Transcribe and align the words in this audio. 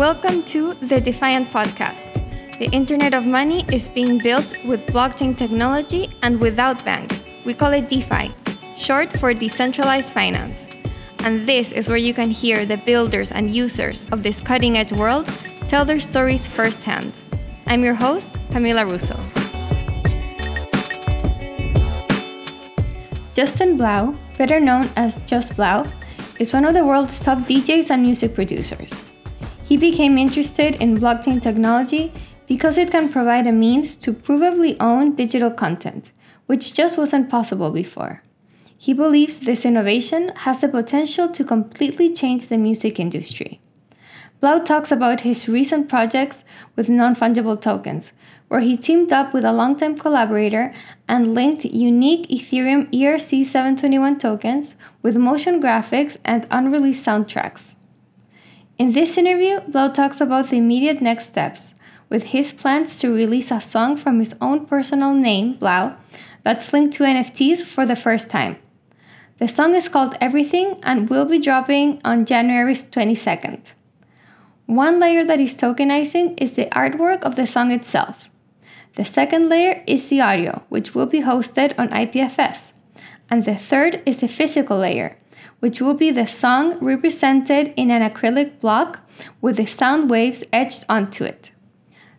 Welcome 0.00 0.44
to 0.44 0.72
the 0.80 0.98
Defiant 0.98 1.50
Podcast. 1.50 2.08
The 2.58 2.70
Internet 2.72 3.12
of 3.12 3.26
Money 3.26 3.66
is 3.70 3.86
being 3.86 4.16
built 4.16 4.56
with 4.64 4.86
blockchain 4.86 5.36
technology 5.36 6.08
and 6.22 6.40
without 6.40 6.82
banks. 6.86 7.26
We 7.44 7.52
call 7.52 7.74
it 7.74 7.90
DeFi, 7.90 8.32
short 8.78 9.12
for 9.18 9.34
decentralized 9.34 10.14
finance. 10.14 10.70
And 11.18 11.46
this 11.46 11.72
is 11.72 11.90
where 11.90 11.98
you 11.98 12.14
can 12.14 12.30
hear 12.30 12.64
the 12.64 12.78
builders 12.78 13.30
and 13.30 13.50
users 13.50 14.06
of 14.10 14.22
this 14.22 14.40
cutting 14.40 14.78
edge 14.78 14.90
world 14.90 15.26
tell 15.68 15.84
their 15.84 16.00
stories 16.00 16.46
firsthand. 16.46 17.12
I'm 17.66 17.84
your 17.84 17.92
host, 17.92 18.32
Camila 18.52 18.90
Russo. 18.90 19.20
Justin 23.34 23.76
Blau, 23.76 24.14
better 24.38 24.60
known 24.60 24.88
as 24.96 25.22
Just 25.26 25.56
Blau, 25.56 25.84
is 26.38 26.54
one 26.54 26.64
of 26.64 26.72
the 26.72 26.86
world's 26.86 27.20
top 27.20 27.40
DJs 27.40 27.90
and 27.90 28.00
music 28.00 28.34
producers. 28.34 29.09
He 29.70 29.76
became 29.76 30.18
interested 30.18 30.74
in 30.82 30.98
blockchain 30.98 31.40
technology 31.40 32.12
because 32.48 32.76
it 32.76 32.90
can 32.90 33.08
provide 33.08 33.46
a 33.46 33.52
means 33.52 33.96
to 33.98 34.12
provably 34.12 34.76
own 34.80 35.14
digital 35.14 35.52
content, 35.52 36.10
which 36.46 36.74
just 36.74 36.98
wasn't 36.98 37.30
possible 37.30 37.70
before. 37.70 38.20
He 38.76 38.92
believes 38.92 39.38
this 39.38 39.64
innovation 39.64 40.32
has 40.38 40.60
the 40.60 40.68
potential 40.68 41.28
to 41.28 41.44
completely 41.44 42.12
change 42.12 42.48
the 42.48 42.58
music 42.58 42.98
industry. 42.98 43.60
Blau 44.40 44.58
talks 44.58 44.90
about 44.90 45.20
his 45.20 45.48
recent 45.48 45.88
projects 45.88 46.42
with 46.74 46.88
non 46.88 47.14
fungible 47.14 47.60
tokens, 47.60 48.10
where 48.48 48.58
he 48.58 48.76
teamed 48.76 49.12
up 49.12 49.32
with 49.32 49.44
a 49.44 49.52
longtime 49.52 49.96
collaborator 49.96 50.72
and 51.06 51.32
linked 51.32 51.64
unique 51.64 52.28
Ethereum 52.28 52.90
ERC721 52.90 54.18
tokens 54.18 54.74
with 55.00 55.16
motion 55.16 55.62
graphics 55.62 56.16
and 56.24 56.48
unreleased 56.50 57.06
soundtracks. 57.06 57.76
In 58.80 58.92
this 58.92 59.18
interview, 59.18 59.60
Blau 59.68 59.88
talks 59.88 60.22
about 60.22 60.48
the 60.48 60.56
immediate 60.56 61.02
next 61.02 61.26
steps, 61.26 61.74
with 62.08 62.32
his 62.32 62.54
plans 62.54 62.98
to 63.00 63.14
release 63.14 63.50
a 63.50 63.60
song 63.60 63.94
from 63.94 64.20
his 64.20 64.34
own 64.40 64.64
personal 64.64 65.12
name, 65.12 65.56
Blau, 65.56 65.96
that's 66.44 66.72
linked 66.72 66.94
to 66.94 67.04
NFTs 67.04 67.62
for 67.62 67.84
the 67.84 67.94
first 67.94 68.30
time. 68.30 68.56
The 69.36 69.48
song 69.48 69.74
is 69.74 69.90
called 69.90 70.16
Everything 70.18 70.80
and 70.82 71.10
will 71.10 71.26
be 71.26 71.38
dropping 71.38 72.00
on 72.06 72.24
January 72.24 72.72
22nd. 72.72 73.60
One 74.64 74.98
layer 74.98 75.26
that 75.26 75.40
is 75.40 75.58
tokenizing 75.58 76.40
is 76.40 76.54
the 76.54 76.70
artwork 76.72 77.20
of 77.20 77.36
the 77.36 77.46
song 77.46 77.72
itself. 77.72 78.30
The 78.94 79.04
second 79.04 79.50
layer 79.50 79.84
is 79.86 80.08
the 80.08 80.22
audio, 80.22 80.62
which 80.70 80.94
will 80.94 81.04
be 81.04 81.20
hosted 81.20 81.74
on 81.78 81.90
IPFS. 81.90 82.72
And 83.28 83.44
the 83.44 83.56
third 83.56 84.02
is 84.06 84.20
the 84.20 84.28
physical 84.28 84.78
layer, 84.78 85.18
which 85.60 85.80
will 85.80 85.94
be 85.94 86.10
the 86.10 86.26
song 86.26 86.78
represented 86.80 87.72
in 87.76 87.90
an 87.90 88.08
acrylic 88.08 88.60
block 88.60 89.00
with 89.40 89.56
the 89.56 89.66
sound 89.66 90.10
waves 90.10 90.44
etched 90.52 90.84
onto 90.88 91.24
it. 91.24 91.50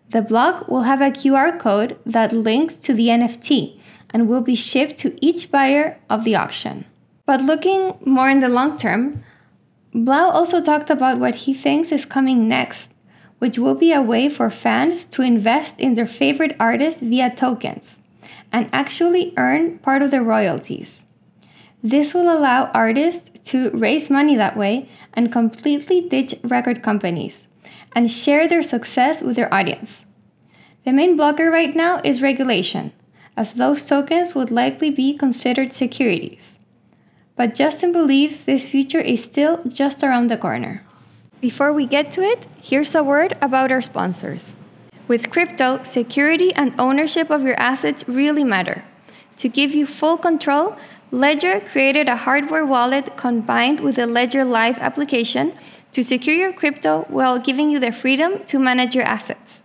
The 0.09 0.21
block 0.21 0.67
will 0.67 0.83
have 0.83 1.01
a 1.01 1.09
QR 1.09 1.57
code 1.59 1.97
that 2.05 2.33
links 2.33 2.75
to 2.77 2.93
the 2.93 3.07
NFT 3.07 3.79
and 4.09 4.27
will 4.27 4.41
be 4.41 4.55
shipped 4.55 4.97
to 4.97 5.17
each 5.25 5.49
buyer 5.49 5.97
of 6.09 6.23
the 6.23 6.35
auction. 6.35 6.85
But 7.25 7.41
looking 7.41 7.93
more 8.05 8.29
in 8.29 8.41
the 8.41 8.49
long 8.49 8.77
term, 8.77 9.23
Blau 9.93 10.29
also 10.29 10.61
talked 10.61 10.89
about 10.89 11.19
what 11.19 11.35
he 11.35 11.53
thinks 11.53 11.91
is 11.91 12.05
coming 12.05 12.47
next, 12.47 12.91
which 13.39 13.57
will 13.57 13.75
be 13.75 13.91
a 13.91 14.01
way 14.01 14.29
for 14.29 14.49
fans 14.49 15.05
to 15.05 15.21
invest 15.21 15.79
in 15.79 15.95
their 15.95 16.07
favorite 16.07 16.55
artists 16.59 17.01
via 17.01 17.33
tokens 17.33 17.97
and 18.51 18.69
actually 18.73 19.33
earn 19.37 19.79
part 19.79 20.01
of 20.01 20.11
the 20.11 20.21
royalties. 20.21 21.00
This 21.83 22.13
will 22.13 22.31
allow 22.31 22.69
artists 22.73 23.29
to 23.51 23.71
raise 23.71 24.09
money 24.09 24.35
that 24.35 24.55
way 24.55 24.87
and 25.13 25.31
completely 25.31 26.01
ditch 26.01 26.35
record 26.43 26.83
companies 26.83 27.47
and 27.95 28.09
share 28.09 28.47
their 28.47 28.63
success 28.63 29.21
with 29.21 29.35
their 29.35 29.53
audience. 29.53 30.05
The 30.85 30.93
main 30.93 31.17
blocker 31.17 31.49
right 31.49 31.75
now 31.75 31.99
is 32.03 32.21
regulation, 32.21 32.91
as 33.35 33.53
those 33.53 33.85
tokens 33.85 34.35
would 34.35 34.51
likely 34.51 34.89
be 34.89 35.17
considered 35.17 35.73
securities. 35.73 36.57
But 37.35 37.55
Justin 37.55 37.91
believes 37.91 38.43
this 38.43 38.69
future 38.69 38.99
is 38.99 39.23
still 39.23 39.61
just 39.67 40.03
around 40.03 40.29
the 40.29 40.37
corner. 40.37 40.83
Before 41.39 41.73
we 41.73 41.87
get 41.87 42.11
to 42.13 42.21
it, 42.21 42.45
here's 42.61 42.93
a 42.93 43.03
word 43.03 43.35
about 43.41 43.71
our 43.71 43.81
sponsors. 43.81 44.55
With 45.07 45.31
crypto, 45.31 45.81
security 45.83 46.53
and 46.53 46.79
ownership 46.79 47.31
of 47.31 47.43
your 47.43 47.59
assets 47.59 48.07
really 48.07 48.43
matter. 48.43 48.83
To 49.37 49.49
give 49.49 49.73
you 49.73 49.87
full 49.87 50.17
control, 50.17 50.77
Ledger 51.13 51.59
created 51.59 52.07
a 52.07 52.15
hardware 52.15 52.65
wallet 52.65 53.17
combined 53.17 53.81
with 53.81 53.97
the 53.97 54.07
Ledger 54.07 54.45
Live 54.45 54.79
application 54.79 55.51
to 55.91 56.05
secure 56.05 56.37
your 56.37 56.53
crypto 56.53 57.05
while 57.09 57.37
giving 57.37 57.69
you 57.69 57.79
the 57.79 57.91
freedom 57.91 58.45
to 58.45 58.57
manage 58.57 58.95
your 58.95 59.03
assets. 59.03 59.59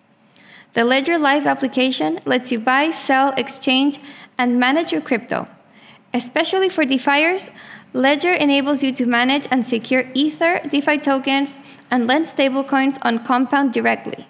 The 0.75 0.85
Ledger 0.85 1.19
Live 1.19 1.47
application 1.47 2.19
lets 2.25 2.51
you 2.51 2.59
buy, 2.59 2.91
sell, 2.91 3.33
exchange, 3.37 4.01
and 4.37 4.59
manage 4.59 4.91
your 4.91 5.01
crypto. 5.01 5.47
Especially 6.13 6.69
for 6.69 6.85
DeFiers, 6.85 7.51
Ledger 7.93 8.33
enables 8.33 8.83
you 8.83 8.93
to 8.95 9.07
manage 9.07 9.47
and 9.49 9.65
secure 9.65 10.05
Ether, 10.15 10.61
DeFi 10.69 10.99
tokens, 10.99 11.55
and 11.93 12.09
lend 12.09 12.27
stablecoins 12.27 12.99
on 13.03 13.25
Compound 13.25 13.73
directly. 13.73 14.27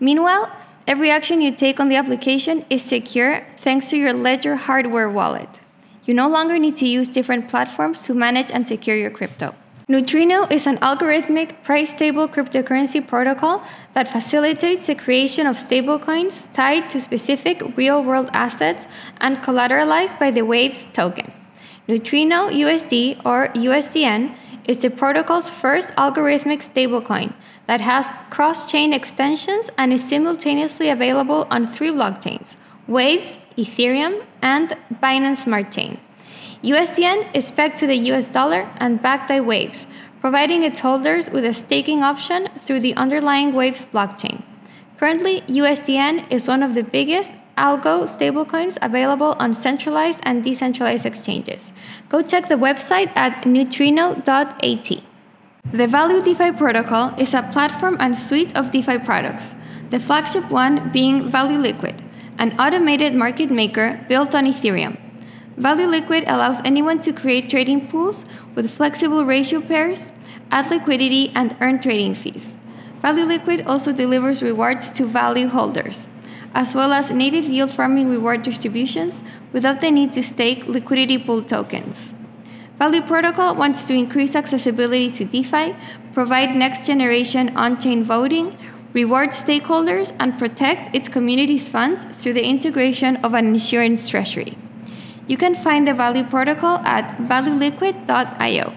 Meanwhile, 0.00 0.50
every 0.84 1.12
action 1.12 1.40
you 1.40 1.54
take 1.54 1.78
on 1.78 1.88
the 1.88 1.96
application 1.96 2.66
is 2.68 2.82
secure 2.82 3.46
thanks 3.58 3.88
to 3.90 3.96
your 3.96 4.12
Ledger 4.12 4.56
hardware 4.56 5.08
wallet. 5.08 5.48
You 6.08 6.14
no 6.14 6.26
longer 6.26 6.58
need 6.58 6.74
to 6.76 6.88
use 6.88 7.06
different 7.06 7.50
platforms 7.50 8.04
to 8.04 8.14
manage 8.14 8.50
and 8.50 8.66
secure 8.66 8.96
your 8.96 9.10
crypto. 9.10 9.54
Neutrino 9.88 10.46
is 10.46 10.66
an 10.66 10.78
algorithmic 10.78 11.62
price 11.62 11.94
stable 11.94 12.26
cryptocurrency 12.26 13.06
protocol 13.06 13.62
that 13.92 14.08
facilitates 14.08 14.86
the 14.86 14.94
creation 14.94 15.46
of 15.46 15.56
stablecoins 15.56 16.50
tied 16.54 16.88
to 16.88 16.98
specific 16.98 17.76
real 17.76 18.02
world 18.02 18.30
assets 18.32 18.86
and 19.20 19.36
collateralized 19.38 20.18
by 20.18 20.30
the 20.30 20.46
Waves 20.46 20.88
token. 20.94 21.30
Neutrino 21.86 22.48
USD 22.48 23.20
or 23.26 23.48
USDN 23.48 24.34
is 24.66 24.78
the 24.78 24.88
protocol's 24.88 25.50
first 25.50 25.94
algorithmic 25.96 26.62
stablecoin 26.64 27.34
that 27.66 27.82
has 27.82 28.06
cross 28.30 28.64
chain 28.64 28.94
extensions 28.94 29.68
and 29.76 29.92
is 29.92 30.08
simultaneously 30.08 30.88
available 30.88 31.46
on 31.50 31.66
three 31.66 31.90
blockchains 31.90 32.56
Waves, 32.88 33.36
Ethereum, 33.58 34.24
and 34.40 34.74
Binance 35.02 35.44
Smart 35.44 35.70
Chain. 35.70 35.98
USDN 36.64 37.28
is 37.34 37.50
pegged 37.50 37.76
to 37.76 37.86
the 37.86 37.98
US 38.12 38.28
dollar 38.28 38.66
and 38.78 39.02
backed 39.02 39.28
by 39.28 39.42
Waves, 39.42 39.86
providing 40.22 40.62
its 40.62 40.80
holders 40.80 41.30
with 41.30 41.44
a 41.44 41.52
staking 41.52 42.02
option 42.02 42.48
through 42.64 42.80
the 42.80 42.94
underlying 42.94 43.52
Waves 43.52 43.84
blockchain. 43.84 44.42
Currently, 44.96 45.42
USDN 45.42 46.32
is 46.32 46.48
one 46.48 46.62
of 46.62 46.74
the 46.74 46.82
biggest 46.82 47.34
algo 47.58 48.08
stablecoins 48.08 48.78
available 48.80 49.36
on 49.38 49.52
centralized 49.52 50.20
and 50.22 50.42
decentralized 50.42 51.04
exchanges. 51.04 51.72
Go 52.08 52.22
check 52.22 52.48
the 52.48 52.54
website 52.54 53.14
at 53.14 53.44
neutrino.at. 53.44 55.02
The 55.72 55.86
Value 55.86 56.22
DeFi 56.22 56.52
protocol 56.52 57.14
is 57.18 57.34
a 57.34 57.42
platform 57.52 57.98
and 58.00 58.16
suite 58.16 58.56
of 58.56 58.72
DeFi 58.72 59.00
products, 59.00 59.54
the 59.90 60.00
flagship 60.00 60.50
one 60.50 60.90
being 60.90 61.28
Value 61.28 61.58
Liquid 61.58 62.02
an 62.38 62.58
automated 62.58 63.14
market 63.14 63.50
maker 63.50 64.04
built 64.08 64.34
on 64.34 64.46
Ethereum. 64.46 64.96
Value 65.56 65.86
Liquid 65.86 66.22
allows 66.28 66.60
anyone 66.64 67.00
to 67.00 67.12
create 67.12 67.50
trading 67.50 67.88
pools 67.88 68.24
with 68.54 68.70
flexible 68.70 69.24
ratio 69.24 69.60
pairs, 69.60 70.12
add 70.52 70.70
liquidity, 70.70 71.32
and 71.34 71.56
earn 71.60 71.80
trading 71.80 72.14
fees. 72.14 72.56
Value 73.02 73.24
Liquid 73.24 73.62
also 73.66 73.92
delivers 73.92 74.42
rewards 74.42 74.92
to 74.92 75.04
value 75.04 75.48
holders, 75.48 76.06
as 76.54 76.74
well 76.74 76.92
as 76.92 77.10
native 77.10 77.44
yield 77.44 77.72
farming 77.72 78.08
reward 78.08 78.42
distributions 78.42 79.22
without 79.52 79.80
the 79.80 79.90
need 79.90 80.12
to 80.12 80.22
stake 80.22 80.66
liquidity 80.66 81.18
pool 81.18 81.42
tokens. 81.42 82.14
Value 82.78 83.02
Protocol 83.02 83.56
wants 83.56 83.88
to 83.88 83.94
increase 83.94 84.36
accessibility 84.36 85.10
to 85.10 85.24
DeFi, 85.24 85.74
provide 86.12 86.54
next 86.54 86.86
generation 86.86 87.56
on 87.56 87.80
chain 87.80 88.04
voting, 88.04 88.56
reward 88.92 89.30
stakeholders, 89.30 90.14
and 90.18 90.38
protect 90.38 90.94
its 90.94 91.08
community's 91.08 91.68
funds 91.68 92.04
through 92.04 92.32
the 92.32 92.44
integration 92.44 93.16
of 93.16 93.34
an 93.34 93.46
insurance 93.46 94.08
treasury. 94.08 94.56
You 95.26 95.36
can 95.36 95.54
find 95.54 95.86
the 95.86 95.94
Value 95.94 96.24
Protocol 96.24 96.78
at 96.78 97.16
valueliquid.io. 97.18 98.72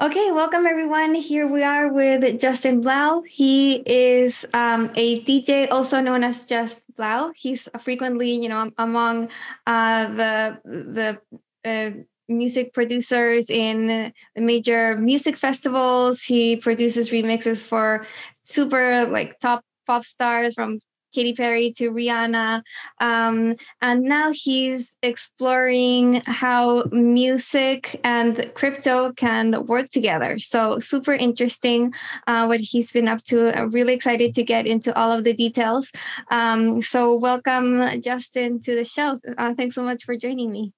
Okay, 0.00 0.30
welcome 0.30 0.64
everyone. 0.64 1.16
Here 1.16 1.46
we 1.48 1.64
are 1.64 1.92
with 1.92 2.40
Justin 2.40 2.80
Blau. 2.80 3.22
He 3.22 3.82
is 3.84 4.46
um, 4.54 4.92
a 4.94 5.24
DJ, 5.24 5.66
also 5.72 6.00
known 6.00 6.22
as 6.22 6.44
Just 6.44 6.84
Blau. 6.96 7.32
He's 7.34 7.68
frequently, 7.80 8.30
you 8.30 8.48
know, 8.48 8.70
among 8.78 9.28
uh, 9.66 10.06
the 10.06 10.58
the 10.64 11.18
uh, 11.64 11.90
music 12.28 12.72
producers 12.74 13.50
in 13.50 14.12
major 14.36 14.96
music 14.96 15.36
festivals. 15.36 16.22
He 16.22 16.56
produces 16.56 17.10
remixes 17.10 17.62
for 17.62 18.04
super 18.42 19.06
like 19.06 19.38
top 19.40 19.64
pop 19.86 20.04
stars 20.04 20.54
from 20.54 20.80
Katy 21.14 21.34
Perry 21.34 21.72
to 21.78 21.90
Rihanna. 21.90 22.62
Um, 23.00 23.56
and 23.80 24.02
now 24.02 24.30
he's 24.32 24.96
exploring 25.02 26.22
how 26.26 26.84
music 26.92 27.98
and 28.04 28.50
crypto 28.54 29.12
can 29.12 29.66
work 29.66 29.88
together. 29.90 30.38
So, 30.38 30.78
super 30.78 31.14
interesting 31.14 31.92
uh, 32.26 32.46
what 32.46 32.60
he's 32.60 32.92
been 32.92 33.08
up 33.08 33.22
to. 33.24 33.58
I'm 33.58 33.70
really 33.70 33.94
excited 33.94 34.34
to 34.34 34.42
get 34.42 34.66
into 34.66 34.94
all 34.96 35.10
of 35.10 35.24
the 35.24 35.32
details. 35.32 35.90
Um, 36.30 36.82
so, 36.82 37.14
welcome, 37.16 38.00
Justin, 38.00 38.60
to 38.62 38.74
the 38.74 38.84
show. 38.84 39.18
Uh, 39.36 39.54
thanks 39.54 39.74
so 39.74 39.82
much 39.82 40.04
for 40.04 40.16
joining 40.16 40.52
me. 40.52 40.72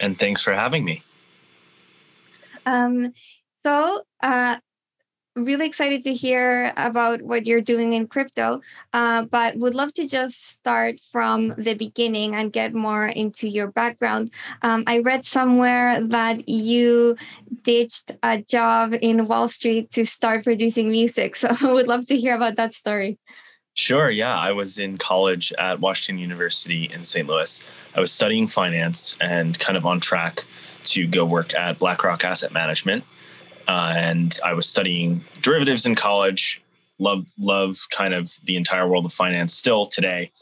And 0.00 0.18
thanks 0.18 0.40
for 0.40 0.52
having 0.52 0.84
me. 0.84 1.02
Um, 2.66 3.12
so, 3.62 4.02
uh, 4.22 4.58
really 5.44 5.66
excited 5.66 6.02
to 6.02 6.14
hear 6.14 6.72
about 6.76 7.22
what 7.22 7.46
you're 7.46 7.60
doing 7.60 7.92
in 7.92 8.06
crypto, 8.06 8.60
uh, 8.92 9.22
but 9.24 9.56
would 9.56 9.74
love 9.74 9.92
to 9.94 10.06
just 10.06 10.56
start 10.56 11.00
from 11.12 11.54
the 11.56 11.74
beginning 11.74 12.34
and 12.34 12.52
get 12.52 12.74
more 12.74 13.06
into 13.06 13.48
your 13.48 13.70
background. 13.70 14.30
Um, 14.62 14.84
I 14.86 14.98
read 14.98 15.24
somewhere 15.24 16.00
that 16.02 16.48
you 16.48 17.16
ditched 17.62 18.12
a 18.22 18.42
job 18.42 18.94
in 19.00 19.28
Wall 19.28 19.48
Street 19.48 19.90
to 19.92 20.04
start 20.04 20.44
producing 20.44 20.90
music. 20.90 21.36
So 21.38 21.48
I 21.48 21.72
would 21.72 21.86
love 21.86 22.06
to 22.06 22.16
hear 22.16 22.34
about 22.34 22.56
that 22.56 22.72
story. 22.72 23.18
Sure. 23.78 24.10
Yeah. 24.10 24.36
I 24.36 24.50
was 24.52 24.78
in 24.78 24.98
college 24.98 25.52
at 25.56 25.78
Washington 25.78 26.18
University 26.20 26.90
in 26.92 27.04
St. 27.04 27.28
Louis. 27.28 27.62
I 27.94 28.00
was 28.00 28.10
studying 28.10 28.48
finance 28.48 29.16
and 29.20 29.56
kind 29.58 29.76
of 29.76 29.86
on 29.86 30.00
track 30.00 30.44
to 30.84 31.06
go 31.06 31.24
work 31.24 31.54
at 31.54 31.78
BlackRock 31.78 32.24
Asset 32.24 32.52
Management 32.52 33.04
uh, 33.68 33.92
and 33.94 34.38
I 34.44 34.54
was 34.54 34.66
studying 34.66 35.24
derivatives 35.42 35.84
in 35.86 35.94
college. 35.94 36.62
Love 36.98 37.26
love 37.44 37.76
kind 37.90 38.14
of 38.14 38.32
the 38.44 38.56
entire 38.56 38.88
world 38.88 39.06
of 39.06 39.12
finance 39.12 39.54
still 39.54 39.84
today, 39.84 40.32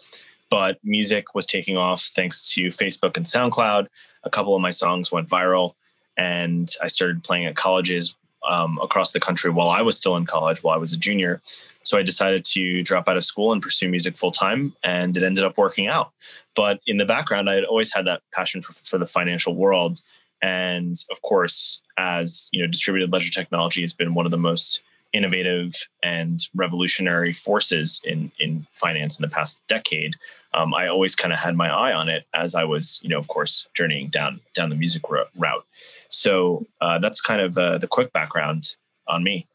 but 0.48 0.78
music 0.82 1.34
was 1.34 1.44
taking 1.44 1.76
off 1.76 2.00
thanks 2.14 2.48
to 2.54 2.68
Facebook 2.68 3.16
and 3.16 3.26
SoundCloud. 3.26 3.88
A 4.24 4.30
couple 4.30 4.54
of 4.54 4.62
my 4.62 4.70
songs 4.70 5.12
went 5.12 5.28
viral, 5.28 5.74
and 6.16 6.72
I 6.80 6.86
started 6.86 7.22
playing 7.24 7.44
at 7.44 7.56
colleges 7.56 8.16
um, 8.48 8.78
across 8.82 9.12
the 9.12 9.20
country 9.20 9.50
while 9.50 9.68
I 9.68 9.82
was 9.82 9.96
still 9.96 10.16
in 10.16 10.26
college, 10.26 10.62
while 10.62 10.74
I 10.74 10.78
was 10.78 10.92
a 10.92 10.96
junior. 10.96 11.40
So 11.82 11.98
I 11.98 12.02
decided 12.02 12.44
to 12.46 12.82
drop 12.82 13.08
out 13.08 13.16
of 13.16 13.24
school 13.24 13.52
and 13.52 13.62
pursue 13.62 13.88
music 13.88 14.16
full 14.16 14.32
time, 14.32 14.74
and 14.82 15.16
it 15.16 15.22
ended 15.22 15.44
up 15.44 15.56
working 15.56 15.86
out. 15.86 16.12
But 16.54 16.80
in 16.86 16.96
the 16.96 17.04
background, 17.04 17.48
I 17.48 17.54
had 17.54 17.64
always 17.64 17.92
had 17.92 18.06
that 18.06 18.22
passion 18.32 18.62
for, 18.62 18.72
for 18.72 18.98
the 18.98 19.06
financial 19.06 19.54
world 19.54 20.00
and 20.42 20.96
of 21.10 21.22
course, 21.22 21.80
as 21.96 22.48
you 22.52 22.60
know, 22.62 22.68
distributed 22.68 23.12
ledger 23.12 23.30
technology 23.30 23.80
has 23.80 23.92
been 23.92 24.14
one 24.14 24.26
of 24.26 24.30
the 24.30 24.38
most 24.38 24.82
innovative 25.16 25.72
and 26.02 26.46
revolutionary 26.54 27.32
forces 27.32 28.02
in 28.04 28.30
in 28.38 28.66
finance 28.72 29.18
in 29.18 29.22
the 29.22 29.34
past 29.34 29.62
decade. 29.66 30.14
Um, 30.52 30.74
I 30.74 30.88
always 30.88 31.14
kind 31.14 31.32
of 31.32 31.38
had 31.38 31.56
my 31.56 31.68
eye 31.68 31.92
on 31.92 32.08
it 32.08 32.24
as 32.34 32.54
I 32.54 32.64
was, 32.64 33.00
you 33.02 33.08
know, 33.08 33.18
of 33.18 33.28
course, 33.28 33.66
journeying 33.74 34.08
down 34.08 34.40
down 34.54 34.68
the 34.68 34.76
music 34.76 35.02
route. 35.10 35.64
So 36.10 36.66
uh, 36.80 36.98
that's 36.98 37.20
kind 37.20 37.40
of 37.40 37.56
uh, 37.56 37.78
the 37.78 37.88
quick 37.88 38.12
background 38.12 38.76
on 39.08 39.24
me. 39.24 39.46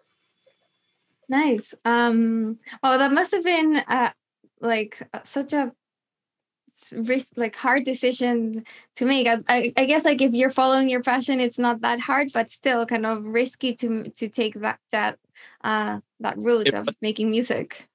Nice. 1.29 1.73
Um, 1.85 2.59
well, 2.83 2.97
that 2.97 3.13
must 3.13 3.31
have 3.31 3.43
been 3.43 3.77
uh, 3.87 4.11
like 4.59 5.01
such 5.23 5.53
a 5.53 5.71
risk 6.91 7.33
like 7.35 7.55
hard 7.55 7.85
decision 7.85 8.65
to 8.95 9.05
make 9.05 9.27
I, 9.27 9.71
I 9.77 9.85
guess 9.85 10.03
like 10.03 10.21
if 10.21 10.33
you're 10.33 10.49
following 10.49 10.89
your 10.89 11.03
passion 11.03 11.39
it's 11.39 11.59
not 11.59 11.81
that 11.81 11.99
hard 11.99 12.31
but 12.33 12.49
still 12.49 12.87
kind 12.87 13.05
of 13.05 13.23
risky 13.23 13.75
to 13.75 14.09
to 14.09 14.27
take 14.27 14.55
that 14.55 14.79
that 14.91 15.19
uh 15.63 15.99
that 16.19 16.37
route 16.37 16.67
it, 16.67 16.73
of 16.73 16.89
making 17.01 17.29
music 17.29 17.87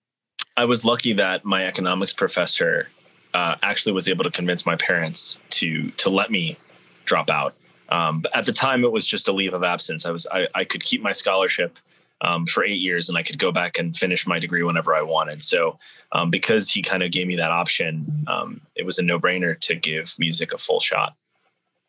i 0.56 0.64
was 0.64 0.84
lucky 0.84 1.12
that 1.12 1.44
my 1.44 1.66
economics 1.66 2.12
professor 2.12 2.88
uh, 3.34 3.54
actually 3.62 3.92
was 3.92 4.08
able 4.08 4.24
to 4.24 4.30
convince 4.30 4.64
my 4.64 4.76
parents 4.76 5.38
to 5.50 5.90
to 5.92 6.08
let 6.08 6.30
me 6.30 6.56
drop 7.04 7.30
out 7.30 7.54
um, 7.88 8.20
but 8.20 8.34
at 8.34 8.46
the 8.46 8.52
time 8.52 8.82
it 8.82 8.90
was 8.90 9.04
just 9.04 9.28
a 9.28 9.32
leave 9.32 9.52
of 9.52 9.62
absence 9.62 10.06
i 10.06 10.10
was 10.10 10.26
i, 10.32 10.48
I 10.54 10.64
could 10.64 10.82
keep 10.82 11.02
my 11.02 11.12
scholarship 11.12 11.78
um, 12.20 12.46
for 12.46 12.64
eight 12.64 12.80
years 12.80 13.08
and 13.08 13.18
I 13.18 13.22
could 13.22 13.38
go 13.38 13.52
back 13.52 13.78
and 13.78 13.94
finish 13.94 14.26
my 14.26 14.38
degree 14.38 14.62
whenever 14.62 14.94
I 14.94 15.02
wanted. 15.02 15.42
So, 15.42 15.78
um, 16.12 16.30
because 16.30 16.70
he 16.70 16.82
kind 16.82 17.02
of 17.02 17.10
gave 17.10 17.26
me 17.26 17.36
that 17.36 17.50
option, 17.50 18.24
um, 18.26 18.60
it 18.74 18.86
was 18.86 18.98
a 18.98 19.02
no 19.02 19.18
brainer 19.18 19.58
to 19.60 19.74
give 19.74 20.14
music 20.18 20.52
a 20.52 20.58
full 20.58 20.80
shot. 20.80 21.14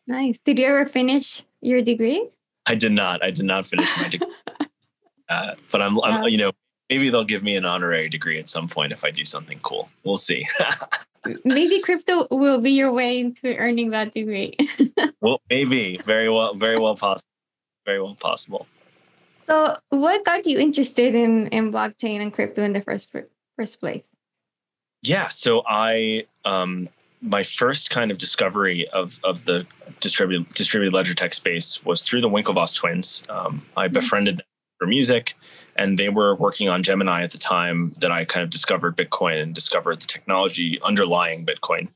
Nice. 0.06 0.38
Did 0.40 0.58
you 0.58 0.66
ever 0.66 0.86
finish 0.86 1.42
your 1.60 1.82
degree? 1.82 2.28
I 2.66 2.74
did 2.74 2.92
not. 2.92 3.22
I 3.22 3.30
did 3.30 3.46
not 3.46 3.66
finish 3.66 3.90
my 3.96 4.08
degree. 4.08 4.28
uh, 5.28 5.54
but 5.70 5.82
I'm, 5.82 6.00
I'm, 6.02 6.24
you 6.24 6.38
know, 6.38 6.52
maybe 6.88 7.10
they'll 7.10 7.24
give 7.24 7.42
me 7.42 7.56
an 7.56 7.64
honorary 7.64 8.08
degree 8.08 8.38
at 8.38 8.48
some 8.48 8.68
point 8.68 8.92
if 8.92 9.04
I 9.04 9.10
do 9.10 9.24
something 9.24 9.58
cool. 9.62 9.88
We'll 10.04 10.16
see. 10.16 10.46
maybe 11.44 11.80
crypto 11.80 12.26
will 12.30 12.60
be 12.60 12.72
your 12.72 12.92
way 12.92 13.20
into 13.20 13.56
earning 13.56 13.90
that 13.90 14.12
degree. 14.12 14.56
well, 15.20 15.40
maybe. 15.50 15.98
Very 15.98 16.28
well, 16.28 16.54
very 16.54 16.78
well 16.78 16.96
possible. 16.96 17.28
Very 17.84 18.02
well 18.02 18.14
possible. 18.14 18.66
So, 19.46 19.76
what 19.88 20.24
got 20.24 20.46
you 20.46 20.58
interested 20.58 21.14
in 21.14 21.48
in 21.48 21.72
blockchain 21.72 22.20
and 22.20 22.32
crypto 22.32 22.62
in 22.62 22.74
the 22.74 22.82
first 22.82 23.08
first 23.56 23.80
place? 23.80 24.14
Yeah, 25.02 25.28
so 25.28 25.62
I 25.66 26.26
um, 26.44 26.88
my 27.22 27.42
first 27.42 27.90
kind 27.90 28.10
of 28.10 28.18
discovery 28.18 28.86
of 28.88 29.18
of 29.24 29.44
the 29.44 29.66
distributed 30.00 30.48
distributed 30.50 30.92
ledger 30.94 31.14
tech 31.14 31.32
space 31.32 31.82
was 31.84 32.02
through 32.02 32.20
the 32.20 32.28
Winklevoss 32.28 32.74
twins. 32.74 33.24
Um, 33.28 33.64
I 33.76 33.86
mm-hmm. 33.86 33.94
befriended 33.94 34.38
them 34.38 34.46
for 34.78 34.86
music, 34.86 35.34
and 35.76 35.98
they 35.98 36.08
were 36.08 36.34
working 36.34 36.68
on 36.68 36.82
Gemini 36.82 37.22
at 37.22 37.32
the 37.32 37.38
time 37.38 37.92
that 38.00 38.10
I 38.10 38.24
kind 38.24 38.44
of 38.44 38.50
discovered 38.50 38.96
Bitcoin 38.96 39.42
and 39.42 39.54
discovered 39.54 40.00
the 40.00 40.06
technology 40.06 40.78
underlying 40.82 41.44
Bitcoin. 41.44 41.88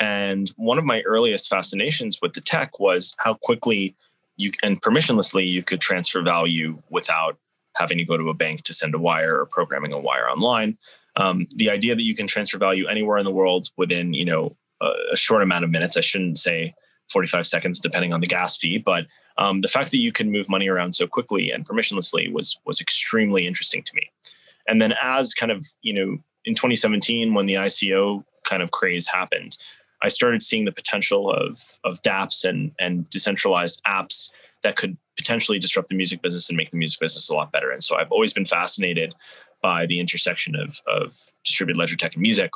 And 0.00 0.50
one 0.56 0.78
of 0.78 0.84
my 0.84 1.02
earliest 1.02 1.48
fascinations 1.48 2.18
with 2.20 2.34
the 2.34 2.40
tech 2.40 2.80
was 2.80 3.14
how 3.18 3.34
quickly 3.34 3.94
you 4.36 4.50
and 4.62 4.80
permissionlessly 4.80 5.48
you 5.48 5.62
could 5.62 5.80
transfer 5.80 6.22
value 6.22 6.82
without 6.90 7.36
having 7.76 7.98
to 7.98 8.04
go 8.04 8.16
to 8.16 8.28
a 8.28 8.34
bank 8.34 8.62
to 8.62 8.74
send 8.74 8.94
a 8.94 8.98
wire 8.98 9.38
or 9.38 9.46
programming 9.46 9.92
a 9.92 9.98
wire 9.98 10.28
online. 10.28 10.76
Um, 11.16 11.46
the 11.56 11.70
idea 11.70 11.94
that 11.94 12.02
you 12.02 12.14
can 12.14 12.26
transfer 12.26 12.58
value 12.58 12.86
anywhere 12.86 13.18
in 13.18 13.24
the 13.24 13.30
world 13.32 13.68
within 13.76 14.14
you 14.14 14.24
know 14.24 14.56
a, 14.82 14.90
a, 15.12 15.16
short 15.16 15.42
amount 15.42 15.64
of 15.64 15.70
minutes. 15.70 15.96
I 15.96 16.00
shouldn't 16.00 16.38
say 16.38 16.74
45 17.10 17.46
seconds, 17.46 17.78
depending 17.78 18.12
on 18.12 18.20
the 18.20 18.26
gas 18.26 18.56
fee, 18.56 18.78
but 18.78 19.06
um, 19.36 19.60
the 19.60 19.68
fact 19.68 19.90
that 19.90 19.98
you 19.98 20.12
can 20.12 20.30
move 20.30 20.48
money 20.48 20.68
around 20.68 20.94
so 20.94 21.06
quickly 21.06 21.50
and 21.50 21.64
permissionlessly 21.64 22.32
was 22.32 22.58
was 22.64 22.80
extremely 22.80 23.46
interesting 23.46 23.82
to 23.82 23.92
me. 23.94 24.10
And 24.68 24.80
then 24.80 24.94
as 25.02 25.34
kind 25.34 25.52
of 25.52 25.66
you 25.82 25.92
know 25.92 26.18
in 26.44 26.54
2017 26.54 27.34
when 27.34 27.46
the 27.46 27.54
ICO 27.54 28.24
kind 28.44 28.62
of 28.62 28.70
craze 28.70 29.08
happened, 29.08 29.56
I 30.02 30.08
started 30.08 30.42
seeing 30.42 30.64
the 30.64 30.72
potential 30.72 31.30
of 31.30 31.58
of 31.84 32.00
DApps 32.02 32.44
and 32.44 32.72
and 32.78 33.08
decentralized 33.10 33.82
apps 33.86 34.30
that 34.62 34.76
could 34.76 34.96
potentially 35.16 35.58
disrupt 35.58 35.88
the 35.88 35.94
music 35.94 36.22
business 36.22 36.48
and 36.48 36.56
make 36.56 36.70
the 36.70 36.76
music 36.76 37.00
business 37.00 37.28
a 37.28 37.34
lot 37.34 37.52
better. 37.52 37.70
And 37.70 37.82
so 37.82 37.96
I've 37.96 38.10
always 38.10 38.32
been 38.32 38.46
fascinated 38.46 39.14
by 39.62 39.86
the 39.86 39.98
intersection 39.98 40.54
of 40.54 40.80
of 40.86 41.16
distributed 41.44 41.78
ledger 41.78 41.96
tech 41.96 42.14
and 42.14 42.22
music. 42.22 42.50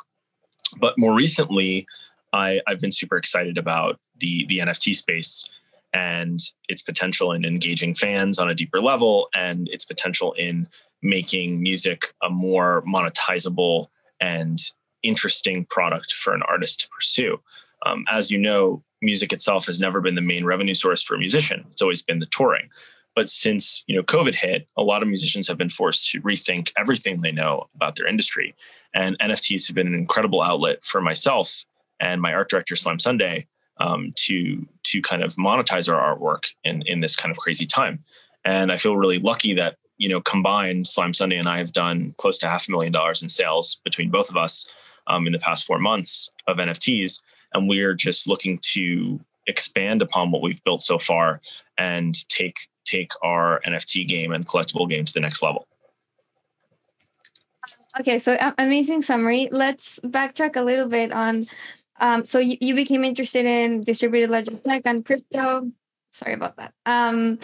But 0.77 0.93
more 0.97 1.15
recently, 1.15 1.87
I, 2.31 2.61
I've 2.67 2.79
been 2.79 2.91
super 2.91 3.17
excited 3.17 3.57
about 3.57 3.99
the 4.19 4.45
the 4.45 4.59
NFT 4.59 4.95
space 4.95 5.49
and 5.93 6.39
its 6.67 6.81
potential 6.81 7.31
in 7.31 7.45
engaging 7.45 7.93
fans 7.93 8.37
on 8.37 8.49
a 8.49 8.55
deeper 8.55 8.81
level 8.81 9.27
and 9.33 9.67
its 9.69 9.85
potential 9.85 10.33
in 10.33 10.67
making 11.01 11.61
music 11.61 12.13
a 12.21 12.29
more 12.29 12.83
monetizable 12.83 13.87
and 14.19 14.71
interesting 15.01 15.65
product 15.69 16.13
for 16.13 16.33
an 16.33 16.43
artist 16.43 16.81
to 16.81 16.89
pursue. 16.89 17.39
Um, 17.85 18.05
as 18.09 18.29
you 18.29 18.37
know, 18.37 18.83
music 19.01 19.31
itself 19.31 19.65
has 19.65 19.79
never 19.79 20.01
been 20.01 20.15
the 20.15 20.21
main 20.21 20.45
revenue 20.45 20.73
source 20.73 21.01
for 21.01 21.15
a 21.15 21.19
musician. 21.19 21.65
It's 21.71 21.81
always 21.81 22.01
been 22.01 22.19
the 22.19 22.25
touring. 22.25 22.69
But 23.15 23.29
since 23.29 23.83
you 23.87 23.95
know 23.95 24.03
COVID 24.03 24.35
hit, 24.35 24.67
a 24.77 24.83
lot 24.83 25.01
of 25.01 25.07
musicians 25.07 25.47
have 25.47 25.57
been 25.57 25.69
forced 25.69 26.09
to 26.11 26.21
rethink 26.21 26.71
everything 26.77 27.21
they 27.21 27.31
know 27.31 27.67
about 27.75 27.95
their 27.95 28.07
industry. 28.07 28.55
And 28.93 29.17
NFTs 29.19 29.67
have 29.67 29.75
been 29.75 29.87
an 29.87 29.95
incredible 29.95 30.41
outlet 30.41 30.83
for 30.83 31.01
myself 31.01 31.65
and 31.99 32.21
my 32.21 32.33
art 32.33 32.49
director 32.49 32.75
Slime 32.75 32.99
Sunday 32.99 33.47
um, 33.77 34.13
to 34.15 34.67
to 34.91 35.01
kind 35.01 35.23
of 35.23 35.35
monetize 35.35 35.91
our 35.91 36.17
artwork 36.17 36.51
in 36.63 36.81
in 36.83 36.99
this 36.99 37.15
kind 37.15 37.31
of 37.31 37.37
crazy 37.37 37.65
time. 37.65 38.03
And 38.45 38.71
I 38.71 38.77
feel 38.77 38.97
really 38.97 39.19
lucky 39.19 39.53
that 39.55 39.77
you 39.97 40.09
know 40.09 40.21
combined 40.21 40.87
Slime 40.87 41.13
Sunday 41.13 41.37
and 41.37 41.49
I 41.49 41.57
have 41.57 41.73
done 41.73 42.13
close 42.17 42.37
to 42.39 42.47
half 42.47 42.67
a 42.67 42.71
million 42.71 42.91
dollars 42.91 43.21
in 43.21 43.29
sales 43.29 43.79
between 43.83 44.09
both 44.09 44.29
of 44.29 44.37
us 44.37 44.67
um, 45.07 45.27
in 45.27 45.33
the 45.33 45.39
past 45.39 45.65
four 45.65 45.79
months 45.79 46.31
of 46.47 46.57
NFTs. 46.57 47.21
And 47.53 47.67
we're 47.67 47.95
just 47.95 48.27
looking 48.27 48.59
to 48.73 49.19
expand 49.47 50.01
upon 50.01 50.31
what 50.31 50.43
we've 50.43 50.63
built 50.63 50.81
so 50.81 50.99
far 50.99 51.41
and 51.77 52.13
take 52.29 52.57
take 52.85 53.11
our 53.23 53.61
NFT 53.67 54.07
game 54.07 54.31
and 54.31 54.45
collectible 54.45 54.89
game 54.89 55.05
to 55.05 55.13
the 55.13 55.19
next 55.19 55.41
level. 55.41 55.67
Okay, 57.99 58.19
so 58.19 58.37
amazing 58.57 59.01
summary. 59.01 59.49
Let's 59.51 59.99
backtrack 60.03 60.55
a 60.55 60.61
little 60.61 60.87
bit 60.87 61.11
on. 61.11 61.47
Um, 61.99 62.25
so 62.25 62.39
you, 62.39 62.57
you 62.61 62.75
became 62.75 63.03
interested 63.03 63.45
in 63.45 63.83
distributed 63.83 64.29
ledger 64.29 64.55
tech 64.57 64.83
and 64.85 65.05
crypto. 65.05 65.71
Sorry 66.11 66.33
about 66.33 66.57
that. 66.57 66.73
Um, 66.85 67.39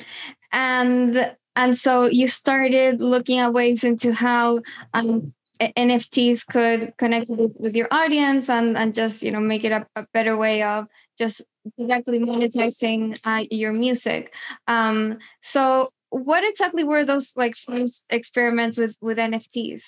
and 0.51 1.35
and 1.55 1.77
so 1.77 2.05
you 2.05 2.27
started 2.27 3.00
looking 3.01 3.39
at 3.39 3.53
ways 3.53 3.83
into 3.83 4.13
how 4.13 4.62
um, 4.93 5.33
NFTs 5.59 6.45
could 6.45 6.93
connect 6.97 7.29
with, 7.29 7.75
your 7.75 7.88
audience 7.91 8.50
and, 8.50 8.77
and 8.77 8.93
just 8.93 9.24
you 9.24 9.31
know 9.31 9.39
make 9.39 9.63
it 9.63 9.71
a, 9.71 9.88
a 9.95 10.05
better 10.13 10.35
way 10.35 10.63
of 10.63 10.88
just 11.17 11.41
directly 11.77 12.19
monetizing 12.19 13.17
uh, 13.24 13.45
your 13.50 13.71
music. 13.71 14.33
Um, 14.67 15.19
so 15.41 15.91
what 16.09 16.43
exactly 16.43 16.83
were 16.83 17.05
those 17.05 17.33
like 17.35 17.55
first 17.55 18.05
experiments 18.09 18.77
with 18.77 18.95
with 19.01 19.17
NFTs? 19.17 19.81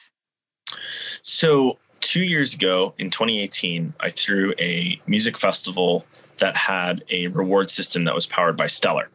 So 1.21 1.79
two 2.07 2.23
years 2.23 2.53
ago 2.53 2.93
in 2.97 3.09
2018, 3.09 3.93
I 3.99 4.09
threw 4.09 4.53
a 4.59 5.01
music 5.07 5.37
festival 5.37 6.05
that 6.37 6.55
had 6.55 7.03
a 7.09 7.27
reward 7.27 7.69
system 7.69 8.05
that 8.05 8.15
was 8.15 8.25
powered 8.25 8.55
by 8.55 8.67
Stellar. 8.67 9.09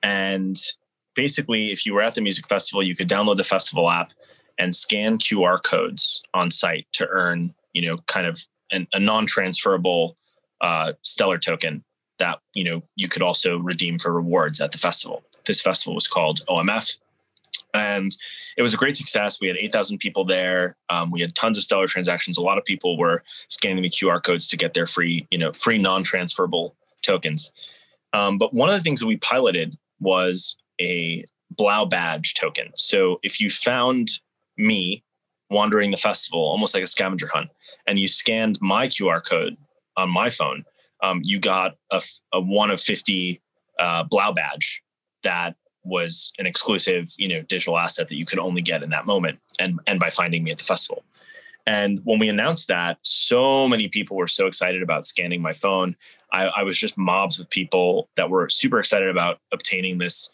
And 0.00 0.56
basically, 1.16 1.72
if 1.72 1.84
you 1.84 1.92
were 1.92 2.02
at 2.02 2.14
the 2.14 2.20
music 2.20 2.46
festival, 2.46 2.84
you 2.84 2.94
could 2.94 3.08
download 3.08 3.36
the 3.36 3.42
festival 3.42 3.90
app 3.90 4.12
and 4.60 4.76
scan 4.76 5.18
QR 5.18 5.60
codes 5.60 6.22
on 6.32 6.52
site 6.52 6.86
to 6.92 7.08
earn, 7.08 7.52
you 7.72 7.82
know, 7.82 7.96
kind 8.06 8.28
of 8.28 8.46
an, 8.70 8.86
a 8.92 9.00
non-transferable 9.00 10.16
uh, 10.60 10.92
Stellar 11.02 11.38
token 11.38 11.82
that 12.20 12.38
you 12.54 12.62
know 12.62 12.84
you 12.94 13.08
could 13.08 13.22
also 13.22 13.58
redeem 13.58 13.98
for 13.98 14.12
rewards 14.12 14.60
at 14.60 14.70
the 14.70 14.78
festival. 14.78 15.24
This 15.46 15.60
festival 15.60 15.96
was 15.96 16.06
called 16.06 16.46
OMF, 16.48 16.96
and 17.74 18.16
it 18.56 18.62
was 18.62 18.72
a 18.72 18.76
great 18.76 18.96
success. 18.96 19.40
We 19.40 19.48
had 19.48 19.56
8,000 19.58 19.98
people 19.98 20.24
there. 20.24 20.76
Um, 20.88 21.10
we 21.10 21.20
had 21.20 21.34
tons 21.34 21.58
of 21.58 21.64
Stellar 21.64 21.88
transactions. 21.88 22.38
A 22.38 22.42
lot 22.42 22.56
of 22.56 22.64
people 22.64 22.96
were 22.96 23.24
scanning 23.48 23.82
the 23.82 23.90
QR 23.90 24.22
codes 24.22 24.46
to 24.48 24.56
get 24.56 24.74
their 24.74 24.86
free, 24.86 25.26
you 25.30 25.38
know, 25.38 25.52
free 25.52 25.78
non-transferable 25.78 26.76
tokens. 27.02 27.52
Um, 28.12 28.38
but 28.38 28.54
one 28.54 28.68
of 28.68 28.76
the 28.76 28.80
things 28.80 29.00
that 29.00 29.06
we 29.06 29.16
piloted 29.16 29.76
was 30.00 30.56
a 30.80 31.24
Blau 31.50 31.84
badge 31.84 32.34
token. 32.34 32.70
So 32.76 33.18
if 33.22 33.40
you 33.40 33.50
found 33.50 34.08
me 34.56 35.04
wandering 35.50 35.90
the 35.90 35.96
festival, 35.96 36.40
almost 36.40 36.74
like 36.74 36.82
a 36.82 36.86
scavenger 36.86 37.28
hunt, 37.28 37.50
and 37.86 37.98
you 37.98 38.08
scanned 38.08 38.58
my 38.60 38.88
QR 38.88 39.24
code 39.24 39.56
on 39.96 40.10
my 40.10 40.30
phone, 40.30 40.64
um, 41.02 41.20
you 41.24 41.38
got 41.38 41.76
a, 41.90 42.00
a, 42.32 42.40
one 42.40 42.70
of 42.70 42.80
50 42.80 43.40
uh, 43.78 44.04
Blau 44.04 44.32
badge 44.32 44.82
that 45.22 45.56
was 45.84 46.32
an 46.38 46.46
exclusive, 46.46 47.12
you 47.18 47.28
know, 47.28 47.42
digital 47.42 47.78
asset 47.78 48.08
that 48.08 48.16
you 48.16 48.26
could 48.26 48.38
only 48.38 48.62
get 48.62 48.82
in 48.82 48.90
that 48.90 49.06
moment 49.06 49.38
and, 49.58 49.78
and 49.86 50.00
by 50.00 50.10
finding 50.10 50.42
me 50.42 50.50
at 50.50 50.58
the 50.58 50.64
festival. 50.64 51.04
And 51.66 52.00
when 52.04 52.18
we 52.18 52.28
announced 52.28 52.68
that, 52.68 52.98
so 53.02 53.66
many 53.68 53.88
people 53.88 54.16
were 54.16 54.26
so 54.26 54.46
excited 54.46 54.82
about 54.82 55.06
scanning 55.06 55.40
my 55.40 55.52
phone. 55.52 55.96
I, 56.32 56.46
I 56.46 56.62
was 56.62 56.76
just 56.76 56.98
mobs 56.98 57.38
with 57.38 57.48
people 57.48 58.08
that 58.16 58.28
were 58.28 58.48
super 58.48 58.78
excited 58.78 59.08
about 59.08 59.40
obtaining 59.52 59.98
this 59.98 60.30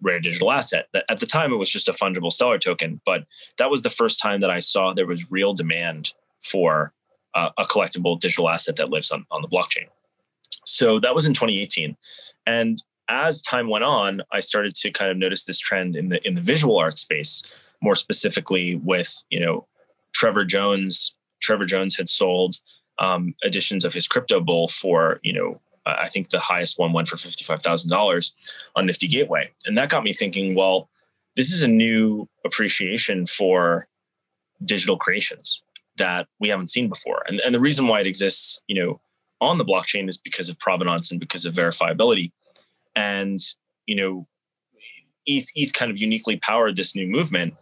rare 0.00 0.18
digital 0.18 0.50
asset. 0.50 0.88
At 1.08 1.20
the 1.20 1.26
time 1.26 1.52
it 1.52 1.56
was 1.56 1.70
just 1.70 1.88
a 1.88 1.92
fungible 1.92 2.32
stellar 2.32 2.58
token, 2.58 3.00
but 3.04 3.26
that 3.58 3.70
was 3.70 3.82
the 3.82 3.90
first 3.90 4.20
time 4.20 4.40
that 4.40 4.50
I 4.50 4.58
saw 4.58 4.92
there 4.92 5.06
was 5.06 5.30
real 5.30 5.54
demand 5.54 6.12
for 6.40 6.92
uh, 7.34 7.50
a 7.56 7.64
collectible 7.64 8.18
digital 8.18 8.50
asset 8.50 8.76
that 8.76 8.90
lives 8.90 9.10
on, 9.10 9.24
on 9.30 9.42
the 9.42 9.48
blockchain. 9.48 9.86
So 10.64 10.98
that 11.00 11.14
was 11.14 11.26
in 11.26 11.34
2018. 11.34 11.96
And 12.46 12.82
as 13.08 13.42
time 13.42 13.68
went 13.68 13.84
on, 13.84 14.22
I 14.32 14.40
started 14.40 14.74
to 14.76 14.90
kind 14.90 15.10
of 15.10 15.16
notice 15.16 15.44
this 15.44 15.58
trend 15.58 15.96
in 15.96 16.08
the 16.08 16.26
in 16.26 16.34
the 16.34 16.40
visual 16.40 16.78
art 16.78 16.98
space, 16.98 17.42
more 17.80 17.94
specifically 17.94 18.76
with, 18.76 19.24
you 19.30 19.40
know, 19.40 19.66
Trevor 20.12 20.44
Jones. 20.44 21.14
Trevor 21.40 21.66
Jones 21.66 21.96
had 21.96 22.08
sold 22.08 22.56
um, 22.98 23.34
editions 23.44 23.84
of 23.84 23.92
his 23.92 24.06
crypto 24.06 24.40
bull 24.40 24.68
for, 24.68 25.18
you 25.22 25.32
know, 25.32 25.60
I 25.84 26.08
think 26.08 26.28
the 26.28 26.38
highest 26.38 26.78
one 26.78 26.92
went 26.92 27.08
for 27.08 27.16
$55,000 27.16 28.32
on 28.76 28.86
Nifty 28.86 29.08
Gateway. 29.08 29.50
And 29.66 29.76
that 29.76 29.88
got 29.88 30.04
me 30.04 30.12
thinking, 30.12 30.54
well, 30.54 30.88
this 31.34 31.52
is 31.52 31.62
a 31.62 31.68
new 31.68 32.28
appreciation 32.44 33.26
for 33.26 33.88
digital 34.64 34.96
creations 34.96 35.62
that 35.96 36.28
we 36.38 36.48
haven't 36.48 36.70
seen 36.70 36.88
before. 36.88 37.22
And, 37.26 37.40
and 37.40 37.54
the 37.54 37.60
reason 37.60 37.88
why 37.88 38.00
it 38.00 38.06
exists, 38.06 38.60
you 38.68 38.80
know, 38.80 39.00
on 39.40 39.58
the 39.58 39.64
blockchain 39.64 40.08
is 40.08 40.16
because 40.16 40.48
of 40.48 40.58
provenance 40.58 41.10
and 41.10 41.18
because 41.18 41.44
of 41.44 41.54
verifiability. 41.54 42.30
And, 42.94 43.40
you 43.86 43.96
know, 43.96 44.26
ETH, 45.26 45.48
ETH 45.54 45.72
kind 45.72 45.90
of 45.90 45.98
uniquely 45.98 46.36
powered 46.36 46.76
this 46.76 46.94
new 46.94 47.06
movement 47.06 47.54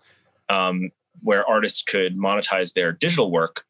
um, 0.48 0.90
where 1.22 1.48
artists 1.48 1.82
could 1.82 2.16
monetize 2.16 2.72
their 2.72 2.92
digital 2.92 3.30
work. 3.30 3.64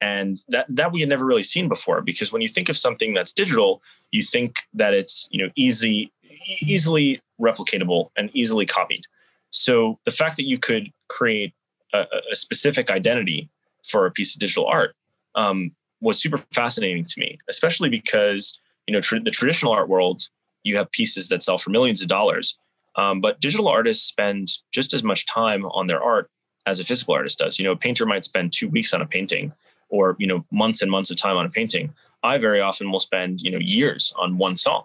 And 0.00 0.42
that 0.48 0.66
that 0.68 0.92
we 0.92 1.00
had 1.00 1.08
never 1.08 1.24
really 1.24 1.42
seen 1.42 1.66
before 1.68 2.02
because 2.02 2.30
when 2.30 2.42
you 2.42 2.48
think 2.48 2.68
of 2.68 2.76
something 2.76 3.14
that's 3.14 3.32
digital 3.32 3.82
you 4.12 4.22
think 4.22 4.58
that 4.74 4.92
it's 4.92 5.28
you 5.30 5.42
know 5.42 5.50
easy 5.56 6.12
easily 6.60 7.22
replicatable 7.40 8.10
and 8.16 8.28
easily 8.34 8.66
copied. 8.66 9.06
So 9.48 9.98
the 10.04 10.10
fact 10.10 10.36
that 10.36 10.46
you 10.46 10.58
could 10.58 10.92
create 11.08 11.54
a, 11.94 12.06
a 12.30 12.36
specific 12.36 12.90
identity 12.90 13.48
for 13.82 14.04
a 14.04 14.10
piece 14.10 14.34
of 14.34 14.40
digital 14.40 14.66
art 14.66 14.94
um, 15.36 15.72
was 16.00 16.20
super 16.20 16.38
fascinating 16.52 17.04
to 17.04 17.20
me 17.20 17.38
especially 17.48 17.88
because 17.88 18.58
you 18.86 18.92
know 18.92 19.00
the 19.00 19.30
traditional 19.30 19.72
art 19.72 19.88
world 19.88 20.28
you 20.64 20.76
have 20.76 20.90
pieces 20.90 21.28
that 21.28 21.42
sell 21.42 21.58
for 21.58 21.70
millions 21.70 22.02
of 22.02 22.08
dollars. 22.08 22.58
Um, 22.96 23.20
but 23.20 23.40
digital 23.40 23.68
artists 23.68 24.06
spend 24.06 24.48
just 24.72 24.94
as 24.94 25.02
much 25.02 25.26
time 25.26 25.64
on 25.66 25.86
their 25.86 26.02
art 26.02 26.30
as 26.66 26.80
a 26.80 26.84
physical 26.84 27.14
artist 27.14 27.38
does. 27.38 27.58
You 27.58 27.64
know 27.64 27.72
a 27.72 27.76
painter 27.76 28.06
might 28.06 28.24
spend 28.24 28.52
two 28.52 28.68
weeks 28.68 28.92
on 28.92 29.02
a 29.02 29.06
painting 29.06 29.52
or 29.88 30.16
you 30.18 30.26
know 30.26 30.44
months 30.50 30.82
and 30.82 30.90
months 30.90 31.10
of 31.10 31.16
time 31.16 31.36
on 31.36 31.46
a 31.46 31.50
painting. 31.50 31.92
I 32.22 32.38
very 32.38 32.60
often 32.60 32.90
will 32.90 32.98
spend 32.98 33.42
you 33.42 33.50
know 33.50 33.58
years 33.58 34.12
on 34.18 34.38
one 34.38 34.56
song. 34.56 34.84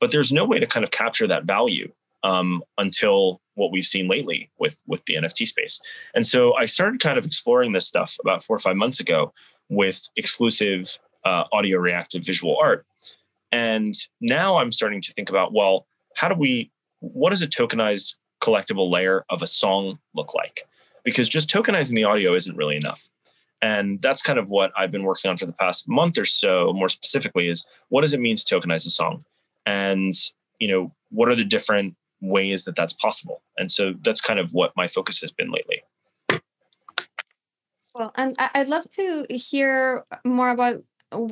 But 0.00 0.12
there's 0.12 0.32
no 0.32 0.44
way 0.44 0.58
to 0.58 0.66
kind 0.66 0.82
of 0.82 0.90
capture 0.90 1.26
that 1.26 1.44
value 1.44 1.92
um, 2.22 2.62
until 2.78 3.40
what 3.54 3.70
we've 3.70 3.84
seen 3.84 4.08
lately 4.08 4.50
with 4.58 4.82
with 4.86 5.04
the 5.04 5.14
nft 5.14 5.46
space. 5.46 5.80
And 6.14 6.26
so 6.26 6.54
i 6.54 6.66
started 6.66 7.00
kind 7.00 7.18
of 7.18 7.26
exploring 7.26 7.72
this 7.72 7.86
stuff 7.86 8.16
about 8.20 8.42
four 8.42 8.56
or 8.56 8.60
five 8.60 8.76
months 8.76 9.00
ago 9.00 9.32
with 9.68 10.08
exclusive 10.16 10.98
uh, 11.24 11.44
audio 11.52 11.78
reactive 11.78 12.24
visual 12.24 12.56
art 12.60 12.86
and 13.52 13.94
now 14.20 14.56
i'm 14.56 14.72
starting 14.72 15.00
to 15.00 15.12
think 15.12 15.30
about 15.30 15.52
well 15.52 15.86
how 16.16 16.28
do 16.28 16.34
we 16.34 16.70
what 17.00 17.30
does 17.30 17.42
a 17.42 17.48
tokenized 17.48 18.16
collectible 18.40 18.90
layer 18.90 19.24
of 19.30 19.42
a 19.42 19.46
song 19.46 19.98
look 20.14 20.34
like 20.34 20.62
because 21.04 21.28
just 21.28 21.48
tokenizing 21.48 21.94
the 21.94 22.04
audio 22.04 22.34
isn't 22.34 22.56
really 22.56 22.76
enough 22.76 23.10
and 23.62 24.00
that's 24.00 24.22
kind 24.22 24.38
of 24.38 24.48
what 24.48 24.72
I've 24.76 24.90
been 24.90 25.02
working 25.02 25.30
on 25.30 25.36
for 25.36 25.46
the 25.46 25.52
past 25.52 25.88
month 25.88 26.18
or 26.18 26.24
so, 26.24 26.72
more 26.72 26.88
specifically, 26.88 27.48
is 27.48 27.66
what 27.88 28.00
does 28.00 28.12
it 28.12 28.20
mean 28.20 28.36
to 28.36 28.42
tokenize 28.42 28.86
a 28.86 28.90
song? 28.90 29.20
And, 29.66 30.14
you 30.58 30.68
know, 30.68 30.94
what 31.10 31.28
are 31.28 31.34
the 31.34 31.44
different 31.44 31.96
ways 32.22 32.64
that 32.64 32.76
that's 32.76 32.92
possible? 32.94 33.42
And 33.58 33.70
so 33.70 33.94
that's 34.00 34.20
kind 34.20 34.38
of 34.38 34.52
what 34.52 34.72
my 34.76 34.86
focus 34.86 35.20
has 35.20 35.32
been 35.32 35.50
lately. 35.50 35.82
Well, 37.94 38.12
and 38.14 38.34
I'd 38.38 38.68
love 38.68 38.88
to 38.92 39.26
hear 39.28 40.04
more 40.24 40.50
about 40.50 40.82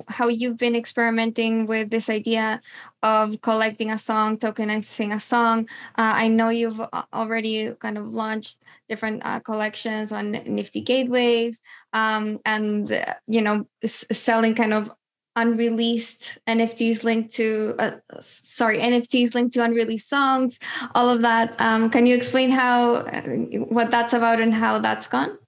how 0.08 0.28
you've 0.28 0.56
been 0.56 0.74
experimenting 0.74 1.66
with 1.66 1.90
this 1.90 2.08
idea 2.08 2.60
of 3.02 3.40
collecting 3.40 3.90
a 3.90 3.98
song, 3.98 4.38
tokenizing 4.38 5.14
a 5.14 5.20
song. 5.20 5.68
Uh, 5.96 6.12
I 6.14 6.28
know 6.28 6.48
you've 6.48 6.80
already 7.12 7.72
kind 7.80 7.98
of 7.98 8.12
launched 8.12 8.62
different 8.88 9.22
uh, 9.24 9.40
collections 9.40 10.12
on 10.12 10.32
Nifty 10.32 10.80
Gateways, 10.80 11.60
um, 11.92 12.40
and 12.44 12.90
uh, 12.90 13.14
you 13.26 13.40
know, 13.40 13.66
selling 13.84 14.54
kind 14.54 14.74
of 14.74 14.90
unreleased 15.36 16.38
NFTs 16.48 17.04
linked 17.04 17.32
to 17.34 17.76
uh, 17.78 17.92
sorry 18.20 18.80
NFTs 18.80 19.34
linked 19.34 19.54
to 19.54 19.62
unreleased 19.62 20.08
songs. 20.08 20.58
All 20.94 21.08
of 21.08 21.22
that. 21.22 21.54
Um, 21.60 21.90
can 21.90 22.06
you 22.06 22.16
explain 22.16 22.50
how 22.50 22.94
uh, 22.94 23.22
what 23.70 23.90
that's 23.90 24.12
about 24.12 24.40
and 24.40 24.52
how 24.52 24.80
that's 24.80 25.06
gone? 25.06 25.38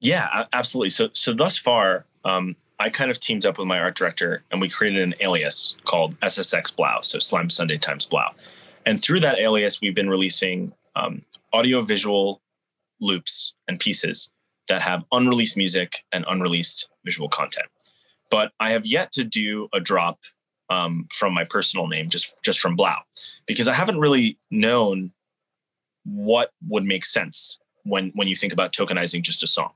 Yeah, 0.00 0.44
absolutely. 0.52 0.90
So 0.90 1.10
so 1.12 1.32
thus 1.32 1.56
far. 1.56 2.06
Um, 2.24 2.56
I 2.80 2.88
kind 2.88 3.10
of 3.10 3.20
teamed 3.20 3.44
up 3.44 3.58
with 3.58 3.68
my 3.68 3.78
art 3.78 3.94
director 3.94 4.42
and 4.50 4.58
we 4.58 4.70
created 4.70 5.02
an 5.02 5.14
alias 5.20 5.76
called 5.84 6.18
SSX 6.20 6.74
Blau, 6.74 7.02
so 7.02 7.18
Slime 7.18 7.50
Sunday 7.50 7.76
times 7.76 8.06
Blau. 8.06 8.32
And 8.86 9.00
through 9.00 9.20
that 9.20 9.38
alias, 9.38 9.82
we've 9.82 9.94
been 9.94 10.08
releasing 10.08 10.72
um, 10.96 11.20
audio 11.52 11.82
visual 11.82 12.40
loops 12.98 13.52
and 13.68 13.78
pieces 13.78 14.30
that 14.68 14.80
have 14.80 15.04
unreleased 15.12 15.58
music 15.58 15.98
and 16.10 16.24
unreleased 16.26 16.88
visual 17.04 17.28
content. 17.28 17.66
But 18.30 18.52
I 18.58 18.70
have 18.70 18.86
yet 18.86 19.12
to 19.12 19.24
do 19.24 19.68
a 19.74 19.80
drop 19.80 20.20
um, 20.70 21.06
from 21.12 21.34
my 21.34 21.44
personal 21.44 21.86
name, 21.86 22.08
just 22.08 22.42
just 22.42 22.60
from 22.60 22.76
Blau, 22.76 23.02
because 23.44 23.68
I 23.68 23.74
haven't 23.74 23.98
really 23.98 24.38
known 24.50 25.12
what 26.04 26.52
would 26.68 26.84
make 26.84 27.04
sense 27.04 27.58
when 27.84 28.10
when 28.14 28.28
you 28.28 28.36
think 28.36 28.52
about 28.52 28.72
tokenizing 28.72 29.22
just 29.22 29.42
a 29.42 29.46
song 29.46 29.72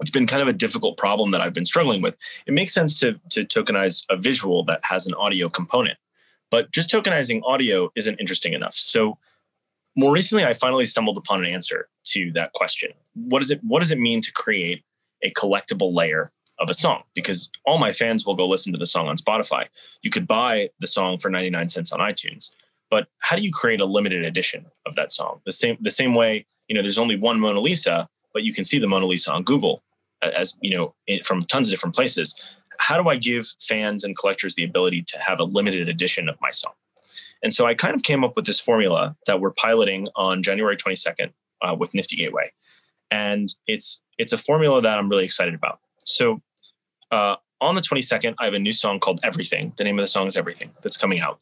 it's 0.00 0.10
been 0.10 0.26
kind 0.26 0.42
of 0.42 0.48
a 0.48 0.52
difficult 0.52 0.96
problem 0.96 1.30
that 1.30 1.40
I've 1.40 1.52
been 1.52 1.64
struggling 1.64 2.02
with. 2.02 2.16
It 2.46 2.54
makes 2.54 2.72
sense 2.72 2.98
to, 3.00 3.20
to 3.30 3.44
tokenize 3.44 4.04
a 4.10 4.16
visual 4.16 4.64
that 4.64 4.80
has 4.84 5.06
an 5.06 5.14
audio 5.14 5.48
component, 5.48 5.98
but 6.50 6.70
just 6.72 6.90
tokenizing 6.90 7.42
audio 7.44 7.90
isn't 7.96 8.20
interesting 8.20 8.52
enough. 8.52 8.74
So 8.74 9.18
more 9.96 10.12
recently, 10.12 10.44
I 10.44 10.52
finally 10.54 10.86
stumbled 10.86 11.18
upon 11.18 11.44
an 11.44 11.50
answer 11.50 11.88
to 12.04 12.32
that 12.32 12.52
question. 12.52 12.90
What 13.14 13.42
is 13.42 13.50
it? 13.50 13.60
What 13.62 13.80
does 13.80 13.90
it 13.90 13.98
mean 13.98 14.20
to 14.22 14.32
create 14.32 14.84
a 15.22 15.30
collectible 15.30 15.94
layer 15.94 16.32
of 16.58 16.70
a 16.70 16.74
song? 16.74 17.02
Because 17.14 17.50
all 17.66 17.78
my 17.78 17.92
fans 17.92 18.24
will 18.24 18.34
go 18.34 18.46
listen 18.46 18.72
to 18.72 18.78
the 18.78 18.86
song 18.86 19.08
on 19.08 19.16
Spotify. 19.16 19.66
You 20.02 20.10
could 20.10 20.26
buy 20.26 20.70
the 20.80 20.86
song 20.86 21.18
for 21.18 21.28
99 21.30 21.68
cents 21.68 21.92
on 21.92 22.00
iTunes, 22.00 22.50
but 22.90 23.08
how 23.18 23.36
do 23.36 23.42
you 23.42 23.52
create 23.52 23.80
a 23.80 23.84
limited 23.84 24.24
edition 24.24 24.66
of 24.86 24.94
that 24.94 25.12
song? 25.12 25.40
The 25.44 25.52
same 25.52 25.76
the 25.80 25.90
same 25.90 26.14
way, 26.14 26.46
you 26.68 26.74
know, 26.74 26.82
there's 26.82 26.98
only 26.98 27.16
one 27.16 27.38
Mona 27.38 27.60
Lisa, 27.60 28.08
but 28.32 28.42
you 28.42 28.52
can 28.52 28.64
see 28.64 28.78
the 28.78 28.86
Mona 28.86 29.06
Lisa 29.06 29.32
on 29.32 29.42
Google 29.42 29.82
as 30.22 30.56
you 30.60 30.76
know 30.76 30.94
from 31.24 31.44
tons 31.44 31.68
of 31.68 31.72
different 31.72 31.94
places. 31.94 32.34
How 32.78 33.00
do 33.00 33.08
I 33.08 33.16
give 33.16 33.46
fans 33.60 34.02
and 34.02 34.16
collectors 34.16 34.54
the 34.54 34.64
ability 34.64 35.02
to 35.08 35.18
have 35.18 35.38
a 35.38 35.44
limited 35.44 35.88
edition 35.88 36.28
of 36.28 36.36
my 36.40 36.50
song? 36.50 36.72
And 37.42 37.52
so 37.52 37.66
I 37.66 37.74
kind 37.74 37.94
of 37.94 38.02
came 38.02 38.24
up 38.24 38.36
with 38.36 38.46
this 38.46 38.60
formula 38.60 39.16
that 39.26 39.40
we're 39.40 39.50
piloting 39.50 40.08
on 40.14 40.42
January 40.42 40.76
22nd 40.76 41.32
uh, 41.60 41.76
with 41.78 41.94
Nifty 41.94 42.16
Gateway, 42.16 42.52
and 43.10 43.52
it's 43.66 44.00
it's 44.18 44.32
a 44.32 44.38
formula 44.38 44.80
that 44.82 44.98
I'm 44.98 45.08
really 45.08 45.24
excited 45.24 45.54
about. 45.54 45.80
So 45.98 46.40
uh, 47.10 47.36
on 47.60 47.74
the 47.74 47.80
22nd, 47.80 48.34
I 48.38 48.44
have 48.44 48.54
a 48.54 48.58
new 48.58 48.72
song 48.72 49.00
called 49.00 49.20
Everything. 49.22 49.72
The 49.76 49.84
name 49.84 49.98
of 49.98 50.02
the 50.02 50.08
song 50.08 50.26
is 50.26 50.36
Everything 50.36 50.70
that's 50.82 50.96
coming 50.96 51.20
out, 51.20 51.40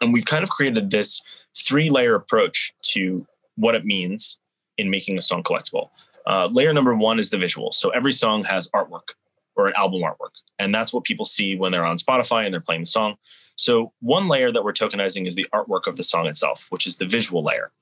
and 0.00 0.12
we've 0.12 0.26
kind 0.26 0.42
of 0.42 0.50
created 0.50 0.90
this 0.90 1.22
three 1.56 1.90
layer 1.90 2.14
approach 2.14 2.74
to 2.82 3.26
what 3.56 3.74
it 3.74 3.84
means 3.84 4.38
in 4.78 4.90
making 4.90 5.18
a 5.18 5.22
song 5.22 5.42
collectible. 5.42 5.90
Uh, 6.26 6.48
layer 6.52 6.72
number 6.72 6.94
one 6.94 7.18
is 7.18 7.30
the 7.30 7.38
visual. 7.38 7.72
So 7.72 7.90
every 7.90 8.12
song 8.12 8.44
has 8.44 8.68
artwork 8.70 9.14
or 9.56 9.66
an 9.66 9.72
album 9.76 10.02
artwork. 10.02 10.40
And 10.58 10.74
that's 10.74 10.92
what 10.92 11.04
people 11.04 11.24
see 11.24 11.56
when 11.56 11.72
they're 11.72 11.84
on 11.84 11.98
Spotify 11.98 12.44
and 12.44 12.52
they're 12.52 12.60
playing 12.60 12.82
the 12.82 12.86
song. 12.86 13.16
So 13.56 13.92
one 14.00 14.28
layer 14.28 14.50
that 14.50 14.64
we're 14.64 14.72
tokenizing 14.72 15.26
is 15.26 15.34
the 15.34 15.46
artwork 15.52 15.86
of 15.86 15.96
the 15.96 16.02
song 16.02 16.26
itself, 16.26 16.66
which 16.70 16.86
is 16.86 16.96
the 16.96 17.06
visual 17.06 17.42
layer. 17.42 17.72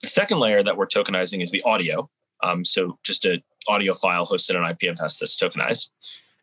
The 0.00 0.08
second 0.08 0.38
layer 0.38 0.62
that 0.62 0.76
we're 0.76 0.86
tokenizing 0.86 1.42
is 1.42 1.50
the 1.50 1.62
audio. 1.62 2.10
Um, 2.42 2.64
so 2.64 2.98
just 3.04 3.24
an 3.24 3.42
audio 3.68 3.94
file 3.94 4.26
hosted 4.26 4.56
on 4.56 4.74
IPFS 4.74 5.20
that's 5.20 5.36
tokenized. 5.36 5.88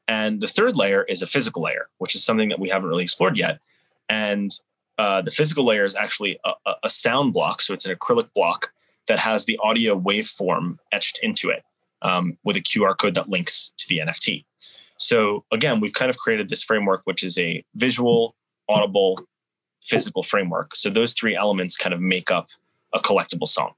And 0.08 0.40
the 0.40 0.48
third 0.48 0.76
layer 0.76 1.04
is 1.04 1.22
a 1.22 1.28
physical 1.28 1.62
layer, 1.62 1.90
which 1.98 2.16
is 2.16 2.24
something 2.24 2.50
that 2.50 2.60
we 2.60 2.70
haven't 2.70 2.88
really 2.90 3.04
explored 3.04 3.38
yet. 3.38 3.60
And 4.08 4.50
uh, 4.98 5.22
the 5.22 5.32
physical 5.32 5.66
layer 5.66 5.86
is 5.86 5.96
actually 5.96 6.40
a, 6.44 6.74
a 6.84 6.90
sound 6.90 7.34
block. 7.34 7.62
So 7.62 7.74
it's 7.74 7.86
an 7.86 7.96
acrylic 7.96 8.34
block 8.34 8.72
that 9.10 9.20
has 9.20 9.44
the 9.44 9.60
audio 9.62 10.00
waveform 10.00 10.78
etched 10.94 11.20
into 11.22 11.50
it 11.50 11.64
um, 12.02 12.38
with 12.46 12.56
a 12.56 12.62
QR 12.62 12.98
code 12.98 13.16
that 13.16 13.28
links 13.28 13.74
to 13.78 13.88
the 13.90 13.98
NFT. 13.98 14.46
So 14.98 15.44
again, 15.52 15.82
we've 15.82 15.94
kind 15.94 16.10
of 16.10 16.18
created 16.18 16.48
this 16.48 16.64
framework, 16.64 17.02
which 17.04 17.24
is 17.24 17.38
a 17.38 17.64
visual, 17.76 18.36
audible, 18.70 19.20
physical 19.82 20.24
framework. 20.24 20.76
So 20.76 20.90
those 20.90 21.14
three 21.14 21.36
elements 21.36 21.76
kind 21.76 21.94
of 21.94 22.00
make 22.02 22.32
up 22.32 22.50
a 22.94 23.00
collectible 23.00 23.48
song. 23.48 23.74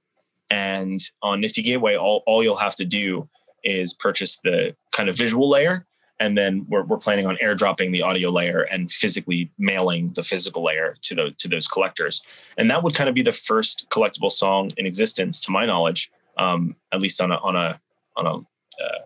And 0.51 0.99
on 1.23 1.39
Nifty 1.39 1.63
Gateway, 1.63 1.95
all, 1.95 2.23
all 2.27 2.43
you'll 2.43 2.57
have 2.57 2.75
to 2.75 2.85
do 2.85 3.29
is 3.63 3.93
purchase 3.93 4.39
the 4.43 4.75
kind 4.91 5.07
of 5.07 5.15
visual 5.15 5.49
layer 5.49 5.85
and 6.21 6.37
then 6.37 6.67
we're, 6.69 6.83
we're 6.83 6.97
planning 6.97 7.25
on 7.25 7.35
airdropping 7.37 7.91
the 7.91 8.03
audio 8.03 8.29
layer 8.29 8.61
and 8.61 8.91
physically 8.91 9.51
mailing 9.57 10.13
the 10.13 10.21
physical 10.21 10.63
layer 10.63 10.95
to 11.01 11.15
the 11.15 11.31
to 11.39 11.47
those 11.47 11.67
collectors. 11.67 12.21
And 12.57 12.69
that 12.69 12.83
would 12.83 12.93
kind 12.93 13.09
of 13.09 13.15
be 13.15 13.23
the 13.23 13.31
first 13.31 13.89
collectible 13.89 14.31
song 14.31 14.69
in 14.77 14.85
existence 14.85 15.39
to 15.41 15.51
my 15.51 15.65
knowledge 15.65 16.11
um, 16.37 16.75
at 16.91 17.01
least 17.01 17.19
on 17.21 17.31
a 17.31 17.37
on 17.37 17.55
a 17.55 17.79
on 18.17 18.27
a 18.27 18.35
uh, 18.83 18.99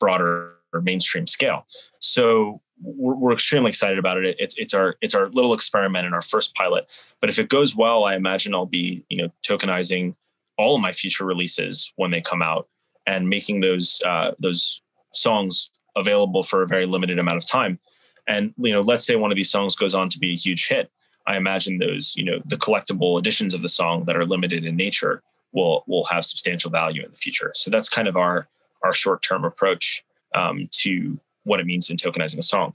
broader 0.00 0.56
mainstream 0.82 1.26
scale. 1.26 1.64
So 2.00 2.60
we're, 2.82 3.14
we're, 3.14 3.32
extremely 3.32 3.70
excited 3.70 3.98
about 3.98 4.18
it 4.18 4.36
it's 4.38 4.54
it's 4.58 4.74
our 4.74 4.96
it's 5.00 5.14
our 5.14 5.28
little 5.30 5.54
experiment 5.54 6.06
and 6.06 6.14
our 6.14 6.22
first 6.22 6.54
pilot. 6.54 6.86
But 7.20 7.30
if 7.30 7.38
it 7.38 7.48
goes 7.48 7.74
well 7.74 8.04
i 8.04 8.14
imagine 8.14 8.54
i'll 8.54 8.66
be 8.66 9.04
you 9.08 9.20
know 9.20 9.32
tokenizing 9.46 10.14
all 10.56 10.76
of 10.76 10.82
my 10.82 10.92
future 10.92 11.24
releases 11.24 11.92
when 11.96 12.10
they 12.10 12.20
come 12.20 12.42
out 12.42 12.68
and 13.06 13.28
making 13.28 13.60
those 13.60 14.00
uh, 14.04 14.32
those 14.38 14.82
songs 15.12 15.70
available 15.98 16.42
for 16.42 16.62
a 16.62 16.66
very 16.66 16.86
limited 16.86 17.18
amount 17.18 17.36
of 17.36 17.46
time. 17.46 17.78
And 18.26 18.54
you 18.58 18.72
know, 18.72 18.80
let's 18.80 19.04
say 19.04 19.16
one 19.16 19.30
of 19.30 19.36
these 19.36 19.50
songs 19.50 19.74
goes 19.74 19.94
on 19.94 20.08
to 20.10 20.18
be 20.18 20.32
a 20.32 20.36
huge 20.36 20.68
hit. 20.68 20.90
I 21.26 21.36
imagine 21.36 21.78
those, 21.78 22.14
you 22.16 22.24
know, 22.24 22.40
the 22.46 22.56
collectible 22.56 23.18
editions 23.18 23.52
of 23.54 23.62
the 23.62 23.68
song 23.68 24.04
that 24.04 24.16
are 24.16 24.24
limited 24.24 24.64
in 24.64 24.76
nature 24.76 25.22
will 25.52 25.84
will 25.86 26.04
have 26.04 26.24
substantial 26.24 26.70
value 26.70 27.02
in 27.04 27.10
the 27.10 27.16
future. 27.16 27.52
So 27.54 27.70
that's 27.70 27.88
kind 27.88 28.08
of 28.08 28.16
our 28.16 28.48
our 28.82 28.92
short 28.92 29.22
term 29.22 29.44
approach 29.44 30.04
um, 30.34 30.68
to 30.72 31.18
what 31.44 31.60
it 31.60 31.66
means 31.66 31.90
in 31.90 31.96
tokenizing 31.96 32.38
a 32.38 32.42
song. 32.42 32.72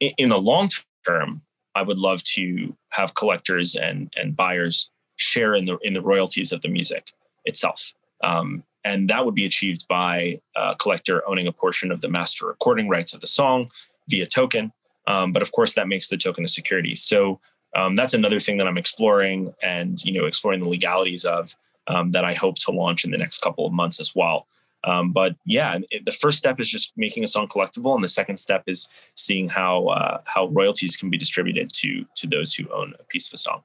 In, 0.00 0.12
in 0.18 0.28
the 0.30 0.40
long 0.40 0.68
term, 1.06 1.42
I 1.74 1.82
would 1.82 1.98
love 1.98 2.22
to 2.34 2.76
have 2.90 3.14
collectors 3.14 3.74
and 3.74 4.12
and 4.16 4.36
buyers 4.36 4.90
share 5.16 5.54
in 5.54 5.64
the 5.66 5.78
in 5.78 5.94
the 5.94 6.02
royalties 6.02 6.52
of 6.52 6.62
the 6.62 6.68
music 6.68 7.12
itself. 7.44 7.94
Um, 8.22 8.64
and 8.84 9.08
that 9.08 9.24
would 9.24 9.34
be 9.34 9.46
achieved 9.46 9.88
by 9.88 10.38
a 10.54 10.76
collector 10.76 11.26
owning 11.28 11.46
a 11.46 11.52
portion 11.52 11.90
of 11.90 12.00
the 12.00 12.08
master 12.08 12.46
recording 12.46 12.88
rights 12.88 13.14
of 13.14 13.20
the 13.20 13.26
song 13.26 13.66
via 14.08 14.26
token. 14.26 14.72
Um, 15.06 15.32
but 15.32 15.42
of 15.42 15.52
course, 15.52 15.74
that 15.74 15.88
makes 15.88 16.08
the 16.08 16.16
token 16.16 16.44
a 16.44 16.48
security. 16.48 16.94
So 16.94 17.40
um, 17.74 17.96
that's 17.96 18.14
another 18.14 18.38
thing 18.38 18.58
that 18.58 18.66
I'm 18.66 18.78
exploring 18.78 19.54
and 19.62 20.02
you 20.04 20.12
know 20.12 20.26
exploring 20.26 20.62
the 20.62 20.68
legalities 20.68 21.24
of 21.24 21.54
um, 21.86 22.12
that 22.12 22.24
I 22.24 22.34
hope 22.34 22.56
to 22.60 22.70
launch 22.70 23.04
in 23.04 23.10
the 23.10 23.18
next 23.18 23.38
couple 23.38 23.66
of 23.66 23.72
months 23.72 24.00
as 24.00 24.14
well. 24.14 24.46
Um, 24.84 25.12
but 25.12 25.34
yeah, 25.46 25.78
the 26.04 26.12
first 26.12 26.36
step 26.36 26.60
is 26.60 26.68
just 26.68 26.92
making 26.96 27.24
a 27.24 27.26
song 27.26 27.48
collectible, 27.48 27.94
and 27.94 28.04
the 28.04 28.08
second 28.08 28.36
step 28.36 28.64
is 28.66 28.88
seeing 29.14 29.48
how 29.48 29.86
uh, 29.86 30.20
how 30.26 30.46
royalties 30.48 30.96
can 30.96 31.10
be 31.10 31.18
distributed 31.18 31.72
to 31.74 32.04
to 32.16 32.26
those 32.26 32.54
who 32.54 32.70
own 32.70 32.94
a 33.00 33.04
piece 33.04 33.26
of 33.28 33.34
a 33.34 33.38
song. 33.38 33.62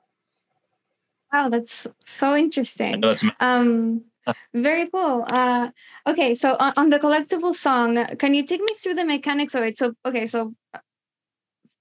Wow, 1.32 1.50
that's 1.50 1.86
so 2.06 2.36
interesting. 2.36 3.04
Um, 3.40 4.04
very 4.54 4.86
cool. 4.88 5.26
Uh, 5.28 5.70
okay, 6.08 6.34
so 6.34 6.56
on, 6.60 6.74
on, 6.78 6.90
the 6.90 7.00
collectible 7.00 7.54
song, 7.54 8.04
can 8.18 8.34
you 8.34 8.46
take 8.46 8.62
me 8.62 8.74
through 8.80 8.96
the 8.96 9.06
mechanics 9.06 9.56
of 9.56 9.64
it? 9.64 9.78
So, 9.78 9.94
okay, 10.06 10.28
so 10.28 10.54
uh, 10.74 10.80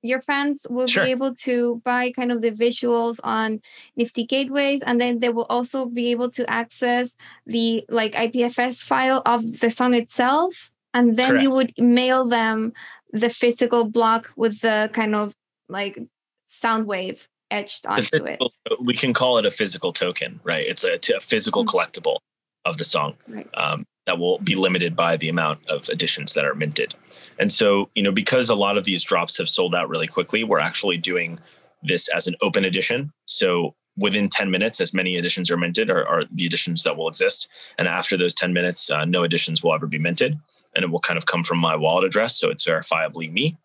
your 0.03 0.21
fans 0.21 0.67
will 0.71 0.87
sure. 0.87 1.05
be 1.05 1.11
able 1.11 1.35
to 1.35 1.83
buy 1.85 2.13
kind 2.13 2.31
of 2.31 2.41
the 2.41 2.51
visuals 2.51 3.19
on 3.25 3.61
Nifty 3.97 4.25
Gateways, 4.27 4.83
and 4.83 5.01
then 5.01 5.19
they 5.19 5.29
will 5.29 5.47
also 5.49 5.87
be 5.87 6.11
able 6.11 6.31
to 6.33 6.49
access 6.49 7.17
the 7.47 7.85
like 7.89 8.13
IPFS 8.13 8.85
file 8.85 9.23
of 9.27 9.61
the 9.61 9.71
song 9.71 9.95
itself, 9.95 10.71
and 10.95 11.17
then 11.17 11.31
Correct. 11.31 11.43
you 11.43 11.51
would 11.51 11.73
mail 11.79 12.25
them 12.25 12.73
the 13.13 13.31
physical 13.31 13.85
block 13.89 14.33
with 14.37 14.61
the 14.61 14.91
kind 14.93 15.15
of 15.15 15.35
like 15.69 15.99
sound 16.47 16.87
wave 16.87 17.29
etched 17.51 17.87
onto 17.87 18.03
physical, 18.03 18.53
it. 18.71 18.81
We 18.81 18.95
can 18.95 19.13
call 19.13 19.39
it 19.39 19.47
a 19.47 19.51
physical 19.51 19.93
token, 19.93 20.41
right? 20.45 20.67
It's 20.67 20.85
a, 20.85 20.99
a 21.17 21.21
physical 21.21 21.65
mm-hmm. 21.65 21.77
collectible 21.77 22.19
of 22.65 22.79
the 22.79 22.85
song 22.85 23.15
right. 23.29 23.49
um, 23.55 23.85
that 24.07 24.19
will 24.19 24.39
be 24.39 24.55
limited 24.55 24.97
by 24.97 25.17
the 25.17 25.29
amount 25.29 25.67
of 25.69 25.89
editions 25.89 26.35
that 26.35 26.45
are 26.45 26.55
minted. 26.55 26.95
And 27.39 27.53
so, 27.53 27.91
you 27.95 28.03
know, 28.03 28.13
because 28.13 28.49
a 28.49 28.55
lot 28.55 28.77
of 28.79 28.85
these 28.85 29.05
drops 29.05 29.37
have 29.39 29.49
sold 29.49 29.75
out 29.75 29.89
really 29.89 30.07
quickly, 30.07 30.45
we're 30.45 30.59
actually 30.59 30.97
doing 30.97 31.39
this 31.83 32.09
as 32.09 32.27
an 32.27 32.35
open 32.41 32.65
edition. 32.65 33.13
So 33.27 33.75
within 33.99 34.29
10 34.29 34.51
minutes, 34.51 34.81
as 34.81 34.95
many 34.95 35.17
editions 35.17 35.51
are 35.51 35.57
minted 35.57 35.91
are, 35.91 36.07
are 36.07 36.23
the 36.33 36.47
editions 36.47 36.85
that 36.85 36.97
will 36.97 37.09
exist. 37.09 37.49
And 37.79 37.87
after 37.87 38.17
those 38.17 38.35
10 38.35 38.53
minutes, 38.53 38.91
uh, 38.91 39.05
no 39.05 39.25
editions 39.25 39.63
will 39.63 39.75
ever 39.75 39.87
be 39.87 39.99
minted. 39.99 40.39
And 40.75 40.85
it 40.85 40.91
will 40.91 41.01
kind 41.01 41.19
of 41.19 41.27
come 41.27 41.43
from 41.43 41.59
my 41.59 41.77
wallet 41.77 42.05
address. 42.05 42.39
So 42.39 42.51
it's 42.51 42.67
verifiably 42.67 43.31
me. 43.31 43.59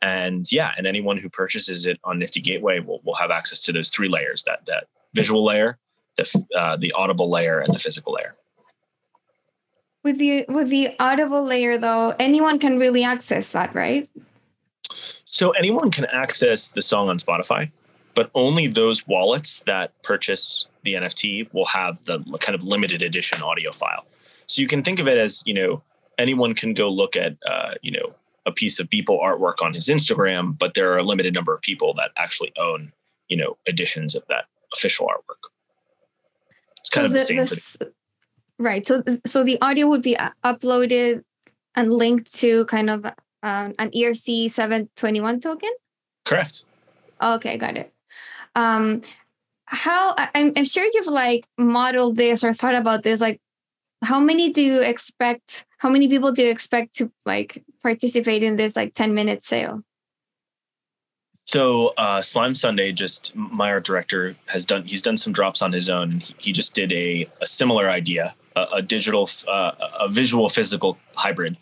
And 0.00 0.50
yeah, 0.50 0.72
and 0.76 0.86
anyone 0.86 1.16
who 1.16 1.28
purchases 1.28 1.86
it 1.86 1.98
on 2.02 2.18
Nifty 2.18 2.40
Gateway 2.40 2.80
will, 2.80 3.00
will 3.04 3.14
have 3.14 3.30
access 3.30 3.60
to 3.60 3.72
those 3.72 3.88
three 3.88 4.08
layers 4.08 4.42
that, 4.44 4.66
that 4.66 4.88
visual 5.14 5.44
layer, 5.44 5.78
the, 6.16 6.46
uh, 6.56 6.76
the 6.76 6.92
audible 6.92 7.30
layer, 7.30 7.60
and 7.60 7.74
the 7.74 7.78
physical 7.78 8.14
layer. 8.14 8.34
With 10.04 10.18
the 10.18 10.44
with 10.48 10.68
the 10.68 10.96
audible 10.98 11.44
layer 11.44 11.78
though, 11.78 12.14
anyone 12.18 12.58
can 12.58 12.78
really 12.78 13.04
access 13.04 13.48
that, 13.48 13.72
right? 13.74 14.08
So 15.24 15.50
anyone 15.52 15.90
can 15.90 16.06
access 16.06 16.68
the 16.68 16.82
song 16.82 17.08
on 17.08 17.18
Spotify, 17.18 17.70
but 18.14 18.30
only 18.34 18.66
those 18.66 19.06
wallets 19.06 19.60
that 19.60 19.92
purchase 20.02 20.66
the 20.82 20.94
NFT 20.94 21.52
will 21.54 21.66
have 21.66 22.04
the 22.04 22.18
kind 22.40 22.54
of 22.54 22.64
limited 22.64 23.00
edition 23.00 23.42
audio 23.42 23.72
file. 23.72 24.04
So 24.46 24.60
you 24.60 24.68
can 24.68 24.82
think 24.82 25.00
of 25.00 25.08
it 25.08 25.16
as, 25.16 25.42
you 25.46 25.54
know, 25.54 25.82
anyone 26.18 26.54
can 26.54 26.74
go 26.74 26.90
look 26.90 27.16
at, 27.16 27.36
uh, 27.46 27.74
you 27.82 27.92
know, 27.92 28.14
a 28.44 28.52
piece 28.52 28.80
of 28.80 28.90
Beeple 28.90 29.22
artwork 29.22 29.62
on 29.62 29.72
his 29.72 29.88
Instagram, 29.88 30.58
but 30.58 30.74
there 30.74 30.92
are 30.92 30.98
a 30.98 31.04
limited 31.04 31.32
number 31.32 31.52
of 31.52 31.62
people 31.62 31.94
that 31.94 32.10
actually 32.18 32.52
own, 32.58 32.92
you 33.28 33.36
know, 33.36 33.56
editions 33.66 34.14
of 34.14 34.24
that 34.28 34.46
official 34.74 35.06
artwork. 35.06 35.48
Kind 36.92 37.04
so 37.04 37.06
of 37.06 37.12
the, 37.12 37.18
the 37.18 37.24
same. 37.24 37.36
The, 37.38 37.92
Right. 38.58 38.86
So 38.86 39.02
so 39.26 39.42
the 39.42 39.60
audio 39.60 39.88
would 39.88 40.02
be 40.02 40.16
uh, 40.16 40.30
uploaded 40.44 41.24
and 41.74 41.92
linked 41.92 42.32
to 42.36 42.64
kind 42.66 42.90
of 42.90 43.04
um, 43.42 43.74
an 43.78 43.90
ERC 43.90 44.50
721 44.50 45.40
token? 45.40 45.70
Correct. 46.24 46.64
Okay, 47.20 47.56
got 47.56 47.76
it. 47.76 47.92
Um, 48.54 49.02
how 49.64 50.14
I'm, 50.16 50.52
I'm 50.56 50.64
sure 50.64 50.88
you've 50.92 51.06
like 51.06 51.46
modeled 51.58 52.16
this 52.16 52.44
or 52.44 52.52
thought 52.52 52.74
about 52.74 53.02
this. 53.02 53.20
Like, 53.20 53.40
how 54.02 54.20
many 54.20 54.52
do 54.52 54.62
you 54.62 54.80
expect? 54.80 55.64
How 55.78 55.88
many 55.88 56.08
people 56.08 56.32
do 56.32 56.42
you 56.42 56.50
expect 56.50 56.94
to 56.96 57.10
like 57.24 57.64
participate 57.82 58.42
in 58.42 58.56
this 58.56 58.76
like 58.76 58.94
10 58.94 59.14
minute 59.14 59.42
sale? 59.42 59.82
So 61.52 61.88
uh, 61.98 62.22
Slime 62.22 62.54
Sunday, 62.54 62.92
just 62.92 63.36
my 63.36 63.70
art 63.70 63.84
director 63.84 64.36
has 64.46 64.64
done. 64.64 64.84
He's 64.86 65.02
done 65.02 65.18
some 65.18 65.34
drops 65.34 65.60
on 65.60 65.70
his 65.70 65.90
own. 65.90 66.20
He, 66.20 66.34
he 66.38 66.52
just 66.52 66.74
did 66.74 66.90
a, 66.92 67.28
a 67.42 67.44
similar 67.44 67.90
idea, 67.90 68.34
a, 68.56 68.66
a 68.76 68.82
digital, 68.82 69.28
uh, 69.46 69.72
a 70.00 70.08
visual 70.08 70.48
physical 70.48 70.96
hybrid, 71.14 71.58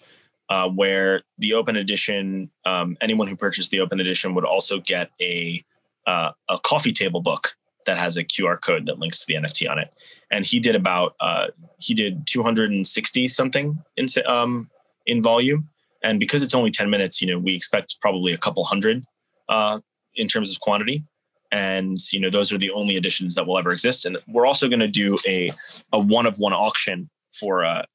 uh, 0.48 0.68
where 0.68 1.22
the 1.38 1.54
open 1.54 1.74
edition, 1.74 2.52
um, 2.64 2.98
anyone 3.00 3.26
who 3.26 3.34
purchased 3.34 3.72
the 3.72 3.80
open 3.80 3.98
edition 3.98 4.32
would 4.36 4.44
also 4.44 4.78
get 4.78 5.10
a 5.20 5.64
uh, 6.06 6.30
a 6.48 6.60
coffee 6.60 6.92
table 6.92 7.20
book 7.20 7.56
that 7.84 7.98
has 7.98 8.16
a 8.16 8.22
QR 8.22 8.60
code 8.60 8.86
that 8.86 9.00
links 9.00 9.18
to 9.18 9.26
the 9.26 9.34
NFT 9.34 9.68
on 9.68 9.80
it. 9.80 9.92
And 10.30 10.46
he 10.46 10.60
did 10.60 10.76
about 10.76 11.16
uh, 11.18 11.48
he 11.80 11.94
did 11.94 12.28
260 12.28 13.26
something 13.26 13.82
in 13.96 14.06
um, 14.24 14.70
in 15.04 15.20
volume. 15.20 15.68
And 16.04 16.20
because 16.20 16.42
it's 16.42 16.54
only 16.54 16.70
10 16.70 16.88
minutes, 16.90 17.20
you 17.20 17.26
know, 17.26 17.40
we 17.40 17.56
expect 17.56 18.00
probably 18.00 18.32
a 18.32 18.38
couple 18.38 18.62
hundred 18.62 19.04
uh, 19.50 19.80
in 20.14 20.28
terms 20.28 20.50
of 20.50 20.60
quantity. 20.60 21.04
And 21.52 21.98
you 22.12 22.20
know, 22.20 22.30
those 22.30 22.52
are 22.52 22.58
the 22.58 22.70
only 22.70 22.96
editions 22.96 23.34
that 23.34 23.46
will 23.46 23.58
ever 23.58 23.72
exist. 23.72 24.06
And 24.06 24.16
we're 24.28 24.46
also 24.46 24.68
going 24.68 24.80
to 24.80 24.88
do 24.88 25.18
a 25.26 25.48
a 25.92 25.98
one 25.98 26.24
of 26.24 26.38
one 26.38 26.54
auction 26.54 27.10
for 27.32 27.62
a 27.62 27.86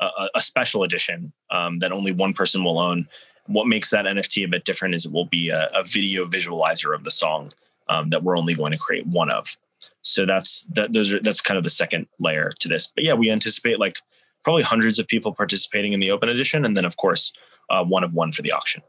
a, 0.00 0.28
a 0.34 0.42
special 0.42 0.82
edition 0.82 1.32
um, 1.50 1.78
that 1.78 1.92
only 1.92 2.12
one 2.12 2.34
person 2.34 2.62
will 2.64 2.78
own. 2.78 3.08
What 3.46 3.66
makes 3.68 3.90
that 3.90 4.06
NFT 4.06 4.44
a 4.44 4.48
bit 4.48 4.64
different 4.64 4.94
is 4.94 5.06
it 5.06 5.12
will 5.12 5.26
be 5.26 5.50
a, 5.50 5.70
a 5.72 5.84
video 5.84 6.26
visualizer 6.26 6.94
of 6.94 7.04
the 7.04 7.12
song 7.12 7.50
um, 7.88 8.08
that 8.08 8.24
we're 8.24 8.36
only 8.36 8.54
going 8.54 8.72
to 8.72 8.78
create 8.78 9.06
one 9.06 9.30
of. 9.30 9.56
So 10.02 10.26
that's 10.26 10.64
that. 10.74 10.92
Those 10.92 11.12
are 11.14 11.20
that's 11.20 11.40
kind 11.40 11.56
of 11.58 11.64
the 11.64 11.70
second 11.70 12.06
layer 12.18 12.52
to 12.58 12.68
this. 12.68 12.88
But 12.92 13.04
yeah, 13.04 13.14
we 13.14 13.30
anticipate 13.30 13.78
like 13.78 13.98
probably 14.42 14.62
hundreds 14.62 14.98
of 14.98 15.06
people 15.06 15.32
participating 15.32 15.92
in 15.92 16.00
the 16.00 16.10
open 16.10 16.28
edition, 16.28 16.64
and 16.64 16.76
then 16.76 16.84
of 16.84 16.96
course 16.96 17.32
uh, 17.70 17.84
one 17.84 18.02
of 18.02 18.14
one 18.14 18.32
for 18.32 18.42
the 18.42 18.52
auction. 18.52 18.82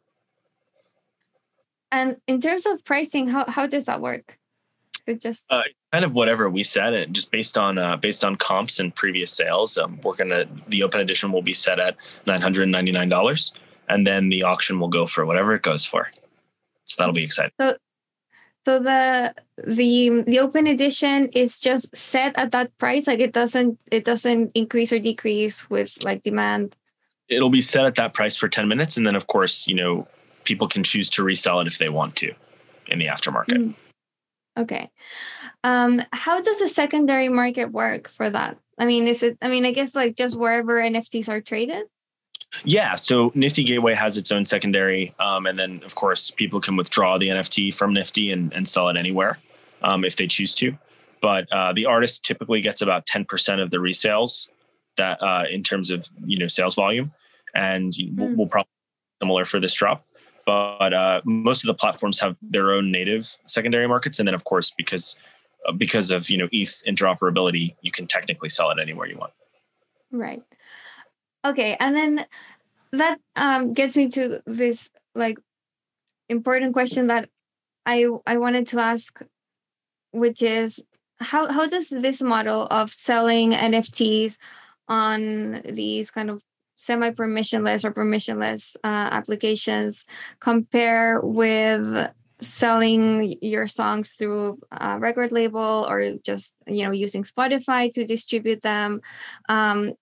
And 1.92 2.18
in 2.28 2.42
terms 2.42 2.66
of 2.66 2.84
pricing, 2.84 3.28
how 3.28 3.46
how 3.50 3.68
does 3.68 3.86
that 3.86 4.02
work? 4.02 4.38
It 5.06 5.22
just 5.22 5.46
uh, 5.50 5.64
kind 5.94 6.04
of 6.04 6.14
whatever 6.14 6.50
we 6.50 6.64
set 6.64 6.94
it 6.94 7.12
just 7.14 7.32
based 7.32 7.58
on 7.58 7.78
uh, 7.78 7.96
based 7.96 8.26
on 8.26 8.36
comps 8.36 8.80
and 8.80 8.94
previous 8.94 9.32
sales. 9.32 9.78
Um, 9.78 10.00
we're 10.04 10.16
gonna 10.16 10.46
the 10.68 10.84
open 10.84 11.00
edition 11.00 11.32
will 11.32 11.42
be 11.42 11.54
set 11.54 11.80
at 11.80 11.96
nine 12.26 12.42
hundred 12.42 12.68
ninety 12.68 12.92
nine 12.92 13.08
dollars, 13.08 13.54
and 13.88 14.06
then 14.06 14.30
the 14.30 14.44
auction 14.44 14.80
will 14.80 14.90
go 14.90 15.06
for 15.06 15.26
whatever 15.26 15.54
it 15.54 15.62
goes 15.62 15.86
for. 15.86 16.10
So 16.84 16.96
that'll 16.98 17.14
be 17.14 17.24
exciting. 17.24 17.52
So 17.60 17.78
so 18.68 18.80
the 18.80 19.34
the 19.64 20.24
the 20.28 20.40
open 20.40 20.68
edition 20.68 21.30
is 21.30 21.62
just 21.62 21.96
set 21.96 22.38
at 22.38 22.52
that 22.52 22.78
price, 22.78 23.08
like 23.08 23.22
it 23.22 23.32
doesn't 23.32 23.80
it 23.90 24.04
doesn't 24.04 24.52
increase 24.56 24.92
or 24.92 25.00
decrease 25.00 25.70
with 25.70 25.98
like 26.04 26.24
demand. 26.24 26.76
It'll 27.30 27.50
be 27.50 27.62
set 27.62 27.86
at 27.86 27.96
that 27.96 28.14
price 28.14 28.36
for 28.36 28.50
ten 28.50 28.68
minutes, 28.68 28.98
and 28.98 29.08
then 29.08 29.16
of 29.16 29.28
course, 29.28 29.70
you 29.70 29.76
know, 29.76 30.06
people 30.48 30.68
can 30.68 30.84
choose 30.84 31.10
to 31.12 31.24
resell 31.24 31.60
it 31.60 31.68
if 31.68 31.78
they 31.78 31.90
want 31.90 32.16
to 32.16 32.34
in 32.88 33.00
the 33.00 33.06
aftermarket. 33.06 33.58
Mm. 33.58 33.74
Okay. 34.58 34.90
Um, 35.64 36.02
how 36.14 36.42
does 36.42 36.60
the 36.60 36.70
secondary 36.70 37.30
market 37.30 37.72
work 37.72 38.10
for 38.10 38.30
that? 38.30 38.58
I 38.80 38.86
mean, 38.86 39.08
is 39.08 39.22
it? 39.22 39.38
I 39.42 39.50
mean, 39.50 39.66
I 39.66 39.74
guess 39.74 39.94
like 39.94 40.16
just 40.16 40.38
wherever 40.38 40.82
NFTs 40.82 41.30
are 41.30 41.42
traded. 41.42 41.86
Yeah, 42.64 42.96
so 42.96 43.32
Nifty 43.36 43.64
Gateway 43.64 43.94
has 43.94 44.16
its 44.16 44.32
own 44.32 44.46
secondary, 44.46 45.14
um, 45.20 45.46
and 45.46 45.60
then 45.60 45.82
of 45.84 45.96
course 45.96 46.32
people 46.32 46.62
can 46.62 46.78
withdraw 46.78 47.18
the 47.18 47.28
NFT 47.28 47.74
from 47.74 47.94
Nifty 47.94 48.32
and, 48.32 48.54
and 48.54 48.68
sell 48.68 48.88
it 48.88 48.96
anywhere 48.96 49.38
um, 49.82 50.06
if 50.06 50.16
they 50.16 50.28
choose 50.28 50.56
to. 50.56 50.78
But 51.22 51.52
uh, 51.52 51.74
the 51.74 51.86
artist 51.86 52.24
typically 52.24 52.62
gets 52.62 52.82
about 52.82 53.06
ten 53.06 53.26
percent 53.26 53.60
of 53.60 53.70
the 53.70 53.78
resales 53.78 54.48
that 54.96 55.22
uh, 55.22 55.44
in 55.52 55.62
terms 55.62 55.92
of 55.92 56.08
you 56.26 56.38
know 56.38 56.48
sales 56.48 56.76
volume, 56.76 57.12
and 57.54 57.92
mm. 57.92 58.16
we'll, 58.16 58.36
we'll 58.36 58.48
probably 58.48 58.70
similar 59.22 59.46
for 59.46 59.60
this 59.60 59.74
drop. 59.74 60.06
But 60.48 60.94
uh, 60.94 61.20
most 61.26 61.66
of 61.66 61.68
the 61.68 61.74
platforms 61.74 62.20
have 62.22 62.38
their 62.42 62.72
own 62.72 62.90
native 62.90 63.26
secondary 63.26 63.86
markets, 63.86 64.18
and 64.18 64.26
then 64.26 64.34
of 64.34 64.46
course 64.46 64.72
because 64.72 65.20
uh, 65.68 65.74
because 65.74 66.10
of 66.10 66.30
you 66.30 66.38
know 66.38 66.48
ETH 66.54 66.82
interoperability, 66.88 67.76
you 67.82 67.92
can 67.92 68.08
technically 68.08 68.48
sell 68.48 68.72
it 68.72 68.80
anywhere 68.80 69.08
you 69.08 69.18
want. 69.18 69.34
Right. 70.10 70.42
Okay, 71.44 71.76
and 71.82 71.94
then 71.94 72.26
that 72.94 73.20
um, 73.36 73.74
gets 73.74 73.98
me 73.98 74.08
to 74.12 74.42
this 74.46 74.90
like 75.16 75.38
important 76.30 76.72
question 76.72 77.08
that 77.08 77.30
I 77.86 78.08
I 78.26 78.38
wanted 78.38 78.68
to 78.70 78.80
ask, 78.80 79.22
which 80.12 80.42
is 80.42 80.80
how 81.20 81.52
how 81.52 81.68
does 81.68 81.90
this 81.90 82.22
model 82.22 82.68
of 82.72 82.94
selling 82.94 83.52
NFTs 83.52 84.38
on 84.88 85.62
these 85.66 86.10
kind 86.10 86.30
of 86.30 86.42
semi 86.78 87.10
permissionless 87.12 87.84
or 87.84 87.92
permissionless 87.92 88.78
uh, 88.84 89.10
applications 89.12 90.06
compare 90.40 91.20
with 91.22 92.08
selling 92.40 93.36
your 93.42 93.68
songs 93.68 94.14
through 94.14 94.60
a 94.72 95.00
record 95.00 95.32
label 95.32 95.86
or 95.90 96.14
just 96.24 96.56
you 96.68 96.84
know 96.86 96.92
using 96.92 97.24
spotify 97.24 97.92
to 97.92 98.06
distribute 98.06 98.62
them. 98.62 99.02
Um, 99.50 99.94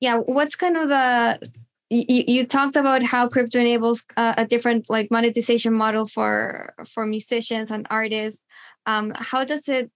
yeah 0.00 0.16
what's 0.16 0.56
kind 0.56 0.76
of 0.76 0.88
the 0.88 1.52
you, 1.90 2.24
you 2.26 2.46
talked 2.46 2.76
about 2.76 3.02
how 3.02 3.28
crypto 3.28 3.60
enables 3.60 4.04
uh, 4.16 4.34
a 4.38 4.46
different 4.46 4.88
like 4.88 5.10
monetization 5.10 5.74
model 5.74 6.06
for 6.06 6.74
for 6.88 7.06
musicians 7.06 7.70
and 7.70 7.86
artists. 7.90 8.42
Um, 8.86 9.12
how 9.14 9.44
does 9.44 9.68
it 9.68 9.90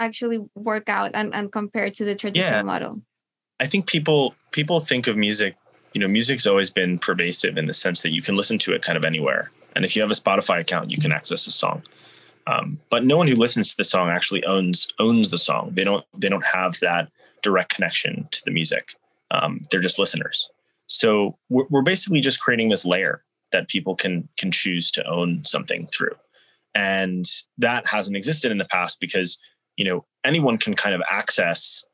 actually 0.00 0.40
work 0.54 0.88
out 0.88 1.10
and, 1.14 1.34
and 1.34 1.52
compare 1.52 1.90
to 1.90 2.04
the 2.04 2.14
traditional 2.14 2.58
yeah. 2.58 2.62
model? 2.62 3.02
I 3.60 3.66
think 3.66 3.86
people 3.86 4.34
people 4.56 4.80
think 4.80 5.06
of 5.06 5.16
music 5.18 5.54
you 5.92 6.00
know 6.00 6.08
music's 6.08 6.46
always 6.46 6.70
been 6.70 6.98
pervasive 6.98 7.56
in 7.56 7.66
the 7.66 7.74
sense 7.74 8.02
that 8.02 8.12
you 8.12 8.22
can 8.22 8.36
listen 8.36 8.58
to 8.58 8.72
it 8.72 8.82
kind 8.82 8.98
of 8.98 9.04
anywhere. 9.04 9.50
And 9.74 9.84
if 9.84 9.94
you 9.94 10.02
have 10.02 10.10
a 10.10 10.14
spotify 10.14 10.60
account 10.60 10.90
you 10.90 10.98
can 10.98 11.12
access 11.12 11.46
a 11.46 11.52
song. 11.52 11.82
Um, 12.46 12.80
but 12.90 13.04
no 13.04 13.16
one 13.16 13.28
who 13.28 13.34
listens 13.34 13.70
to 13.70 13.76
the 13.76 13.84
song 13.84 14.08
actually 14.08 14.44
owns 14.44 14.88
owns 14.98 15.28
the 15.28 15.38
song. 15.38 15.72
They 15.74 15.84
don't 15.84 16.04
they 16.16 16.28
don't 16.28 16.44
have 16.58 16.80
that 16.80 17.10
direct 17.42 17.74
connection 17.74 18.28
to 18.30 18.40
the 18.44 18.50
music. 18.50 18.94
Um, 19.30 19.60
they're 19.70 19.86
just 19.88 19.98
listeners. 19.98 20.48
So 20.86 21.36
we're, 21.50 21.66
we're 21.68 21.82
basically 21.82 22.20
just 22.20 22.40
creating 22.40 22.68
this 22.70 22.86
layer 22.86 23.24
that 23.52 23.68
people 23.68 23.94
can 23.94 24.28
can 24.38 24.50
choose 24.50 24.90
to 24.92 25.06
own 25.06 25.44
something 25.44 25.86
through, 25.86 26.16
and 26.74 27.24
that 27.58 27.86
hasn't 27.88 28.16
existed 28.16 28.50
in 28.52 28.58
the 28.58 28.70
past 28.76 29.00
because 29.00 29.38
you 29.76 29.84
know 29.84 30.04
anyone 30.24 30.56
can 30.56 30.74
kind 30.74 30.94
of 30.94 31.02
access 31.10 31.84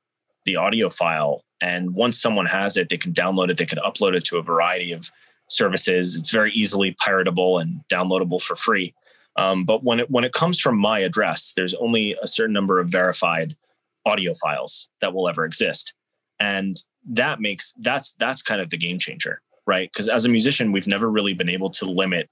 the 0.44 0.56
audio 0.56 0.88
file, 0.88 1.42
and 1.62 1.94
once 1.94 2.20
someone 2.20 2.46
has 2.46 2.76
it, 2.76 2.88
they 2.90 2.98
can 2.98 3.12
download 3.12 3.50
it, 3.50 3.56
they 3.56 3.64
can 3.64 3.78
upload 3.78 4.14
it 4.14 4.24
to 4.26 4.36
a 4.36 4.42
variety 4.42 4.92
of 4.92 5.10
services. 5.48 6.14
It's 6.14 6.30
very 6.30 6.52
easily 6.52 6.94
piratable 6.94 7.62
and 7.62 7.80
downloadable 7.88 8.42
for 8.42 8.56
free. 8.56 8.94
Um, 9.36 9.64
but 9.64 9.82
when 9.82 10.00
it 10.00 10.10
when 10.10 10.24
it 10.24 10.32
comes 10.32 10.60
from 10.60 10.76
my 10.76 10.98
address, 10.98 11.54
there's 11.56 11.74
only 11.74 12.16
a 12.20 12.26
certain 12.26 12.52
number 12.52 12.80
of 12.80 12.88
verified 12.88 13.56
audio 14.04 14.34
files 14.34 14.90
that 15.00 15.14
will 15.14 15.28
ever 15.28 15.44
exist 15.46 15.94
and 16.42 16.82
that 17.08 17.40
makes 17.40 17.72
that's 17.80 18.12
that's 18.18 18.42
kind 18.42 18.60
of 18.60 18.68
the 18.70 18.76
game 18.76 18.98
changer 18.98 19.40
right 19.66 19.90
because 19.92 20.08
as 20.08 20.24
a 20.24 20.28
musician 20.28 20.72
we've 20.72 20.88
never 20.88 21.08
really 21.08 21.32
been 21.32 21.48
able 21.48 21.70
to 21.70 21.86
limit 21.86 22.28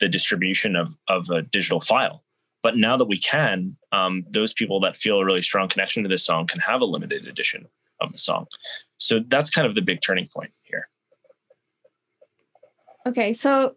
the 0.00 0.08
distribution 0.08 0.74
of 0.74 0.96
of 1.08 1.28
a 1.30 1.42
digital 1.42 1.80
file 1.80 2.24
but 2.62 2.76
now 2.76 2.96
that 2.96 3.04
we 3.04 3.18
can 3.18 3.76
um, 3.92 4.24
those 4.30 4.52
people 4.52 4.80
that 4.80 4.96
feel 4.96 5.18
a 5.18 5.24
really 5.24 5.42
strong 5.42 5.68
connection 5.68 6.02
to 6.02 6.08
this 6.08 6.24
song 6.24 6.46
can 6.46 6.60
have 6.60 6.80
a 6.80 6.86
limited 6.86 7.26
edition 7.26 7.66
of 8.00 8.12
the 8.12 8.18
song. 8.18 8.46
So 8.98 9.20
that's 9.26 9.50
kind 9.50 9.66
of 9.66 9.74
the 9.74 9.82
big 9.82 10.00
turning 10.00 10.28
point 10.34 10.52
here. 10.62 10.88
Okay 13.06 13.32
so 13.32 13.74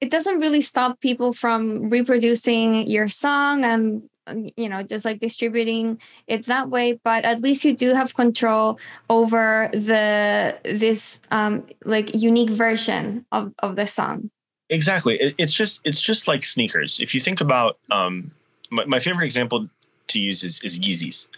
it 0.00 0.10
doesn't 0.10 0.40
really 0.40 0.62
stop 0.62 1.00
people 1.00 1.32
from 1.32 1.90
reproducing 1.90 2.86
your 2.86 3.08
song 3.08 3.64
and 3.64 4.02
you 4.56 4.68
know 4.68 4.82
just 4.82 5.04
like 5.04 5.18
distributing 5.18 6.00
it 6.26 6.46
that 6.46 6.68
way 6.70 6.98
but 7.04 7.24
at 7.24 7.40
least 7.40 7.64
you 7.64 7.74
do 7.74 7.92
have 7.94 8.14
control 8.14 8.78
over 9.08 9.68
the 9.72 10.56
this 10.64 11.18
um 11.30 11.66
like 11.84 12.14
unique 12.14 12.50
version 12.50 13.24
of 13.32 13.52
of 13.60 13.76
the 13.76 13.86
song. 13.86 14.30
Exactly. 14.68 15.16
It, 15.16 15.34
it's 15.36 15.52
just 15.52 15.80
it's 15.84 16.00
just 16.00 16.28
like 16.28 16.44
sneakers. 16.44 17.00
If 17.00 17.12
you 17.12 17.20
think 17.20 17.40
about 17.40 17.78
um 17.90 18.30
my, 18.70 18.84
my 18.84 18.98
favorite 19.00 19.24
example 19.24 19.68
to 20.08 20.20
use 20.20 20.44
is 20.44 20.60
is 20.62 20.78
yeezys 20.78 21.28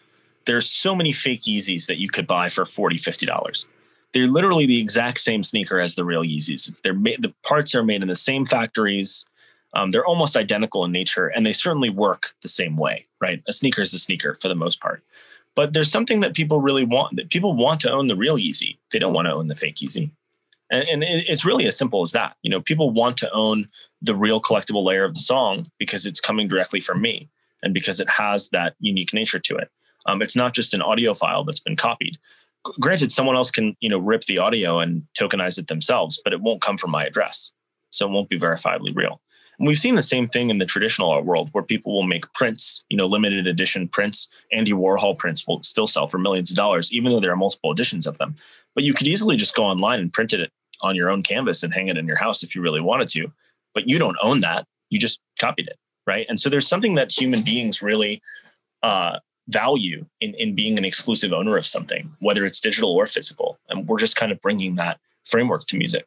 there's 0.47 0.71
so 0.71 0.95
many 0.95 1.13
fake 1.13 1.43
yeezys 1.43 1.87
that 1.87 1.99
you 1.99 2.09
could 2.09 2.27
buy 2.27 2.49
for 2.49 2.65
40 2.65 2.97
50 2.97 3.27
dollars 3.27 3.67
they're 4.13 4.27
literally 4.27 4.67
the 4.67 4.81
exact 4.81 5.21
same 5.21 5.43
sneaker 5.43 5.81
as 5.81 5.95
the 5.95 6.05
real 6.05 6.23
yeezys 6.23 6.81
they're 6.83 6.95
made 6.95 7.23
the 7.23 7.35
parts 7.43 7.75
are 7.75 7.85
made 7.85 8.03
in 8.03 8.09
the 8.09 8.15
same 8.15 8.45
factories 8.47 9.27
um, 9.75 9.91
they're 9.91 10.05
almost 10.05 10.37
identical 10.37 10.85
in 10.85 10.93
nature 10.93 11.29
and 11.29 11.47
they 11.47 11.53
certainly 11.53 11.91
work 11.91 12.33
the 12.43 12.49
same 12.49 12.77
way, 12.77 13.07
right? 13.21 13.43
A 13.49 13.53
sneaker 13.53 13.83
is 13.83 13.95
a 13.95 13.99
sneaker 13.99 14.35
for 14.35 14.49
the 14.49 14.55
most 14.55 14.81
part. 14.81 15.03
But 15.55 15.75
there's 15.75 15.91
something 15.91 16.21
that 16.21 16.35
people 16.35 16.61
really 16.61 16.85
want 16.85 17.17
that 17.17 17.31
people 17.31 17.55
want 17.55 17.81
to 17.83 17.93
own 17.93 18.09
the 18.09 18.17
real 18.17 18.37
Yeezy. 18.37 18.79
They 18.91 18.99
don't 18.99 19.13
want 19.13 19.27
to 19.27 19.35
own 19.35 19.49
the 19.49 19.57
fake 19.57 19.77
Yeezy. 19.77 20.11
And, 20.71 20.85
and 20.89 21.05
it's 21.05 21.45
really 21.45 21.67
as 21.67 21.77
simple 21.77 22.01
as 22.01 22.13
that. 22.13 22.37
You 22.43 22.51
know, 22.51 22.63
people 22.63 22.91
want 22.91 23.19
to 23.19 23.31
own 23.33 23.67
the 24.01 24.15
real 24.15 24.41
collectible 24.41 24.85
layer 24.85 25.05
of 25.05 25.13
the 25.13 25.21
song 25.21 25.67
because 25.79 26.07
it's 26.07 26.21
coming 26.21 26.49
directly 26.49 26.81
from 26.81 27.03
me 27.03 27.29
and 27.63 27.75
because 27.75 28.01
it 28.01 28.09
has 28.09 28.49
that 28.49 28.75
unique 28.81 29.13
nature 29.13 29.39
to 29.39 29.57
it. 29.57 29.71
Um, 30.07 30.23
it's 30.23 30.37
not 30.37 30.55
just 30.55 30.75
an 30.75 30.83
audio 30.83 31.15
file 31.15 31.45
that's 31.45 31.61
been 31.61 31.77
copied. 31.77 32.19
Granted, 32.81 33.11
someone 33.11 33.37
else 33.37 33.51
can 33.51 33.77
you 33.81 33.89
know 33.89 33.99
rip 33.99 34.23
the 34.23 34.39
audio 34.39 34.79
and 34.79 35.07
tokenize 35.19 35.59
it 35.59 35.69
themselves, 35.69 36.21
but 36.23 36.33
it 36.33 36.41
won't 36.41 36.61
come 36.61 36.77
from 36.77 36.91
my 36.91 37.05
address, 37.05 37.53
so 37.91 38.07
it 38.07 38.13
won't 38.13 38.29
be 38.29 38.39
verifiably 38.39 38.95
real. 38.95 39.21
And 39.59 39.69
we've 39.69 39.79
seen 39.79 39.97
the 39.97 40.03
same 40.03 40.29
thing 40.29 40.51
in 40.51 40.59
the 40.59 40.67
traditional 40.67 41.11
art 41.11 41.25
world 41.25 41.51
where 41.53 41.63
people 41.63 41.95
will 41.95 42.03
make 42.05 42.33
prints, 42.33 42.85
you 42.89 42.97
know, 42.97 43.07
limited 43.07 43.47
edition 43.47 43.87
prints. 43.89 44.29
Andy 44.53 44.73
Warhol 44.73 45.19
prints 45.19 45.47
will 45.47 45.63
still 45.63 45.87
sell 45.87 46.09
for 46.09 46.19
millions 46.19 46.51
of 46.51 46.57
dollars, 46.57 46.93
even 46.93 47.13
though 47.13 47.21
there 47.21 47.33
are 47.33 47.37
multiple 47.37 47.71
editions 47.71 48.07
of 48.07 48.19
them. 48.19 48.35
But 48.75 48.85
you 48.85 48.95
could 48.95 49.07
easily 49.07 49.37
just 49.37 49.55
go 49.55 49.65
online 49.65 50.01
and 50.01 50.13
print 50.13 50.33
it 50.33 50.51
on 50.81 50.97
your 50.97 51.11
own 51.11 51.23
canvas 51.23 51.63
and 51.63 51.73
hang 51.73 51.89
it 51.89 51.97
in 51.97 52.07
your 52.07 52.17
house 52.17 52.43
if 52.43 52.55
you 52.55 52.63
really 52.63 52.81
wanted 52.81 53.09
to. 53.09 53.33
But 53.75 53.89
you 53.89 53.99
don't 53.99 54.17
own 54.23 54.41
that. 54.41 54.65
You 54.91 54.99
just 54.99 55.21
copied 55.39 55.69
it. 55.69 55.79
right? 56.07 56.27
And 56.29 56.41
so 56.41 56.49
there's 56.49 56.67
something 56.69 56.95
that 56.95 57.11
human 57.11 57.43
beings 57.43 57.83
really 57.83 58.21
uh, 58.83 59.19
value 59.49 60.07
in, 60.21 60.35
in 60.35 60.55
being 60.55 60.79
an 60.79 60.85
exclusive 60.85 61.33
owner 61.33 61.57
of 61.57 61.67
something, 61.67 62.15
whether 62.21 62.45
it's 62.45 62.61
digital 62.61 62.91
or 62.91 63.07
physical. 63.07 63.59
And 63.69 63.89
we're 63.89 63.99
just 63.99 64.17
kind 64.17 64.33
of 64.33 64.41
bringing 64.41 64.77
that 64.77 65.01
framework 65.25 65.67
to 65.67 65.77
music. 65.77 66.07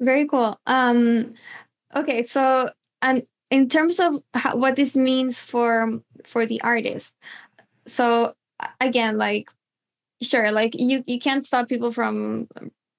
Very 0.00 0.26
cool. 0.26 0.60
Um, 0.66 1.34
okay, 1.94 2.22
so 2.22 2.70
and 3.02 3.26
in 3.50 3.68
terms 3.68 4.00
of 4.00 4.22
how, 4.34 4.56
what 4.56 4.76
this 4.76 4.96
means 4.96 5.38
for 5.38 6.00
for 6.24 6.44
the 6.44 6.60
artist, 6.60 7.16
so 7.86 8.34
again, 8.80 9.16
like 9.16 9.48
sure, 10.20 10.52
like 10.52 10.74
you 10.78 11.02
you 11.06 11.18
can't 11.18 11.46
stop 11.46 11.68
people 11.68 11.92
from 11.92 12.48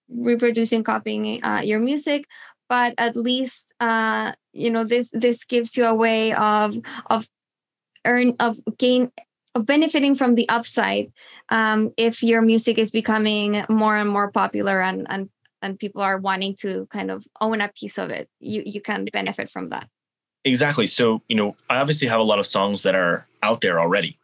reproducing, 0.09 0.83
copying 0.83 1.43
uh, 1.43 1.61
your 1.63 1.79
music, 1.79 2.25
but 2.67 2.95
at 2.97 3.15
least 3.15 3.71
uh, 3.79 4.31
you 4.53 4.71
know 4.71 4.83
this 4.83 5.11
this 5.13 5.43
gives 5.43 5.77
you 5.77 5.85
a 5.85 5.95
way 5.95 6.33
of 6.33 6.77
of 7.07 7.27
earn 8.07 8.35
of 8.39 8.57
gain 8.77 9.11
of 9.55 9.65
benefiting 9.65 10.15
from 10.15 10.35
the 10.35 10.47
upside 10.49 11.11
um, 11.49 11.93
if 11.97 12.23
your 12.23 12.41
music 12.41 12.77
is 12.77 12.91
becoming 12.91 13.63
more 13.69 13.95
and 13.97 14.09
more 14.09 14.31
popular 14.31 14.81
and 14.81 15.05
and 15.09 15.29
and 15.61 15.79
people 15.79 16.01
are 16.01 16.19
wanting 16.19 16.55
to 16.55 16.87
kind 16.91 17.09
of 17.09 17.25
own 17.41 17.61
a 17.61 17.69
piece 17.69 17.97
of 17.99 18.09
it 18.09 18.29
you 18.39 18.63
you 18.65 18.81
can 18.81 19.05
benefit 19.13 19.49
from 19.49 19.69
that. 19.69 19.87
Exactly. 20.43 20.87
So 20.87 21.21
you 21.27 21.35
know 21.35 21.55
i 21.69 21.77
obviously 21.77 22.07
have 22.07 22.19
a 22.19 22.29
lot 22.31 22.39
of 22.39 22.45
songs 22.45 22.81
that 22.83 22.95
are 22.95 23.27
out 23.43 23.61
there 23.61 23.79
already 23.79 24.17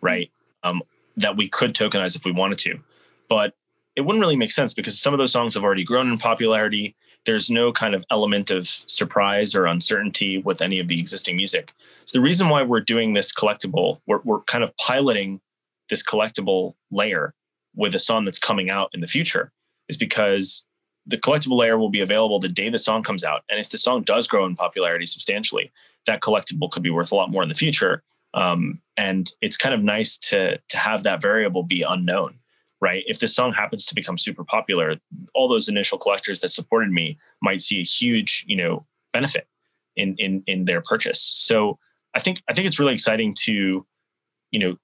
right? 0.00 0.30
Um, 0.62 0.82
that 1.16 1.36
we 1.36 1.48
could 1.48 1.74
tokenize 1.74 2.16
if 2.16 2.24
we 2.24 2.32
wanted 2.32 2.58
to. 2.58 2.80
But 3.28 3.54
it 3.96 4.02
wouldn't 4.02 4.20
really 4.20 4.36
make 4.36 4.52
sense 4.52 4.74
because 4.74 4.98
some 4.98 5.12
of 5.12 5.18
those 5.18 5.32
songs 5.32 5.54
have 5.54 5.64
already 5.64 5.84
grown 5.84 6.10
in 6.10 6.18
popularity 6.18 6.94
there's 7.26 7.50
no 7.50 7.72
kind 7.72 7.94
of 7.94 8.04
element 8.10 8.50
of 8.50 8.66
surprise 8.66 9.54
or 9.54 9.66
uncertainty 9.66 10.38
with 10.38 10.62
any 10.62 10.78
of 10.78 10.88
the 10.88 10.98
existing 10.98 11.36
music. 11.36 11.72
So 12.04 12.16
the 12.16 12.22
reason 12.22 12.48
why 12.48 12.62
we're 12.62 12.80
doing 12.80 13.12
this 13.12 13.32
collectible, 13.32 14.00
we're, 14.06 14.20
we're 14.24 14.40
kind 14.42 14.64
of 14.64 14.76
piloting 14.76 15.40
this 15.88 16.02
collectible 16.02 16.74
layer 16.90 17.34
with 17.74 17.94
a 17.94 17.98
song 17.98 18.24
that's 18.24 18.38
coming 18.38 18.70
out 18.70 18.90
in 18.94 19.00
the 19.00 19.06
future 19.06 19.52
is 19.88 19.96
because 19.96 20.64
the 21.06 21.16
collectible 21.16 21.58
layer 21.58 21.78
will 21.78 21.88
be 21.88 22.00
available 22.00 22.38
the 22.38 22.48
day 22.48 22.68
the 22.68 22.78
song 22.78 23.02
comes 23.02 23.24
out. 23.24 23.42
And 23.48 23.58
if 23.58 23.70
the 23.70 23.78
song 23.78 24.02
does 24.02 24.26
grow 24.26 24.44
in 24.44 24.56
popularity 24.56 25.06
substantially, 25.06 25.72
that 26.06 26.20
collectible 26.20 26.70
could 26.70 26.82
be 26.82 26.90
worth 26.90 27.12
a 27.12 27.14
lot 27.14 27.30
more 27.30 27.42
in 27.42 27.48
the 27.48 27.54
future. 27.54 28.02
Um, 28.34 28.80
and 28.96 29.30
it's 29.40 29.56
kind 29.56 29.74
of 29.74 29.82
nice 29.82 30.18
to 30.18 30.58
to 30.58 30.78
have 30.78 31.02
that 31.04 31.22
variable 31.22 31.62
be 31.62 31.82
unknown 31.82 32.38
right? 32.80 33.04
If 33.06 33.18
this 33.18 33.34
song 33.34 33.52
happens 33.52 33.84
to 33.86 33.94
become 33.94 34.18
super 34.18 34.44
popular, 34.44 34.96
all 35.34 35.48
those 35.48 35.68
initial 35.68 35.98
collectors 35.98 36.40
that 36.40 36.50
supported 36.50 36.90
me 36.90 37.18
might 37.42 37.60
see 37.60 37.80
a 37.80 37.84
huge, 37.84 38.44
you 38.46 38.56
know, 38.56 38.86
benefit 39.12 39.48
in 39.96 40.14
in 40.18 40.42
in 40.46 40.64
their 40.64 40.80
purchase. 40.80 41.32
So 41.34 41.78
I 42.14 42.20
think 42.20 42.42
I 42.48 42.52
think 42.52 42.66
it's 42.66 42.78
really 42.78 42.94
exciting 42.94 43.34
to, 43.44 43.86
you 44.52 44.58
know, 44.58 44.76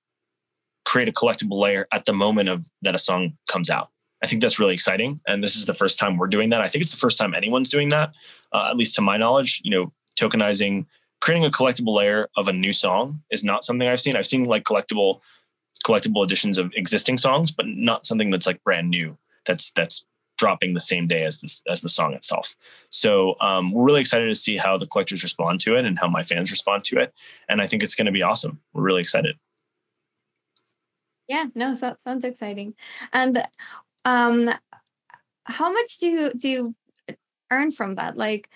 create 0.85 1.09
a 1.09 1.12
collectible 1.12 1.59
layer 1.61 1.87
at 1.92 2.04
the 2.04 2.12
moment 2.12 2.48
of 2.48 2.68
that 2.83 2.94
a 2.94 2.98
song 2.98 3.37
comes 3.48 3.70
out. 3.70 3.90
I 4.22 4.26
think 4.26 4.40
that's 4.40 4.59
really 4.59 4.74
exciting, 4.74 5.20
and 5.26 5.44
this 5.44 5.57
is 5.57 5.66
the 5.66 5.74
first 5.74 5.98
time 5.98 6.16
we're 6.16 6.26
doing 6.26 6.50
that. 6.50 6.61
I 6.61 6.68
think 6.68 6.83
it's 6.83 6.92
the 6.92 6.98
first 6.98 7.18
time 7.18 7.35
anyone's 7.35 7.68
doing 7.68 7.90
that, 7.90 8.14
uh, 8.52 8.68
at 8.70 8.76
least 8.76 8.94
to 8.96 9.02
my 9.02 9.16
knowledge. 9.16 9.61
You 9.64 9.70
know, 9.70 9.92
tokenizing, 10.18 10.87
creating 11.20 11.44
a 11.44 11.50
collectible 11.50 11.94
layer 11.94 12.28
of 12.37 12.48
a 12.48 12.52
new 12.52 12.72
song 12.72 13.22
is 13.30 13.44
not 13.44 13.64
something 13.64 13.87
I've 13.87 14.00
seen. 14.00 14.16
I've 14.16 14.26
seen 14.26 14.44
like 14.44 14.64
collectible 14.64 15.20
collectible 15.85 16.25
editions 16.25 16.59
of 16.59 16.73
existing 16.75 17.18
songs, 17.18 17.51
but 17.51 17.66
not 17.66 18.05
something 18.05 18.31
that's 18.31 18.47
like 18.47 18.62
brand 18.64 18.90
new. 18.90 19.16
That's 19.47 19.70
that's 19.70 20.07
dropping 20.37 20.75
the 20.75 20.81
same 20.81 21.07
day 21.07 21.23
as 21.23 21.38
this 21.38 21.62
as 21.70 21.81
the 21.81 21.88
song 21.88 22.12
itself. 22.14 22.57
So 22.90 23.37
um, 23.40 23.73
we're 23.73 23.85
really 23.85 24.01
excited 24.01 24.27
to 24.27 24.35
see 24.35 24.57
how 24.57 24.77
the 24.77 24.87
collectors 24.87 25.23
respond 25.23 25.61
to 25.61 25.77
it 25.77 25.85
and 25.85 25.99
how 25.99 26.09
my 26.09 26.23
fans 26.23 26.51
respond 26.51 26.85
to 26.85 26.99
it. 26.99 27.14
And 27.49 27.61
I 27.61 27.66
think 27.66 27.83
it's 27.83 27.94
going 27.94 28.07
to 28.07 28.12
be 28.12 28.23
awesome. 28.23 28.61
We're 28.73 28.83
really 28.83 29.01
excited. 29.01 29.38
Yeah, 31.29 31.47
no, 31.55 31.75
so, 31.75 31.97
sounds 32.05 32.25
exciting. 32.25 32.75
And 33.12 33.42
um, 34.05 34.51
how 35.44 35.73
much 35.73 35.99
do 35.99 36.09
you 36.09 36.33
do 36.37 36.49
you 36.49 36.75
earn 37.51 37.73
from 37.73 37.94
that? 37.97 38.16
Like, 38.16 38.51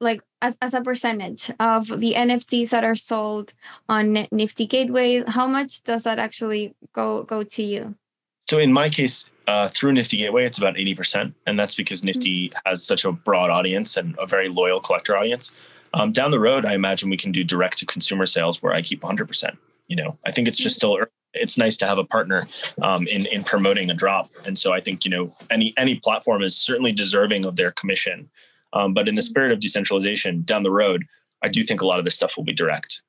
like 0.00 0.22
as, 0.42 0.56
as 0.62 0.74
a 0.74 0.80
percentage 0.80 1.50
of 1.60 1.86
the 1.86 2.14
NFTs 2.14 2.70
that 2.70 2.84
are 2.84 2.96
sold 2.96 3.52
on 3.88 4.26
Nifty 4.32 4.66
Gateway, 4.66 5.22
how 5.26 5.46
much 5.46 5.82
does 5.82 6.04
that 6.04 6.18
actually 6.18 6.74
go 6.92 7.22
go 7.24 7.42
to 7.42 7.62
you? 7.62 7.94
So 8.40 8.58
in 8.58 8.72
my 8.72 8.88
case, 8.88 9.30
uh, 9.46 9.68
through 9.68 9.92
Nifty 9.92 10.16
Gateway, 10.16 10.44
it's 10.44 10.58
about 10.58 10.78
eighty 10.78 10.94
percent, 10.94 11.34
and 11.46 11.58
that's 11.58 11.74
because 11.74 12.02
Nifty 12.02 12.48
mm-hmm. 12.48 12.68
has 12.68 12.84
such 12.84 13.04
a 13.04 13.12
broad 13.12 13.50
audience 13.50 13.96
and 13.96 14.16
a 14.18 14.26
very 14.26 14.48
loyal 14.48 14.80
collector 14.80 15.16
audience. 15.16 15.54
Um, 15.92 16.12
down 16.12 16.30
the 16.30 16.40
road, 16.40 16.64
I 16.64 16.74
imagine 16.74 17.10
we 17.10 17.16
can 17.16 17.32
do 17.32 17.42
direct 17.42 17.78
to 17.78 17.86
consumer 17.86 18.26
sales 18.26 18.62
where 18.62 18.72
I 18.72 18.82
keep 18.82 19.02
one 19.02 19.10
hundred 19.10 19.28
percent. 19.28 19.58
You 19.88 19.96
know, 19.96 20.18
I 20.26 20.32
think 20.32 20.48
it's 20.48 20.58
just 20.58 20.80
mm-hmm. 20.80 21.02
still. 21.02 21.06
It's 21.32 21.56
nice 21.56 21.76
to 21.76 21.86
have 21.86 21.98
a 21.98 22.04
partner 22.04 22.42
um, 22.82 23.06
in 23.06 23.26
in 23.26 23.44
promoting 23.44 23.90
a 23.90 23.94
drop, 23.94 24.30
and 24.44 24.58
so 24.58 24.72
I 24.72 24.80
think 24.80 25.04
you 25.04 25.10
know 25.10 25.34
any 25.50 25.74
any 25.76 25.96
platform 25.96 26.42
is 26.42 26.56
certainly 26.56 26.92
deserving 26.92 27.44
of 27.44 27.56
their 27.56 27.70
commission 27.70 28.30
um, 28.72 28.94
but 28.94 29.08
in 29.08 29.14
the 29.14 29.22
spirit 29.22 29.52
of 29.52 29.60
decentralization 29.60 30.42
down 30.42 30.62
the 30.62 30.70
road, 30.70 31.06
I 31.42 31.48
do 31.48 31.64
think 31.64 31.80
a 31.80 31.86
lot 31.86 31.98
of 31.98 32.04
this 32.04 32.16
stuff 32.16 32.36
will 32.36 32.44
be 32.44 32.52
direct. 32.52 33.02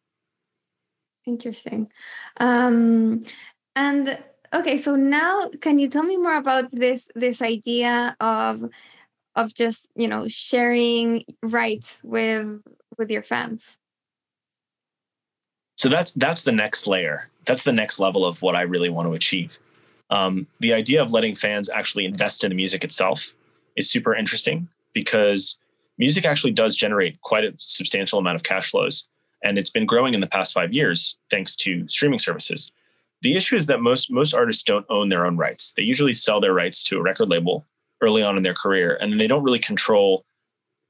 Interesting. 1.25 1.91
Um, 2.37 3.23
and 3.75 4.17
okay, 4.53 4.77
so 4.77 4.95
now 4.95 5.49
can 5.61 5.79
you 5.79 5.89
tell 5.89 6.03
me 6.03 6.17
more 6.17 6.35
about 6.35 6.71
this 6.71 7.09
this 7.15 7.41
idea 7.41 8.15
of 8.19 8.69
of 9.35 9.53
just 9.53 9.89
you 9.95 10.07
know 10.07 10.27
sharing 10.27 11.23
rights 11.43 12.01
with 12.03 12.61
with 12.97 13.11
your 13.11 13.23
fans? 13.23 13.77
So 15.77 15.89
that's 15.89 16.11
that's 16.11 16.41
the 16.41 16.51
next 16.51 16.87
layer. 16.87 17.29
That's 17.45 17.63
the 17.63 17.73
next 17.73 17.99
level 17.99 18.25
of 18.25 18.41
what 18.41 18.55
I 18.55 18.61
really 18.61 18.89
want 18.89 19.07
to 19.07 19.13
achieve. 19.13 19.59
Um, 20.09 20.47
the 20.59 20.73
idea 20.73 21.01
of 21.01 21.13
letting 21.13 21.35
fans 21.35 21.69
actually 21.69 22.05
invest 22.05 22.43
in 22.43 22.49
the 22.49 22.55
music 22.55 22.83
itself 22.83 23.33
is 23.75 23.89
super 23.89 24.13
interesting 24.13 24.67
because 24.93 25.57
music 25.97 26.25
actually 26.25 26.51
does 26.51 26.75
generate 26.75 27.21
quite 27.21 27.43
a 27.43 27.53
substantial 27.57 28.19
amount 28.19 28.35
of 28.35 28.43
cash 28.43 28.71
flows. 28.71 29.07
And 29.43 29.57
it's 29.57 29.69
been 29.69 29.85
growing 29.85 30.13
in 30.13 30.21
the 30.21 30.27
past 30.27 30.53
five 30.53 30.73
years 30.73 31.17
thanks 31.29 31.55
to 31.57 31.87
streaming 31.87 32.19
services. 32.19 32.71
The 33.21 33.35
issue 33.35 33.55
is 33.55 33.67
that 33.67 33.81
most 33.81 34.11
most 34.11 34.33
artists 34.33 34.63
don't 34.63 34.85
own 34.89 35.09
their 35.09 35.25
own 35.25 35.37
rights. 35.37 35.73
They 35.73 35.83
usually 35.83 36.13
sell 36.13 36.41
their 36.41 36.53
rights 36.53 36.83
to 36.83 36.97
a 36.97 37.01
record 37.01 37.29
label 37.29 37.65
early 38.01 38.23
on 38.23 38.35
in 38.35 38.43
their 38.43 38.53
career, 38.53 38.97
and 38.99 39.19
they 39.19 39.27
don't 39.27 39.43
really 39.43 39.59
control 39.59 40.25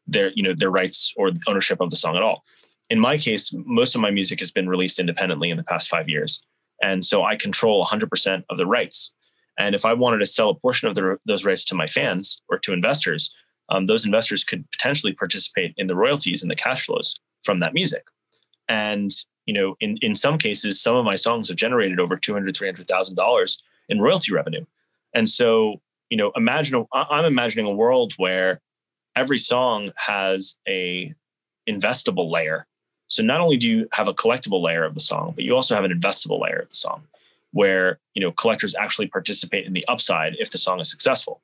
their 0.08 0.32
you 0.34 0.44
know 0.44 0.54
their 0.56 0.72
rights 0.72 1.14
or 1.18 1.32
ownership 1.48 1.82
of 1.82 1.90
the 1.90 1.96
song 1.96 2.16
at 2.16 2.24
all. 2.24 2.44
In 2.90 3.00
my 3.00 3.18
case, 3.18 3.54
most 3.54 3.96
of 3.96 4.02
my 4.02 4.12
music 4.12 4.40
has 4.40 4.52
been 4.52 4.70
released 4.70 5.00
independently 5.00 5.50
in 5.50 5.58
the 5.58 5.64
past 5.64 5.90
five 5.90 6.08
years, 6.08 6.42
and 6.82 7.04
so 7.04 7.24
I 7.24 7.36
control 7.36 7.84
100% 7.84 8.44
of 8.50 8.58
the 8.58 8.66
rights. 8.66 9.14
And 9.58 9.76
if 9.76 9.86
I 9.86 9.94
wanted 9.94 10.20
to 10.20 10.26
sell 10.26 10.50
a 10.50 10.56
portion 10.56 10.88
of 10.88 10.96
the, 10.96 11.18
those 11.26 11.46
rights 11.46 11.64
to 11.66 11.76
my 11.76 11.86
fans 11.86 12.42
or 12.50 12.58
to 12.60 12.74
investors, 12.74 13.34
um, 13.72 13.86
those 13.86 14.06
investors 14.06 14.44
could 14.44 14.70
potentially 14.72 15.14
participate 15.14 15.74
in 15.78 15.88
the 15.88 15.96
royalties 15.96 16.42
and 16.42 16.52
the 16.52 16.56
cash 16.56 16.86
flows 16.86 17.20
from 17.42 17.60
that 17.62 17.74
music. 17.74 18.06
And 18.68 19.12
you 19.46 19.54
know, 19.54 19.76
in 19.80 19.98
in 20.02 20.14
some 20.14 20.38
cases, 20.38 20.80
some 20.80 20.96
of 20.96 21.06
my 21.06 21.16
songs 21.16 21.48
have 21.48 21.58
generated 21.58 22.00
over 22.00 22.16
two 22.16 22.34
hundred, 22.34 22.56
three 22.56 22.68
hundred 22.68 22.88
thousand 22.88 23.16
dollars 23.16 23.64
in 23.90 24.02
royalty 24.02 24.34
revenue. 24.34 24.66
And 25.14 25.28
so, 25.28 25.82
you 26.10 26.18
know, 26.18 26.32
imagine 26.36 26.86
I'm 26.94 27.26
imagining 27.26 27.66
a 27.66 27.72
world 27.72 28.14
where 28.18 28.62
every 29.16 29.40
song 29.40 29.92
has 30.06 30.56
a 30.68 31.14
investable 31.68 32.32
layer. 32.32 32.68
So 33.08 33.24
not 33.24 33.42
only 33.42 33.58
do 33.58 33.70
you 33.70 33.88
have 33.94 34.08
a 34.08 34.14
collectible 34.14 34.62
layer 34.62 34.84
of 34.84 34.96
the 34.96 35.02
song, 35.02 35.34
but 35.36 35.44
you 35.44 35.56
also 35.56 35.76
have 35.76 35.84
an 35.84 35.92
investable 35.92 36.40
layer 36.40 36.60
of 36.60 36.70
the 36.70 36.76
song 36.76 37.04
where 37.52 38.00
you 38.16 38.22
know 38.22 38.32
collectors 38.32 38.76
actually 38.76 39.08
participate 39.08 39.66
in 39.66 39.74
the 39.74 39.86
upside 39.88 40.36
if 40.40 40.52
the 40.52 40.58
song 40.58 40.80
is 40.80 40.90
successful. 40.90 41.42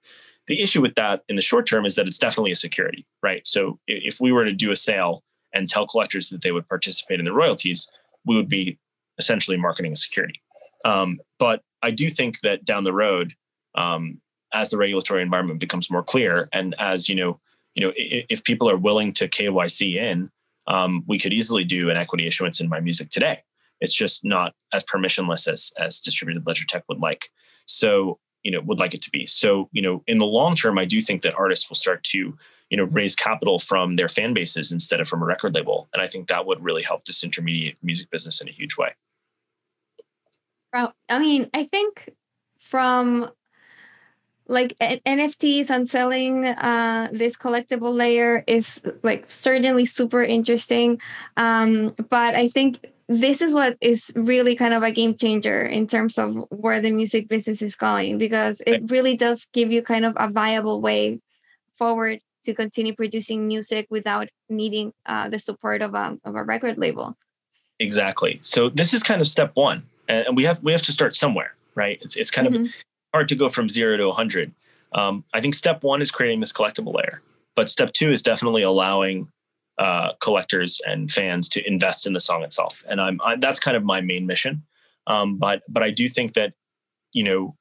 The 0.47 0.61
issue 0.61 0.81
with 0.81 0.95
that 0.95 1.23
in 1.27 1.35
the 1.35 1.41
short 1.41 1.67
term 1.67 1.85
is 1.85 1.95
that 1.95 2.07
it's 2.07 2.17
definitely 2.17 2.51
a 2.51 2.55
security, 2.55 3.05
right? 3.21 3.45
So 3.45 3.79
if 3.87 4.19
we 4.19 4.31
were 4.31 4.45
to 4.45 4.53
do 4.53 4.71
a 4.71 4.75
sale 4.75 5.23
and 5.53 5.69
tell 5.69 5.87
collectors 5.87 6.29
that 6.29 6.41
they 6.41 6.51
would 6.51 6.67
participate 6.67 7.19
in 7.19 7.25
the 7.25 7.33
royalties, 7.33 7.89
we 8.25 8.35
would 8.35 8.49
be 8.49 8.79
essentially 9.17 9.57
marketing 9.57 9.93
a 9.93 9.95
security. 9.95 10.41
Um, 10.85 11.19
but 11.39 11.63
I 11.81 11.91
do 11.91 12.09
think 12.09 12.39
that 12.41 12.65
down 12.65 12.83
the 12.83 12.93
road, 12.93 13.33
um, 13.75 14.21
as 14.53 14.69
the 14.69 14.77
regulatory 14.77 15.21
environment 15.21 15.59
becomes 15.59 15.91
more 15.91 16.03
clear, 16.03 16.47
and 16.53 16.75
as 16.79 17.09
you 17.09 17.15
know, 17.15 17.39
you 17.75 17.85
know, 17.85 17.93
if, 17.95 18.43
people 18.43 18.69
are 18.69 18.77
willing 18.77 19.13
to 19.13 19.27
KYC 19.27 19.95
in, 19.95 20.31
um, 20.65 21.03
we 21.07 21.19
could 21.19 21.33
easily 21.33 21.63
do 21.63 21.89
an 21.89 21.97
equity 21.97 22.25
issuance 22.25 22.59
in 22.59 22.69
my 22.69 22.79
music 22.79 23.09
today. 23.09 23.43
It's 23.81 23.93
just 23.93 24.25
not 24.25 24.55
as 24.73 24.83
permissionless 24.83 25.51
as 25.51 25.71
as 25.77 25.99
distributed 25.99 26.47
ledger 26.47 26.65
tech 26.65 26.83
would 26.89 26.99
like. 26.99 27.27
So 27.67 28.19
you 28.47 28.51
know 28.51 28.61
would 28.61 28.79
like 28.79 28.93
it 28.93 29.01
to 29.01 29.11
be. 29.11 29.25
So 29.25 29.67
you 29.73 29.81
know 29.81 30.03
in 30.07 30.19
the 30.19 30.25
long 30.25 30.55
term 30.55 30.79
i 30.79 30.85
do 30.85 31.01
think 31.01 31.21
that 31.23 31.35
artists 31.35 31.69
will 31.69 31.75
start 31.75 32.01
to 32.13 32.37
you 32.69 32.77
know 32.77 32.87
raise 32.91 33.13
capital 33.13 33.59
from 33.59 33.97
their 33.97 34.07
fan 34.07 34.33
bases 34.33 34.71
instead 34.71 35.01
of 35.01 35.07
from 35.09 35.21
a 35.21 35.25
record 35.25 35.53
label. 35.53 35.89
And 35.93 36.01
i 36.01 36.07
think 36.07 36.29
that 36.29 36.45
would 36.45 36.63
really 36.63 36.81
help 36.81 37.03
disintermediate 37.03 37.75
music 37.83 38.09
business 38.09 38.39
in 38.39 38.47
a 38.47 38.51
huge 38.53 38.77
way. 38.77 38.91
I 41.09 41.19
mean 41.19 41.49
i 41.53 41.65
think 41.65 42.09
from 42.61 43.29
like 44.47 44.77
nfts 44.79 45.69
and 45.69 45.89
selling 45.89 46.45
uh, 46.45 47.09
this 47.11 47.35
collectible 47.35 47.93
layer 47.93 48.45
is 48.47 48.81
like 49.03 49.29
certainly 49.29 49.83
super 49.83 50.23
interesting. 50.23 51.01
Um, 51.35 51.93
but 52.09 52.33
i 52.33 52.47
think 52.47 52.79
this 53.07 53.41
is 53.41 53.53
what 53.53 53.77
is 53.79 54.11
really 54.15 54.55
kind 54.55 54.73
of 54.73 54.83
a 54.83 54.91
game 54.91 55.15
changer 55.15 55.61
in 55.61 55.87
terms 55.87 56.17
of 56.17 56.35
where 56.49 56.81
the 56.81 56.91
music 56.91 57.27
business 57.27 57.61
is 57.61 57.75
going 57.75 58.17
because 58.17 58.61
it 58.67 58.89
really 58.91 59.15
does 59.15 59.47
give 59.53 59.71
you 59.71 59.81
kind 59.81 60.05
of 60.05 60.13
a 60.17 60.29
viable 60.29 60.81
way 60.81 61.19
forward 61.77 62.19
to 62.43 62.53
continue 62.53 62.95
producing 62.95 63.47
music 63.47 63.87
without 63.89 64.27
needing 64.49 64.93
uh, 65.05 65.29
the 65.29 65.39
support 65.39 65.81
of 65.81 65.93
a, 65.93 66.17
of 66.25 66.35
a 66.35 66.43
record 66.43 66.77
label. 66.77 67.17
Exactly. 67.79 68.39
So 68.41 68.69
this 68.69 68.93
is 68.93 69.03
kind 69.03 69.21
of 69.21 69.27
step 69.27 69.51
one 69.53 69.83
and 70.07 70.35
we 70.35 70.43
have 70.43 70.61
we 70.63 70.71
have 70.71 70.81
to 70.83 70.91
start 70.91 71.15
somewhere 71.15 71.53
right? 71.77 71.99
It's, 72.01 72.15
it's 72.15 72.31
kind 72.31 72.47
mm-hmm. 72.47 72.63
of 72.63 72.83
hard 73.13 73.29
to 73.29 73.35
go 73.35 73.49
from 73.49 73.69
zero 73.69 73.95
to 73.97 74.07
100 74.07 74.51
um, 74.93 75.23
i 75.33 75.41
think 75.41 75.53
step 75.53 75.81
one 75.81 76.01
is 76.01 76.11
creating 76.11 76.39
this 76.39 76.51
collectible 76.51 76.93
layer 76.93 77.21
but 77.55 77.69
step 77.69 77.93
two 77.93 78.11
is 78.11 78.21
definitely 78.21 78.61
allowing 78.61 79.31
uh, 79.77 80.13
collectors 80.19 80.79
and 80.85 81.11
fans 81.11 81.47
to 81.49 81.67
invest 81.67 82.07
in 82.07 82.13
the 82.13 82.19
song 82.19 82.43
itself. 82.43 82.83
And 82.87 82.99
I'm 82.99 83.19
I, 83.23 83.35
that's 83.35 83.59
kind 83.59 83.77
of 83.77 83.83
my 83.83 84.01
main 84.01 84.25
mission. 84.25 84.63
Um, 85.05 85.37
but 85.37 85.63
but 85.67 85.83
I 85.83 85.91
do 85.91 86.09
think 86.09 86.33
that 86.33 86.53
you 87.13 87.23
know 87.23 87.55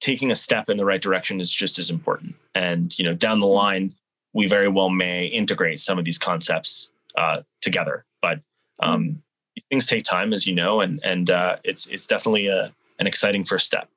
taking 0.00 0.30
a 0.30 0.36
step 0.36 0.70
in 0.70 0.76
the 0.76 0.84
right 0.84 1.02
direction 1.02 1.40
is 1.40 1.52
just 1.52 1.78
as 1.78 1.90
important. 1.90 2.36
And 2.54 2.96
you 2.98 3.04
know 3.04 3.14
down 3.14 3.40
the 3.40 3.46
line 3.46 3.94
we 4.32 4.46
very 4.46 4.68
well 4.68 4.90
may 4.90 5.26
integrate 5.26 5.80
some 5.80 5.98
of 5.98 6.04
these 6.04 6.18
concepts 6.18 6.90
uh, 7.16 7.42
together. 7.60 8.04
But 8.22 8.40
um, 8.80 9.04
mm-hmm. 9.04 9.60
things 9.70 9.86
take 9.86 10.04
time, 10.04 10.32
as 10.32 10.46
you 10.46 10.54
know, 10.54 10.80
and 10.80 11.00
and 11.02 11.30
uh, 11.30 11.56
it's 11.64 11.86
it's 11.86 12.06
definitely 12.06 12.46
a 12.46 12.72
an 12.98 13.06
exciting 13.06 13.44
first 13.44 13.66
step. 13.66 13.88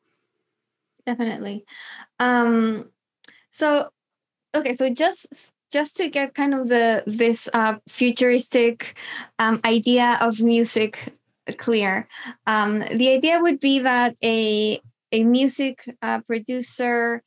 Definitely. 1.05 1.65
Um, 2.19 2.89
so 3.51 3.89
okay, 4.55 4.73
so 4.73 4.89
just 4.93 5.53
just 5.71 5.97
to 5.97 6.09
get 6.09 6.35
kind 6.35 6.53
of 6.53 6.67
the 6.67 7.03
this 7.07 7.47
uh, 7.53 7.77
futuristic 7.87 8.95
um, 9.39 9.59
idea 9.65 10.17
of 10.21 10.41
music 10.41 11.13
clear, 11.57 12.07
um, 12.45 12.79
the 12.79 13.09
idea 13.09 13.39
would 13.41 13.59
be 13.59 13.79
that 13.79 14.15
a 14.23 14.79
a 15.11 15.23
music 15.23 15.83
uh, 16.01 16.19
producer 16.21 17.23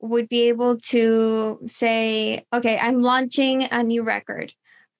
would 0.00 0.28
be 0.28 0.48
able 0.48 0.78
to 0.80 1.58
say, 1.66 2.44
"Okay, 2.52 2.78
I'm 2.78 3.00
launching 3.00 3.64
a 3.64 3.82
new 3.82 4.02
record." 4.02 4.52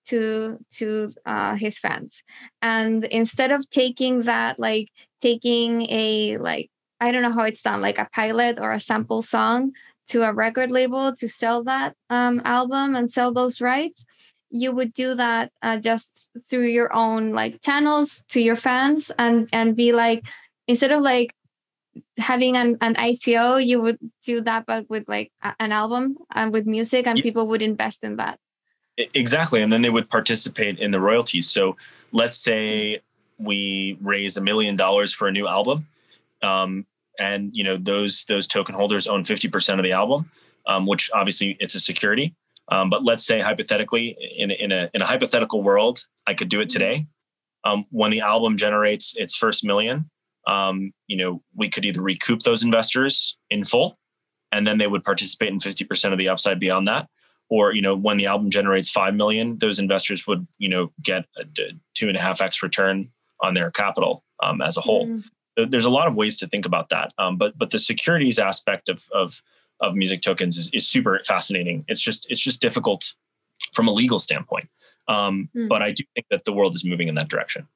to 0.07 0.59
to 0.71 1.13
uh, 1.25 1.57
his 1.57 1.79
fans 1.79 2.23
and 2.63 3.05
instead 3.07 3.51
of 3.51 3.69
taking 3.71 4.23
that 4.23 4.59
like 4.59 4.89
taking 5.21 5.83
a 5.91 6.39
like 6.39 6.71
i 7.01 7.11
don't 7.11 7.23
know 7.23 7.33
how 7.33 7.43
it's 7.43 7.63
done 7.63 7.81
like 7.81 7.99
a 7.99 8.09
pilot 8.13 8.61
or 8.61 8.71
a 8.71 8.81
sample 8.81 9.21
song 9.21 9.73
to 10.09 10.23
a 10.23 10.33
record 10.33 10.71
label 10.71 11.15
to 11.15 11.29
sell 11.29 11.65
that 11.65 11.95
um, 12.11 12.41
album 12.45 12.95
and 12.95 13.11
sell 13.11 13.33
those 13.33 13.61
rights 13.61 14.05
you 14.51 14.73
would 14.73 14.93
do 14.95 15.15
that 15.15 15.53
uh, 15.63 15.79
just 15.79 16.31
through 16.49 16.67
your 16.67 16.93
own 16.95 17.33
like 17.33 17.61
channels 17.63 18.25
to 18.29 18.41
your 18.41 18.57
fans 18.57 19.11
and 19.19 19.49
and 19.53 19.77
be 19.77 19.93
like 19.93 20.25
instead 20.67 20.93
of 20.93 21.01
like 21.01 21.35
having 22.19 22.57
an, 22.57 22.77
an 22.81 22.95
ico 22.95 23.65
you 23.65 23.81
would 23.81 23.99
do 24.25 24.41
that 24.41 24.67
but 24.67 24.89
with 24.89 25.09
like 25.09 25.33
a, 25.43 25.55
an 25.61 25.73
album 25.73 26.17
and 26.35 26.53
with 26.53 26.67
music 26.67 27.07
and 27.07 27.19
yeah. 27.19 27.23
people 27.23 27.49
would 27.49 27.63
invest 27.63 28.05
in 28.05 28.17
that 28.17 28.39
exactly 29.15 29.63
and 29.63 29.73
then 29.73 29.83
they 29.83 29.91
would 29.91 30.09
participate 30.09 30.79
in 30.79 30.91
the 30.91 31.01
royalties 31.01 31.49
so 31.49 31.77
let's 32.13 32.39
say 32.39 33.01
we 33.39 33.99
raise 34.01 34.37
a 34.37 34.43
million 34.43 34.77
dollars 34.77 35.13
for 35.13 35.29
a 35.29 35.33
new 35.33 35.47
album 35.47 35.87
um, 36.43 36.87
and 37.19 37.55
you 37.55 37.65
know 37.65 37.77
those 37.77 38.25
those 38.29 38.47
token 38.47 38.75
holders 38.75 39.07
own 39.07 39.23
50% 39.23 39.79
of 39.79 39.83
the 39.85 39.93
album 39.93 40.31
um, 40.67 40.87
which 40.87 41.11
obviously 41.15 41.57
it's 41.61 41.75
a 41.75 41.81
security. 41.81 42.35
Um, 42.69 42.91
but 42.91 43.05
let's 43.05 43.25
say 43.25 43.41
hypothetically 43.41 44.17
in, 44.37 44.51
in, 44.51 44.73
a, 44.73 44.91
in 44.93 45.01
a 45.01 45.07
hypothetical 45.07 45.63
world 45.63 46.01
i 46.27 46.35
could 46.35 46.49
do 46.49 46.61
it 46.61 46.69
today. 46.69 47.07
Um, 47.65 47.85
when 47.91 48.11
the 48.11 48.21
album 48.21 48.57
generates 48.57 49.15
its 49.17 49.37
first 49.37 49.65
million 49.65 50.11
um, 50.47 50.93
you 51.07 51.17
know 51.17 51.43
we 51.55 51.69
could 51.69 51.85
either 51.85 52.03
recoup 52.03 52.43
those 52.43 52.63
investors 52.63 53.37
in 53.51 53.65
full 53.65 53.97
and 54.53 54.67
then 54.67 54.79
they 54.79 54.87
would 54.87 55.03
participate 55.03 55.49
in 55.49 55.59
50% 55.59 56.13
of 56.13 56.19
the 56.19 56.29
upside 56.29 56.61
beyond 56.61 56.87
that. 56.89 57.09
Or 57.49 57.73
you 57.73 57.83
know 57.83 57.97
when 57.97 58.17
the 58.17 58.27
album 58.27 58.51
generates 58.51 58.91
5 58.91 59.15
million 59.15 59.59
those 59.59 59.79
investors 59.79 60.27
would 60.27 60.47
you 60.59 60.69
know 60.69 60.93
get 61.01 61.27
a 61.37 61.45
two 61.95 62.09
and 62.09 62.17
a 62.17 62.21
half 62.21 62.41
x 62.41 62.63
return 62.63 63.11
on 63.41 63.55
their 63.55 63.71
capital 63.71 64.25
um, 64.43 64.61
as 64.61 64.77
a 64.77 64.81
whole. 64.81 65.07
Mm 65.07 65.25
there's 65.57 65.85
a 65.85 65.91
lot 65.91 66.09
of 66.09 66.17
ways 66.17 66.37
to 66.39 66.47
think 66.47 66.67
about 66.67 66.91
that. 66.91 67.13
Um, 67.19 67.37
but 67.37 67.57
but 67.59 67.71
the 67.71 67.79
securities 67.79 68.39
aspect 68.39 68.89
of 68.89 69.05
of 69.15 69.43
of 69.81 69.95
music 69.95 70.23
tokens 70.23 70.57
is, 70.57 70.69
is 70.73 70.87
super 70.87 71.21
fascinating. 71.27 71.85
It's 71.89 72.01
just 72.01 72.27
it's 72.31 72.41
just 72.41 72.61
difficult 72.61 73.15
from 73.73 73.89
a 73.89 73.93
legal 73.93 74.19
standpoint. 74.19 74.69
Um, 75.09 75.49
mm. 75.55 75.69
But 75.69 75.83
I 75.83 75.93
do 75.93 76.05
think 76.15 76.27
that 76.31 76.45
the 76.45 76.53
world 76.53 76.75
is 76.75 76.85
moving 76.85 77.09
in 77.09 77.15
that 77.15 77.29
direction. 77.29 77.69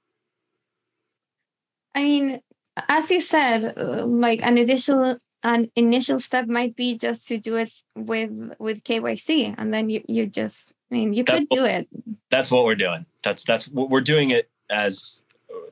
I 1.95 2.05
mean, 2.05 2.41
as 2.89 3.11
you 3.11 3.21
said, 3.21 3.75
like 3.77 4.41
an 4.43 4.59
initial 4.59 5.19
an 5.43 5.71
initial 5.75 6.19
step 6.19 6.47
might 6.49 6.77
be 6.77 6.99
just 6.99 7.29
to 7.29 7.39
do 7.39 7.57
it 7.57 7.73
with 7.97 8.31
with 8.59 8.85
KYC, 8.85 9.55
and 9.57 9.73
then 9.73 9.89
you 9.89 10.03
you 10.07 10.27
just 10.27 10.73
I 10.91 10.97
mean 10.97 11.13
you 11.13 11.25
that's 11.25 11.41
could 11.41 11.49
what, 11.51 11.57
do 11.57 11.65
it. 11.65 11.89
That's 12.31 12.51
what 12.51 12.65
we're 12.65 12.75
doing. 12.75 13.07
That's 13.23 13.45
that's 13.45 13.69
what 13.69 13.91
we're 13.91 14.01
doing 14.01 14.31
it 14.31 14.51
as 14.71 15.23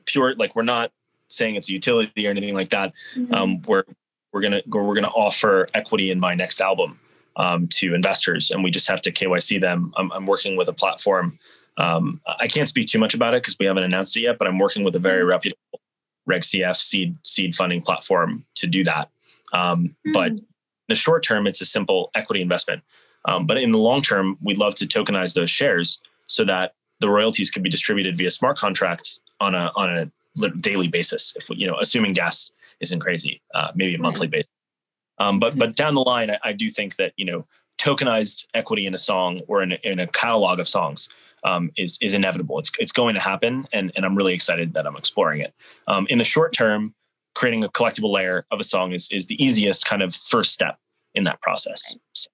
pure. 0.05 0.35
Like 0.35 0.55
we're 0.55 0.63
not 0.63 0.91
saying 1.29 1.55
it's 1.55 1.69
a 1.69 1.73
utility 1.73 2.27
or 2.27 2.29
anything 2.29 2.53
like 2.53 2.69
that. 2.69 2.93
Mm-hmm. 3.15 3.33
Um, 3.33 3.61
we're 3.63 3.83
we're 4.33 4.41
gonna 4.41 4.61
we're 4.67 4.95
gonna 4.95 5.07
offer 5.07 5.67
equity 5.73 6.11
in 6.11 6.19
my 6.19 6.35
next 6.35 6.61
album 6.61 6.99
um, 7.35 7.67
to 7.67 7.95
investors, 7.95 8.51
and 8.51 8.63
we 8.63 8.71
just 8.71 8.87
have 8.87 9.01
to 9.01 9.11
KYC 9.11 9.61
them. 9.61 9.93
I'm, 9.97 10.11
I'm 10.11 10.25
working 10.25 10.57
with 10.57 10.67
a 10.67 10.73
platform. 10.73 11.39
Um, 11.77 12.19
I 12.39 12.47
can't 12.47 12.67
speak 12.67 12.87
too 12.87 12.99
much 12.99 13.13
about 13.13 13.33
it 13.33 13.41
because 13.41 13.55
we 13.57 13.65
haven't 13.65 13.83
announced 13.83 14.17
it 14.17 14.21
yet, 14.21 14.37
but 14.37 14.47
I'm 14.47 14.59
working 14.59 14.83
with 14.83 14.95
a 14.95 14.99
very 14.99 15.21
mm-hmm. 15.21 15.29
reputable 15.29 15.81
Reg 16.25 16.41
CF 16.41 16.75
seed 16.75 17.15
seed 17.23 17.55
funding 17.55 17.81
platform 17.81 18.45
to 18.55 18.67
do 18.67 18.83
that. 18.83 19.09
Um, 19.53 19.95
mm-hmm. 20.05 20.11
But 20.11 20.33
the 20.87 20.95
short 20.95 21.23
term, 21.23 21.47
it's 21.47 21.61
a 21.61 21.65
simple 21.65 22.11
equity 22.15 22.41
investment. 22.41 22.83
Um, 23.25 23.45
but 23.45 23.57
in 23.57 23.71
the 23.71 23.77
long 23.77 24.01
term, 24.01 24.37
we'd 24.41 24.57
love 24.57 24.75
to 24.75 24.85
tokenize 24.85 25.33
those 25.33 25.49
shares 25.49 26.01
so 26.27 26.45
that 26.45 26.73
the 26.99 27.09
royalties 27.09 27.49
could 27.49 27.63
be 27.63 27.69
distributed 27.69 28.17
via 28.17 28.31
smart 28.31 28.57
contracts 28.57 29.21
on 29.39 29.55
a 29.55 29.71
on 29.75 29.89
a 29.89 30.11
daily 30.61 30.87
basis. 30.87 31.33
If 31.35 31.49
we, 31.49 31.57
you 31.57 31.67
know, 31.67 31.77
assuming 31.79 32.13
gas 32.13 32.51
isn't 32.79 32.99
crazy, 32.99 33.41
uh, 33.53 33.71
maybe 33.75 33.95
a 33.95 33.99
monthly 33.99 34.27
basis. 34.27 34.51
Um, 35.19 35.39
but 35.39 35.57
but 35.57 35.75
down 35.75 35.93
the 35.93 36.01
line, 36.01 36.31
I, 36.31 36.39
I, 36.43 36.53
do 36.53 36.69
think 36.69 36.95
that 36.95 37.13
you 37.17 37.25
know 37.25 37.45
tokenized 37.77 38.45
equity 38.53 38.85
in 38.85 38.93
a 38.93 38.97
song 38.97 39.39
or 39.47 39.61
in 39.61 39.73
a, 39.73 39.79
in 39.83 39.99
a 39.99 40.07
catalog 40.07 40.59
of 40.59 40.67
songs 40.67 41.09
um, 41.43 41.71
is 41.77 41.97
is 42.01 42.13
inevitable. 42.13 42.59
It's 42.59 42.71
it's 42.79 42.91
going 42.91 43.15
to 43.15 43.21
happen, 43.21 43.67
and 43.73 43.91
and 43.95 44.05
I'm 44.05 44.15
really 44.15 44.33
excited 44.33 44.73
that 44.73 44.87
I'm 44.87 44.95
exploring 44.95 45.41
it. 45.41 45.53
Um, 45.87 46.07
in 46.09 46.17
the 46.17 46.23
short 46.23 46.53
term, 46.53 46.95
creating 47.35 47.63
a 47.63 47.69
collectible 47.69 48.11
layer 48.11 48.45
of 48.51 48.59
a 48.59 48.63
song 48.63 48.93
is 48.93 49.09
is 49.11 49.25
the 49.25 49.43
easiest 49.43 49.85
kind 49.85 50.01
of 50.01 50.15
first 50.15 50.53
step 50.53 50.77
in 51.13 51.25
that 51.25 51.41
process. 51.41 51.95
So. 52.13 52.29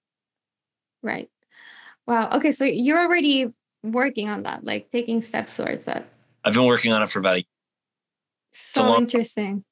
Right. 1.01 1.29
Wow. 2.07 2.29
Okay, 2.33 2.51
so 2.51 2.65
you're 2.65 2.99
already 2.99 3.51
working 3.83 4.29
on 4.29 4.43
that, 4.43 4.63
like 4.63 4.91
taking 4.91 5.21
steps 5.21 5.57
towards 5.57 5.85
that. 5.85 6.07
I've 6.43 6.53
been 6.53 6.65
working 6.65 6.91
on 6.91 7.01
it 7.01 7.09
for 7.09 7.19
about 7.19 7.37
a 7.37 7.45
so 8.57 8.97
interesting. 8.97 9.63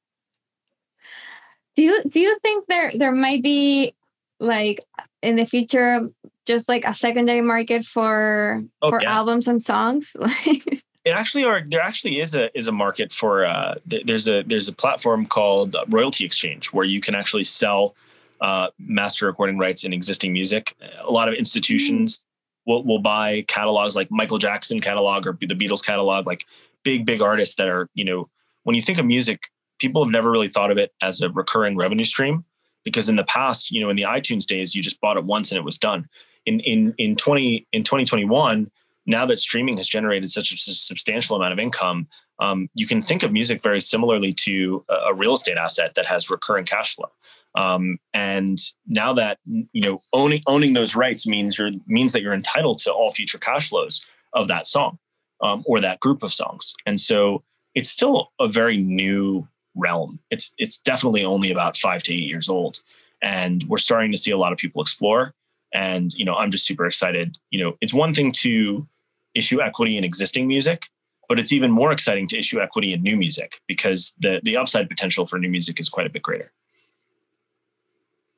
Do 1.75 1.83
you 1.83 2.03
do 2.03 2.19
you 2.19 2.37
think 2.39 2.65
there 2.67 2.91
there 2.95 3.11
might 3.11 3.41
be 3.41 3.95
like 4.39 4.79
in 5.21 5.35
the 5.35 5.45
future 5.45 6.01
just 6.45 6.67
like 6.67 6.85
a 6.85 6.93
secondary 6.93 7.41
market 7.41 7.85
for 7.85 8.63
oh, 8.81 8.89
for 8.89 9.01
yeah. 9.01 9.13
albums 9.13 9.47
and 9.47 9.61
songs? 9.61 10.15
it 10.45 10.81
actually 11.07 11.45
are 11.45 11.63
there 11.67 11.81
actually 11.81 12.19
is 12.19 12.35
a 12.35 12.55
is 12.57 12.67
a 12.67 12.71
market 12.71 13.11
for 13.11 13.45
uh 13.45 13.75
there's 13.85 14.27
a 14.27 14.43
there's 14.43 14.67
a 14.67 14.73
platform 14.73 15.25
called 15.25 15.75
Royalty 15.89 16.25
Exchange 16.25 16.67
where 16.67 16.85
you 16.85 17.01
can 17.01 17.15
actually 17.15 17.43
sell 17.43 17.95
uh, 18.43 18.67
master 18.77 19.25
recording 19.25 19.57
rights 19.57 19.85
in 19.85 19.93
existing 19.93 20.33
music. 20.33 20.75
A 21.01 21.09
lot 21.09 21.29
of 21.29 21.33
institutions 21.33 22.19
mm. 22.19 22.23
will, 22.67 22.83
will 22.83 22.99
buy 22.99 23.45
catalogs 23.47 23.95
like 23.95 24.11
Michael 24.11 24.37
Jackson 24.37 24.81
catalog 24.81 25.25
or 25.25 25.37
the 25.39 25.55
Beatles 25.55 25.83
catalog, 25.83 26.27
like 26.27 26.45
big, 26.83 27.05
big 27.05 27.21
artists 27.21 27.55
that 27.55 27.69
are, 27.69 27.89
you 27.93 28.03
know, 28.03 28.29
when 28.63 28.75
you 28.75 28.81
think 28.81 28.99
of 28.99 29.05
music, 29.05 29.49
people 29.79 30.03
have 30.03 30.11
never 30.11 30.31
really 30.31 30.47
thought 30.47 30.71
of 30.71 30.77
it 30.77 30.91
as 31.01 31.21
a 31.21 31.29
recurring 31.29 31.75
revenue 31.75 32.05
stream 32.05 32.45
because 32.83 33.09
in 33.09 33.15
the 33.15 33.23
past, 33.23 33.71
you 33.71 33.81
know, 33.81 33.89
in 33.89 33.95
the 33.95 34.03
iTunes 34.03 34.45
days, 34.45 34.75
you 34.75 34.81
just 34.81 34.99
bought 35.01 35.17
it 35.17 35.23
once 35.23 35.51
and 35.51 35.57
it 35.57 35.63
was 35.63 35.77
done. 35.77 36.05
In 36.45 36.59
in 36.61 36.93
in 36.97 37.15
twenty 37.15 37.67
in 37.71 37.83
twenty 37.83 38.05
twenty 38.05 38.25
one, 38.25 38.69
now 39.05 39.25
that 39.25 39.39
streaming 39.39 39.77
has 39.77 39.87
generated 39.87 40.29
such 40.29 40.51
a 40.51 40.57
substantial 40.57 41.35
amount 41.35 41.53
of 41.53 41.59
income, 41.59 42.07
um, 42.39 42.69
you 42.75 42.87
can 42.87 43.01
think 43.01 43.23
of 43.23 43.31
music 43.31 43.61
very 43.61 43.79
similarly 43.79 44.33
to 44.33 44.83
a, 44.89 44.93
a, 44.93 45.13
real 45.13 45.33
estate 45.33 45.57
asset 45.57 45.95
that 45.95 46.05
has 46.05 46.29
recurring 46.29 46.65
cash 46.65 46.95
flow. 46.95 47.09
Um, 47.55 47.99
and 48.13 48.57
now 48.87 49.13
that 49.13 49.37
you 49.45 49.81
know 49.81 49.99
owning 50.11 50.41
owning 50.47 50.73
those 50.73 50.95
rights 50.95 51.27
means 51.27 51.57
you're 51.57 51.71
means 51.87 52.11
that 52.11 52.21
you're 52.21 52.33
entitled 52.33 52.79
to 52.79 52.91
all 52.91 53.11
future 53.11 53.37
cash 53.37 53.69
flows 53.69 54.05
of 54.33 54.47
that 54.47 54.67
song 54.67 54.97
um, 55.41 55.63
or 55.65 55.79
that 55.79 55.99
group 55.99 56.23
of 56.23 56.33
songs. 56.33 56.73
And 56.85 56.99
so 56.99 57.43
it's 57.75 57.89
still 57.89 58.31
a 58.39 58.47
very 58.47 58.77
new 58.77 59.47
realm. 59.75 60.19
It's 60.29 60.53
it's 60.57 60.77
definitely 60.77 61.23
only 61.25 61.51
about 61.51 61.77
five 61.77 62.03
to 62.03 62.13
eight 62.13 62.27
years 62.27 62.49
old, 62.49 62.81
and 63.21 63.63
we're 63.67 63.77
starting 63.77 64.11
to 64.11 64.17
see 64.17 64.31
a 64.31 64.37
lot 64.37 64.51
of 64.51 64.57
people 64.57 64.81
explore. 64.81 65.33
And 65.73 66.13
you 66.13 66.25
know, 66.25 66.35
I'm 66.35 66.51
just 66.51 66.65
super 66.65 66.85
excited. 66.85 67.37
You 67.49 67.63
know, 67.63 67.77
it's 67.81 67.93
one 67.93 68.13
thing 68.13 68.31
to 68.41 68.87
issue 69.33 69.61
equity 69.61 69.97
in 69.97 70.03
existing 70.03 70.47
music, 70.47 70.89
but 71.27 71.39
it's 71.39 71.51
even 71.51 71.71
more 71.71 71.91
exciting 71.91 72.27
to 72.27 72.37
issue 72.37 72.61
equity 72.61 72.93
in 72.93 73.01
new 73.01 73.17
music 73.17 73.59
because 73.67 74.15
the 74.19 74.41
the 74.43 74.57
upside 74.57 74.89
potential 74.89 75.25
for 75.25 75.39
new 75.39 75.49
music 75.49 75.79
is 75.79 75.89
quite 75.89 76.07
a 76.07 76.09
bit 76.09 76.21
greater. 76.21 76.51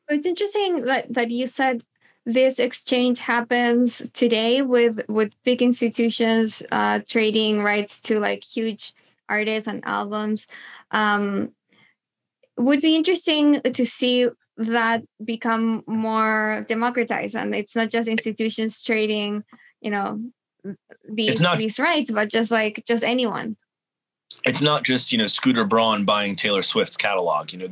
It's 0.08 0.26
interesting 0.26 0.86
that 0.86 1.14
that 1.14 1.32
you 1.32 1.48
said 1.48 1.84
this 2.26 2.58
exchange 2.58 3.20
happens 3.20 4.10
today 4.12 4.62
with 4.62 5.02
with 5.10 5.34
big 5.44 5.62
institutions 5.62 6.64
uh, 6.72 7.02
trading 7.08 7.62
rights 7.62 8.00
to 8.02 8.20
like 8.20 8.44
huge 8.44 8.94
artists 9.30 9.68
and 9.68 9.84
albums. 9.86 10.48
Um, 10.92 11.54
would 12.58 12.82
be 12.82 12.96
interesting 12.96 13.62
to 13.62 13.86
see 13.86 14.30
that 14.58 15.04
become 15.24 15.84
more 15.86 16.66
democratized 16.70 17.36
and 17.36 17.54
it's 17.54 17.76
not 17.76 17.90
just 17.90 18.08
institutions 18.08 18.82
trading 18.82 19.44
you 19.82 19.92
know 19.92 20.22
these 21.10 21.42
not, 21.42 21.60
these 21.60 21.78
rights 21.78 22.10
but 22.10 22.30
just 22.30 22.52
like 22.52 22.82
just 22.88 23.04
anyone. 23.04 23.58
It's 24.46 24.62
not 24.62 24.84
just 24.84 25.12
you 25.12 25.18
know 25.18 25.28
scooter 25.28 25.66
braun 25.66 26.06
buying 26.06 26.36
taylor 26.36 26.62
swift's 26.62 26.96
catalog 26.96 27.52
you 27.52 27.60
know 27.60 27.68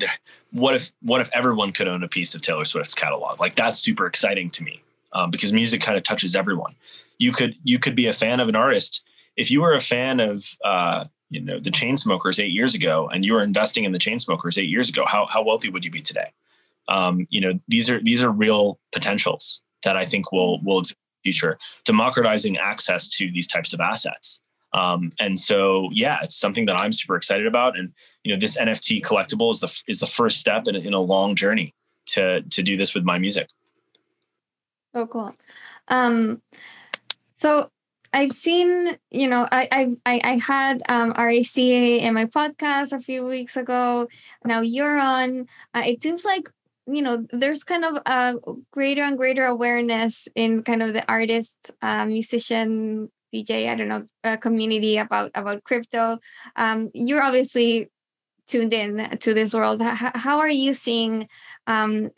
what 0.54 0.76
if 0.76 0.91
what 1.01 1.20
if 1.20 1.30
everyone 1.34 1.72
could 1.72 1.88
own 1.88 2.04
a 2.04 2.08
piece 2.08 2.36
of 2.36 2.41
taylor 2.41 2.66
swift's 2.66 2.93
catalog? 2.93 3.39
Like 3.39 3.56
that's 3.56 3.80
super 3.80 4.06
exciting 4.06 4.49
to 4.51 4.64
me 4.64 4.82
um, 5.12 5.32
because 5.32 5.51
music 5.51 5.82
kind 5.82 5.97
of 5.97 6.04
touches 6.04 6.36
everyone. 6.36 6.76
You 7.18 7.32
could 7.32 7.56
you 7.64 7.80
could 7.80 7.95
be 7.95 8.08
a 8.08 8.14
fan 8.14 8.39
of 8.39 8.49
an 8.49 8.56
artist. 8.56 9.04
If 9.36 9.49
you 9.49 9.62
were 9.62 9.74
a 9.74 9.80
fan 9.80 10.20
of 10.20 10.45
uh, 10.64 11.06
you 11.34 11.42
know 11.42 11.60
the 11.60 11.72
Chainsmokers 11.72 12.40
eight 12.40 12.52
years 12.52 12.76
ago 12.76 13.10
and 13.12 13.26
you 13.26 13.34
were 13.34 13.44
investing 13.44 13.84
in 13.84 13.92
the 13.92 14.00
Chainsmokers 14.00 14.58
eight 14.58 14.70
years 14.70 14.90
ago 14.90 15.04
how, 15.06 15.26
how 15.26 15.44
wealthy 15.44 15.70
would 15.70 15.84
you 15.84 15.92
be 15.92 16.02
today 16.02 16.32
um, 16.88 17.28
you 17.30 17.42
know 17.42 17.60
these 17.68 17.90
are 17.90 18.02
these 18.02 18.24
are 18.24 18.32
real 18.32 18.80
potentials 18.92 19.62
that 19.84 19.98
I 19.98 20.06
think 20.06 20.32
will 20.32 20.62
will 20.64 20.80
exist 20.80 20.96
in 20.96 21.32
the 21.32 21.32
future, 21.32 21.60
democratizing 21.86 22.58
access 22.58 23.08
to 23.10 23.32
these 23.32 23.48
types 23.48 23.74
of 23.74 23.80
assets. 23.80 24.42
Um, 24.74 25.10
and 25.20 25.38
so, 25.38 25.90
yeah, 25.92 26.18
it's 26.24 26.36
something 26.36 26.66
that 26.66 26.80
I'm 26.80 26.92
super 26.92 27.16
excited 27.16 27.46
about. 27.46 27.78
And 27.78 27.94
you 28.24 28.34
know, 28.34 28.40
this 28.40 28.58
NFT 28.58 29.02
collectible 29.02 29.52
is 29.52 29.60
the 29.60 29.84
is 29.88 30.00
the 30.00 30.08
first 30.08 30.40
step 30.40 30.68
in, 30.68 30.76
in 30.76 30.94
a 30.94 31.00
long 31.00 31.36
journey 31.36 31.74
to 32.08 32.42
to 32.42 32.64
do 32.64 32.76
this 32.76 32.94
with 32.94 33.04
my 33.04 33.20
music. 33.20 33.50
So 34.96 35.06
cool. 35.08 35.34
Um, 35.88 36.42
so 37.36 37.70
I've 38.14 38.32
seen, 38.32 38.95
you 39.09 39.28
know, 39.28 39.47
I 39.51 39.91
I 40.05 40.22
I 40.24 40.38
had 40.38 40.84
um, 40.88 41.14
RAC 41.18 41.57
in 41.57 42.14
my 42.14 42.26
podcast 42.26 42.93
a 42.93 42.99
few 42.99 43.26
weeks 43.26 43.57
ago. 43.57 44.07
Now 44.45 44.61
you're 44.61 44.97
on. 44.97 45.47
Uh, 45.74 45.84
it 45.86 46.01
seems 46.01 46.24
like 46.24 46.47
you 46.86 47.01
know 47.01 47.26
there's 47.32 47.64
kind 47.64 47.86
of 47.86 47.95
a 48.05 48.36
greater 48.72 49.01
and 49.01 49.18
greater 49.18 49.45
awareness 49.45 50.28
in 50.36 50.64
kind 50.64 50.84
of 50.84 50.93
the 50.93 51.05
artist 51.09 51.57
uh, 51.82 52.05
musician 52.05 53.09
dj 53.34 53.70
i 53.70 53.76
don't 53.76 53.88
know 53.88 54.03
uh, 54.24 54.38
community 54.38 54.97
about 54.97 55.32
about 55.34 55.64
crypto 55.64 56.20
um, 56.55 56.89
you're 56.93 57.24
obviously 57.24 57.89
tuned 58.47 58.74
in 58.74 59.18
to 59.20 59.34
this 59.34 59.53
world 59.53 59.82
how, 59.82 60.11
how 60.14 60.39
are 60.39 60.49
you 60.49 60.74
seeing 60.74 61.28
um, 61.68 62.09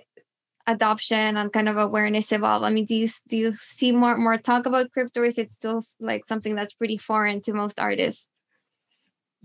adoption 0.67 1.37
and 1.37 1.53
kind 1.53 1.69
of 1.69 1.77
awareness 1.77 2.31
evolve 2.31 2.63
i 2.63 2.69
mean 2.69 2.85
do 2.85 2.95
you 2.95 3.07
do 3.27 3.37
you 3.37 3.55
see 3.59 3.91
more 3.91 4.17
more 4.17 4.37
talk 4.37 4.65
about 4.65 4.91
crypto 4.91 5.23
is 5.23 5.37
it 5.37 5.51
still 5.51 5.83
like 5.99 6.25
something 6.25 6.55
that's 6.55 6.73
pretty 6.73 6.97
foreign 6.97 7.41
to 7.41 7.53
most 7.53 7.79
artists 7.79 8.27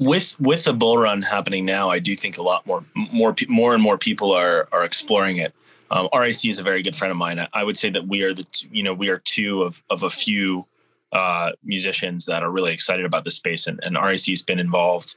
with 0.01 0.41
with 0.41 0.65
the 0.65 0.73
bull 0.73 0.99
run 0.99 1.23
happening 1.23 1.65
now, 1.65 1.91
I 1.91 2.01
do 2.01 2.17
think 2.17 2.39
a 2.39 2.43
lot 2.43 2.67
more 2.67 2.83
more 2.95 3.35
more 3.49 3.75
and 3.75 3.83
more 3.83 3.99
people 3.99 4.33
are 4.33 4.67
are 4.73 4.83
exploring 4.83 5.37
it. 5.37 5.55
Um, 5.93 6.09
RAC 6.15 6.45
is 6.45 6.59
a 6.59 6.63
very 6.63 6.83
good 6.83 6.97
friend 6.97 7.13
of 7.13 7.19
mine. 7.19 7.47
I 7.53 7.63
would 7.63 7.77
say 7.77 7.91
that 7.91 8.09
we 8.09 8.23
are 8.23 8.33
the 8.33 8.47
you 8.73 8.83
know 8.83 8.95
we 8.95 9.11
are 9.11 9.19
two 9.19 9.63
of 9.63 9.83
of 9.91 10.03
a 10.03 10.11
few 10.11 10.67
uh, 11.13 11.53
musicians 11.63 12.25
that 12.27 12.43
are 12.43 12.51
really 12.51 12.73
excited 12.73 13.05
about 13.05 13.25
the 13.25 13.31
space, 13.31 13.67
and, 13.67 13.79
and 13.83 13.97
RAC 13.97 14.21
has 14.29 14.43
been 14.43 14.59
involved 14.59 15.17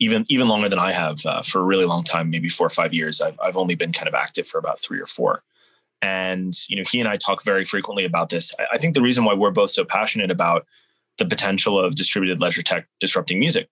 even 0.00 0.24
even 0.28 0.48
longer 0.48 0.68
than 0.68 0.78
I 0.78 0.92
have 0.92 1.24
uh, 1.24 1.42
for 1.42 1.60
a 1.60 1.64
really 1.64 1.84
long 1.84 2.02
time, 2.02 2.30
maybe 2.30 2.48
four 2.48 2.66
or 2.66 2.70
five 2.70 2.92
years. 2.92 3.20
I've 3.20 3.38
I've 3.42 3.56
only 3.56 3.74
been 3.74 3.92
kind 3.92 4.08
of 4.08 4.14
active 4.14 4.46
for 4.46 4.58
about 4.58 4.78
three 4.78 5.00
or 5.00 5.06
four. 5.06 5.42
And 6.02 6.52
you 6.68 6.76
know, 6.76 6.82
he 6.90 7.00
and 7.00 7.08
I 7.08 7.16
talk 7.16 7.44
very 7.44 7.64
frequently 7.64 8.04
about 8.04 8.28
this. 8.28 8.52
I, 8.58 8.74
I 8.74 8.78
think 8.78 8.94
the 8.94 9.02
reason 9.02 9.24
why 9.24 9.34
we're 9.34 9.50
both 9.50 9.70
so 9.70 9.84
passionate 9.84 10.30
about 10.30 10.66
the 11.18 11.24
potential 11.24 11.78
of 11.78 11.94
distributed 11.94 12.40
ledger 12.40 12.62
tech 12.62 12.86
disrupting 13.00 13.38
music 13.38 13.68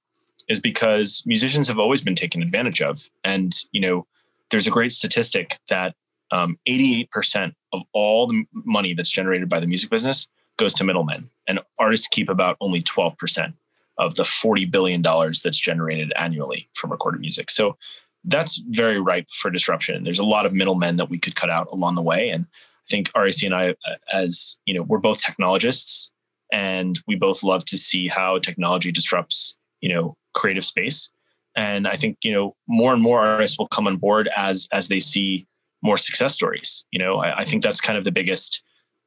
is 0.48 0.60
because 0.60 1.22
musicians 1.26 1.68
have 1.68 1.78
always 1.78 2.00
been 2.00 2.14
taken 2.14 2.42
advantage 2.42 2.80
of. 2.82 3.10
And, 3.24 3.54
you 3.72 3.80
know, 3.80 4.06
there's 4.50 4.66
a 4.66 4.70
great 4.70 4.92
statistic 4.92 5.58
that 5.68 5.94
um, 6.30 6.58
88% 6.68 7.54
of 7.72 7.82
all 7.92 8.26
the 8.26 8.44
money 8.52 8.94
that's 8.94 9.10
generated 9.10 9.48
by 9.48 9.60
the 9.60 9.66
music 9.66 9.90
business 9.90 10.28
goes 10.56 10.74
to 10.74 10.84
middlemen, 10.84 11.30
and 11.46 11.60
artists 11.78 12.06
keep 12.06 12.28
about 12.28 12.56
only 12.60 12.82
12% 12.82 13.54
of 13.98 14.14
the 14.14 14.22
$40 14.22 14.70
billion 14.70 15.02
that's 15.02 15.58
generated 15.58 16.12
annually 16.16 16.68
from 16.74 16.90
recorded 16.90 17.20
music. 17.20 17.50
So 17.50 17.76
that's 18.24 18.62
very 18.68 19.00
ripe 19.00 19.28
for 19.30 19.50
disruption. 19.50 20.04
There's 20.04 20.18
a 20.18 20.24
lot 20.24 20.46
of 20.46 20.52
middlemen 20.52 20.96
that 20.96 21.10
we 21.10 21.18
could 21.18 21.34
cut 21.34 21.50
out 21.50 21.68
along 21.72 21.96
the 21.96 22.02
way. 22.02 22.30
And 22.30 22.44
I 22.44 22.88
think 22.88 23.10
RAC 23.16 23.42
and 23.42 23.54
I, 23.54 23.74
as 24.12 24.56
you 24.64 24.74
know, 24.74 24.82
we're 24.82 24.98
both 24.98 25.22
technologists 25.22 26.10
and 26.52 26.98
we 27.06 27.16
both 27.16 27.42
love 27.42 27.64
to 27.66 27.78
see 27.78 28.08
how 28.08 28.38
technology 28.38 28.92
disrupts, 28.92 29.56
you 29.80 29.88
know, 29.88 30.16
creative 30.34 30.64
space. 30.64 31.10
And 31.56 31.86
I 31.86 31.96
think, 31.96 32.18
you 32.22 32.32
know, 32.32 32.54
more 32.68 32.92
and 32.92 33.02
more 33.02 33.20
artists 33.20 33.58
will 33.58 33.68
come 33.68 33.86
on 33.86 33.96
board 33.96 34.28
as 34.36 34.68
as 34.72 34.88
they 34.88 35.00
see 35.00 35.46
more 35.82 35.96
success 35.96 36.32
stories. 36.32 36.84
You 36.92 36.98
know, 36.98 37.18
I, 37.18 37.38
I 37.38 37.44
think 37.44 37.62
that's 37.62 37.80
kind 37.80 37.98
of 37.98 38.04
the 38.04 38.12
biggest 38.12 38.62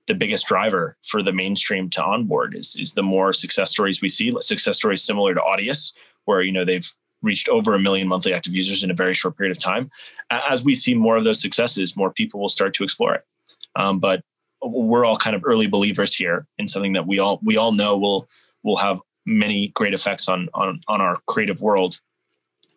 the 0.08 0.16
biggest 0.16 0.46
driver 0.46 0.98
for 1.02 1.24
the 1.24 1.32
mainstream 1.32 1.90
to 1.90 2.04
onboard 2.04 2.56
is 2.56 2.76
is 2.80 2.94
the 2.94 3.04
more 3.04 3.34
success 3.34 3.72
stories 3.72 4.02
we 4.02 4.10
see, 4.10 4.34
success 4.40 4.78
stories 4.78 5.04
similar 5.04 5.34
to 5.34 5.42
Audius, 5.42 5.94
where 6.26 6.42
you 6.42 6.52
know 6.52 6.66
they've 6.66 6.92
reached 7.22 7.50
over 7.50 7.74
a 7.74 7.80
million 7.80 8.08
monthly 8.08 8.34
active 8.34 8.54
users 8.54 8.84
in 8.84 8.92
a 8.92 8.96
very 8.96 9.14
short 9.14 9.38
period 9.38 9.56
of 9.56 9.62
time. 9.62 9.90
As 10.30 10.64
we 10.64 10.76
see 10.76 10.94
more 10.94 11.18
of 11.18 11.24
those 11.24 11.42
successes, 11.42 11.98
more 11.98 12.12
people 12.12 12.40
will 12.40 12.50
start 12.50 12.74
to 12.76 12.84
explore 12.84 13.16
it. 13.16 13.24
Um, 13.76 14.00
but 14.00 14.22
we're 14.62 15.06
all 15.06 15.18
kind 15.18 15.36
of 15.36 15.44
early 15.46 15.68
believers 15.68 16.14
here 16.14 16.48
in 16.58 16.68
something 16.68 16.94
that 16.94 17.08
we 17.08 17.20
all 17.20 17.40
we 17.44 17.58
all 17.58 17.72
know 17.72 17.98
will 17.98 18.28
will 18.64 18.78
have 18.78 19.00
many 19.26 19.70
great 19.70 19.94
effects 19.94 20.28
on 20.28 20.50
on 20.54 20.80
on 20.88 21.02
our 21.02 21.18
creative 21.28 21.62
world, 21.62 22.00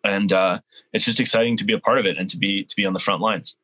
and 0.03 0.33
uh, 0.33 0.59
it's 0.93 1.05
just 1.05 1.19
exciting 1.19 1.57
to 1.57 1.63
be 1.63 1.73
a 1.73 1.79
part 1.79 1.99
of 1.99 2.05
it 2.05 2.17
and 2.17 2.29
to 2.29 2.37
be 2.37 2.63
to 2.63 2.75
be 2.75 2.85
on 2.85 2.93
the 2.93 2.99
front 2.99 3.21
lines. 3.21 3.57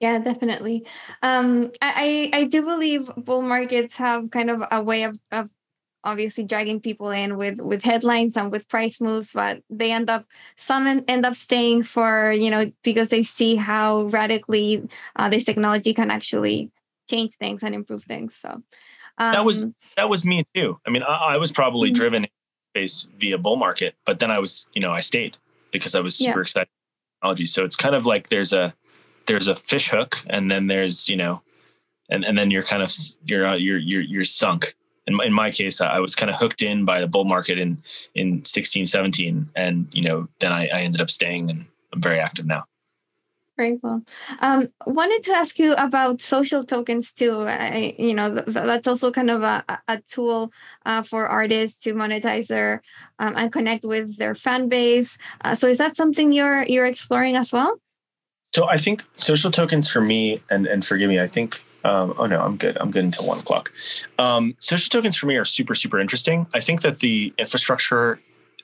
Yeah, 0.00 0.18
definitely. 0.18 0.86
Um, 1.22 1.72
I 1.80 2.30
I 2.32 2.44
do 2.44 2.62
believe 2.62 3.10
bull 3.16 3.42
markets 3.42 3.96
have 3.96 4.30
kind 4.30 4.50
of 4.50 4.62
a 4.70 4.82
way 4.82 5.04
of 5.04 5.18
of 5.32 5.48
obviously 6.04 6.44
dragging 6.44 6.80
people 6.80 7.10
in 7.10 7.36
with 7.36 7.60
with 7.60 7.82
headlines 7.82 8.36
and 8.36 8.52
with 8.52 8.68
price 8.68 9.00
moves 9.00 9.32
but 9.32 9.60
they 9.68 9.90
end 9.90 10.08
up 10.08 10.24
some 10.56 11.02
end 11.08 11.26
up 11.26 11.34
staying 11.34 11.82
for 11.82 12.30
you 12.30 12.48
know 12.48 12.70
because 12.84 13.08
they 13.08 13.24
see 13.24 13.56
how 13.56 14.04
radically 14.04 14.88
uh, 15.16 15.28
this 15.28 15.42
technology 15.44 15.92
can 15.92 16.08
actually 16.08 16.70
change 17.10 17.32
things 17.32 17.60
and 17.64 17.74
improve 17.74 18.04
things 18.04 18.36
so 18.36 18.62
um, 19.18 19.32
that 19.32 19.44
was 19.44 19.62
um, 19.62 19.74
that 19.96 20.08
was 20.08 20.24
me 20.24 20.44
too. 20.54 20.78
I 20.86 20.90
mean, 20.90 21.02
I, 21.02 21.34
I 21.34 21.36
was 21.38 21.52
probably 21.52 21.88
mm-hmm. 21.88 21.96
driven 21.96 22.26
space 22.74 23.06
via 23.18 23.38
bull 23.38 23.56
market, 23.56 23.94
but 24.04 24.18
then 24.18 24.30
I 24.30 24.38
was, 24.38 24.66
you 24.74 24.80
know, 24.80 24.92
I 24.92 25.00
stayed 25.00 25.38
because 25.72 25.94
I 25.94 26.00
was 26.00 26.16
super 26.16 26.38
yeah. 26.38 26.42
excited 26.42 26.68
technology. 27.16 27.46
So 27.46 27.64
it's 27.64 27.76
kind 27.76 27.94
of 27.94 28.04
like 28.06 28.28
there's 28.28 28.52
a 28.52 28.74
there's 29.26 29.48
a 29.48 29.56
fish 29.56 29.90
hook, 29.90 30.16
and 30.28 30.50
then 30.50 30.66
there's 30.66 31.08
you 31.08 31.16
know, 31.16 31.42
and 32.10 32.24
and 32.24 32.36
then 32.36 32.50
you're 32.50 32.62
kind 32.62 32.82
of 32.82 32.90
you're 33.24 33.46
uh, 33.46 33.56
you're 33.56 33.78
you're 33.78 34.02
you're 34.02 34.24
sunk. 34.24 34.74
In 35.06 35.14
my, 35.14 35.24
in 35.24 35.32
my 35.32 35.50
case, 35.52 35.80
I 35.80 36.00
was 36.00 36.16
kind 36.16 36.30
of 36.30 36.40
hooked 36.40 36.62
in 36.62 36.84
by 36.84 37.00
the 37.00 37.06
bull 37.06 37.24
market 37.24 37.58
in 37.58 37.82
in 38.14 38.44
16, 38.44 38.86
17, 38.86 39.50
and 39.54 39.88
you 39.94 40.02
know, 40.02 40.28
then 40.40 40.52
I, 40.52 40.68
I 40.72 40.80
ended 40.80 41.00
up 41.00 41.10
staying, 41.10 41.50
and 41.50 41.66
I'm 41.92 42.00
very 42.00 42.18
active 42.18 42.46
now. 42.46 42.64
Very 43.56 43.78
well. 43.82 44.02
Um, 44.40 44.68
wanted 44.86 45.22
to 45.24 45.32
ask 45.32 45.58
you 45.58 45.72
about 45.74 46.20
social 46.20 46.62
tokens 46.62 47.14
too. 47.14 47.40
I, 47.40 47.94
you 47.98 48.12
know, 48.12 48.34
th- 48.34 48.46
that's 48.46 48.86
also 48.86 49.10
kind 49.10 49.30
of 49.30 49.42
a, 49.42 49.64
a 49.88 50.02
tool 50.02 50.52
uh, 50.84 51.02
for 51.02 51.26
artists 51.26 51.82
to 51.84 51.94
monetize 51.94 52.48
their 52.48 52.82
um, 53.18 53.34
and 53.34 53.50
connect 53.50 53.86
with 53.86 54.18
their 54.18 54.34
fan 54.34 54.68
base. 54.68 55.16
Uh, 55.40 55.54
so, 55.54 55.68
is 55.68 55.78
that 55.78 55.96
something 55.96 56.32
you're 56.32 56.64
you're 56.64 56.84
exploring 56.84 57.36
as 57.36 57.50
well? 57.50 57.72
So, 58.56 58.66
I 58.66 58.78
think 58.78 59.04
social 59.16 59.50
tokens 59.50 59.86
for 59.86 60.00
me, 60.00 60.40
and 60.48 60.66
and 60.66 60.82
forgive 60.82 61.10
me, 61.10 61.20
I 61.20 61.28
think. 61.28 61.62
Um, 61.84 62.14
oh 62.16 62.24
no, 62.24 62.40
I'm 62.40 62.56
good. 62.56 62.78
I'm 62.80 62.90
good 62.90 63.04
until 63.04 63.26
one 63.26 63.38
o'clock. 63.38 63.70
Um, 64.18 64.54
social 64.60 64.88
tokens 64.88 65.14
for 65.14 65.26
me 65.26 65.36
are 65.36 65.44
super 65.44 65.74
super 65.74 66.00
interesting. 66.00 66.46
I 66.54 66.60
think 66.60 66.80
that 66.80 67.00
the 67.00 67.34
infrastructure 67.36 68.18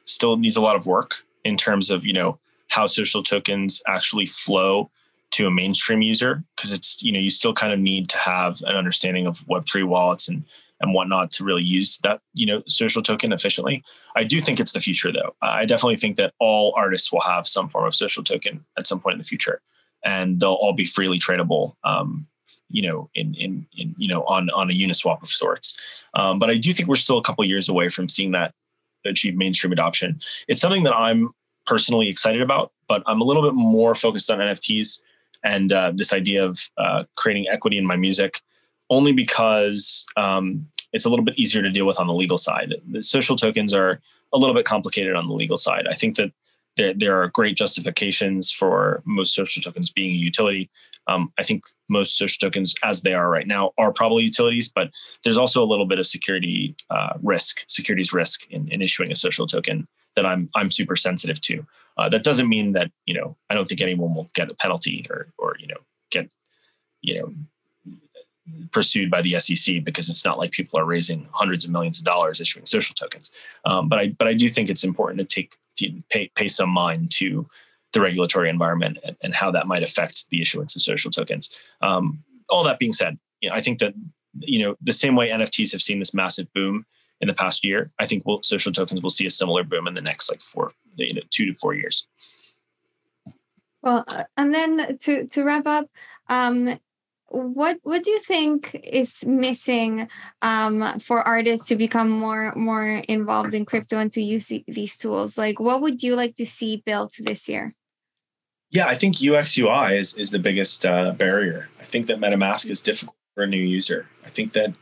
still 0.07 0.39
needs 0.39 0.57
a 0.57 0.63
lot 0.63 0.77
of 0.77 0.87
work 0.87 1.25
in 1.45 1.59
terms 1.59 1.91
of 1.91 2.07
you 2.07 2.15
know 2.15 2.39
how 2.69 2.87
social 2.87 3.23
tokens 3.23 3.83
actually 3.87 4.25
flow 4.25 4.91
to 5.33 5.47
a 5.47 5.51
mainstream 5.51 6.01
user 6.01 6.43
because 6.57 6.73
it's 6.73 7.03
you 7.03 7.13
know 7.13 7.21
you 7.21 7.29
still 7.29 7.53
kind 7.53 7.75
of 7.75 7.79
need 7.79 8.09
to 8.09 8.17
have 8.17 8.63
an 8.63 8.77
understanding 8.77 9.27
of 9.27 9.41
web3 9.41 9.87
wallets 9.87 10.27
and 10.27 10.43
and 10.81 10.95
whatnot 10.95 11.31
to 11.33 11.45
really 11.45 11.63
use 11.63 11.99
that 11.99 12.23
you 12.33 12.47
know 12.47 12.63
social 12.67 13.03
token 13.03 13.33
efficiently 13.33 13.85
i 14.17 14.25
do 14.25 14.41
think 14.41 14.59
it's 14.59 14.73
the 14.73 14.81
future 14.81 15.13
though 15.13 15.35
i 15.43 15.65
definitely 15.65 15.97
think 15.97 16.17
that 16.17 16.33
all 16.39 16.75
artists 16.77 17.13
will 17.13 17.21
have 17.21 17.47
some 17.47 17.69
form 17.69 17.87
of 17.87 17.95
social 17.95 18.25
token 18.25 18.65
at 18.79 18.87
some 18.87 18.99
point 18.99 19.15
in 19.15 19.19
the 19.19 19.25
future 19.25 19.61
and 20.05 20.41
they'll 20.41 20.53
all 20.53 20.73
be 20.73 20.85
freely 20.85 21.19
tradable. 21.19 21.75
Um, 21.85 22.27
you 22.69 22.83
know, 22.83 23.09
in 23.15 23.35
in 23.35 23.67
in 23.77 23.95
you 23.99 24.09
know 24.09 24.25
on 24.25 24.51
on 24.51 24.71
a 24.71 24.75
Uniswap 24.75 25.23
of 25.23 25.29
sorts. 25.29 25.77
Um, 26.15 26.39
but 26.39 26.51
I 26.51 26.57
do 26.57 26.73
think 26.73 26.89
we're 26.89 26.97
still 26.97 27.19
a 27.19 27.23
couple 27.23 27.45
years 27.45 27.69
away 27.69 27.89
from 27.89 28.09
seeing 28.09 28.33
that 28.33 28.55
achieve 29.05 29.37
mainstream 29.37 29.73
adoption. 29.73 30.21
It's 30.49 30.61
something 30.61 30.85
that 30.85 30.95
I'm 30.95 31.31
personally 31.67 32.09
excited 32.09 32.43
about, 32.43 32.73
but 32.89 33.03
I'm 33.07 33.21
a 33.21 33.25
little 33.25 33.43
bit 33.43 33.55
more 33.55 33.95
focused 33.95 34.31
on 34.31 34.39
NFTs 34.39 35.01
and 35.45 35.73
uh, 35.73 35.93
this 35.95 36.13
idea 36.13 36.45
of 36.45 36.59
uh, 36.79 37.05
creating 37.17 37.49
equity 37.49 37.79
in 37.79 37.87
my 37.87 37.97
music, 37.97 38.41
only 38.91 39.13
because 39.13 40.05
um, 40.17 40.67
it's 40.93 41.05
a 41.05 41.09
little 41.09 41.25
bit 41.25 41.39
easier 41.39 41.63
to 41.63 41.71
deal 41.71 41.87
with 41.87 41.99
on 41.99 42.07
the 42.07 42.13
legal 42.13 42.39
side. 42.39 42.75
The 42.91 43.03
social 43.03 43.37
tokens 43.37 43.75
are 43.75 44.01
a 44.33 44.39
little 44.39 44.55
bit 44.55 44.65
complicated 44.65 45.15
on 45.15 45.27
the 45.27 45.35
legal 45.35 45.57
side. 45.57 45.87
I 45.89 45.95
think 45.95 46.17
that 46.17 46.33
there, 46.77 46.95
there 46.95 47.23
are 47.23 47.29
great 47.29 47.57
justifications 47.57 48.51
for 48.51 49.03
most 49.05 49.35
social 49.35 49.63
tokens 49.63 49.91
being 49.91 50.11
a 50.11 50.15
utility. 50.15 50.71
Um, 51.09 51.33
I 51.39 51.43
think 51.43 51.65
most 51.89 52.17
social 52.17 52.39
tokens, 52.49 52.75
as 52.83 53.03
they 53.03 53.13
are 53.13 53.29
right 53.29 53.47
now, 53.47 53.73
are 53.77 53.93
probably 53.93 54.23
utilities, 54.23 54.69
but 54.69 54.91
there's 55.25 55.37
also 55.37 55.63
a 55.63 55.67
little 55.67 55.87
bit 55.87 55.99
of 55.99 56.07
security 56.07 56.77
uh, 56.91 57.15
risk, 57.23 57.65
securities 57.67 58.13
risk 58.13 58.47
in, 58.51 58.69
in, 58.69 58.81
issuing 58.81 59.11
a 59.11 59.17
social 59.17 59.47
token 59.47 59.89
that 60.15 60.25
I'm 60.25 60.49
I'm 60.55 60.71
super 60.71 60.95
sensitive 60.95 61.41
to. 61.43 61.67
Uh, 61.97 62.09
that 62.09 62.23
doesn't 62.23 62.49
mean 62.49 62.73
that 62.73 62.93
you 63.05 63.15
know 63.15 63.37
I 63.51 63.55
don't 63.55 63.69
think 63.69 63.83
anyone 63.83 64.15
will 64.15 64.29
get 64.35 64.51
a 64.51 64.55
penalty 64.55 65.05
or 65.11 65.29
or 65.39 65.57
you 65.59 65.67
know 65.67 65.79
get 66.11 66.31
you 67.01 67.21
know 67.21 67.35
pursued 68.71 69.11
by 69.11 69.23
the 69.23 69.39
SEC 69.39 69.85
because 69.85 70.09
it's 70.09 70.25
not 70.25 70.39
like 70.39 70.51
people 70.53 70.79
are 70.79 70.85
raising 70.85 71.29
hundreds 71.33 71.65
of 71.65 71.71
millions 71.71 71.99
of 71.99 72.05
dollars 72.05 72.41
issuing 72.41 72.67
social 72.67 72.95
tokens. 72.95 73.31
Um, 73.65 73.89
but 73.89 73.99
I 73.99 74.09
but 74.19 74.29
I 74.29 74.35
do 74.35 74.49
think 74.49 74.71
it's 74.71 74.85
important 74.85 75.21
to 75.21 75.27
take 75.27 75.57
to 75.89 76.03
pay 76.11 76.31
pay 76.35 76.49
some 76.49 76.71
mind 76.71 77.11
to 77.13 77.49
the 77.93 78.01
regulatory 78.01 78.49
environment 78.49 78.99
and, 79.05 79.17
and 79.23 79.35
how 79.35 79.51
that 79.51 79.67
might 79.67 79.83
affect 79.83 80.29
the 80.31 80.41
issuance 80.41 80.75
of 80.75 80.83
social 80.83 81.11
tokens. 81.11 81.57
Um, 81.83 82.23
all 82.49 82.65
that 82.65 82.79
being 82.79 82.93
said, 82.93 83.19
you 83.41 83.51
know, 83.51 83.55
I 83.55 83.61
think 83.61 83.79
that 83.79 83.95
you 84.41 84.65
know 84.65 84.77
the 84.81 84.93
same 84.93 85.17
way 85.17 85.31
NFTs 85.31 85.73
have 85.73 85.83
seen 85.83 85.99
this 85.99 86.15
massive 86.15 86.53
boom 86.53 86.87
in 87.23 87.29
the 87.29 87.35
past 87.35 87.65
year, 87.65 87.93
I 88.01 88.07
think 88.07 88.27
we'll, 88.27 88.43
social 88.43 88.73
tokens 88.73 89.01
will 89.01 89.09
see 89.09 89.27
a 89.27 89.31
similar 89.31 89.63
boom 89.63 89.87
in 89.87 89.95
the 89.95 90.03
next 90.03 90.29
like 90.29 90.43
four, 90.43 90.73
you 90.97 91.15
know, 91.15 91.23
two 91.31 91.47
to 91.47 91.55
four 91.55 91.73
years. 91.73 92.09
Well, 93.81 94.05
uh, 94.09 94.25
and 94.37 94.53
then 94.53 94.99
to 94.99 95.27
to 95.29 95.45
wrap 95.45 95.67
up, 95.67 95.89
um, 96.29 96.79
what 97.33 97.79
what 97.83 98.05
do 98.05 98.11
you 98.11 98.21
think 98.21 98.79
is 98.85 99.25
missing 99.25 100.09
um, 100.43 100.99
for 101.01 101.21
artists 101.23 101.67
to 101.69 101.77
become 101.77 102.11
more 102.11 102.53
more 102.55 103.03
involved 103.09 103.55
in 103.55 103.65
crypto 103.65 103.99
and 103.99 104.13
to 104.13 104.23
use 104.23 104.53
these 104.69 104.97
tools? 104.99 105.39
Like, 105.39 105.59
what 105.59 105.81
would 105.81 106.03
you 106.03 106.15
like 106.15 106.35
to 106.37 106.47
see 106.47 106.83
built 106.85 107.15
this 107.19 107.49
year? 107.49 107.73
Yeah, 108.71 108.87
I 108.87 108.95
think 108.95 109.17
UX 109.23 109.57
UI 109.59 109.97
is 109.97 110.15
is 110.15 110.31
the 110.31 110.39
biggest 110.39 110.85
uh, 110.85 111.13
barrier. 111.13 111.69
I 111.79 111.83
think 111.83 112.07
that 112.07 112.19
MetaMask 112.19 112.71
is 112.71 112.81
difficult 112.83 113.17
for 113.35 113.45
a 113.45 113.47
new 113.47 113.63
user. 113.63 114.09
I 114.25 114.29
think 114.29 114.53
that 114.53 114.75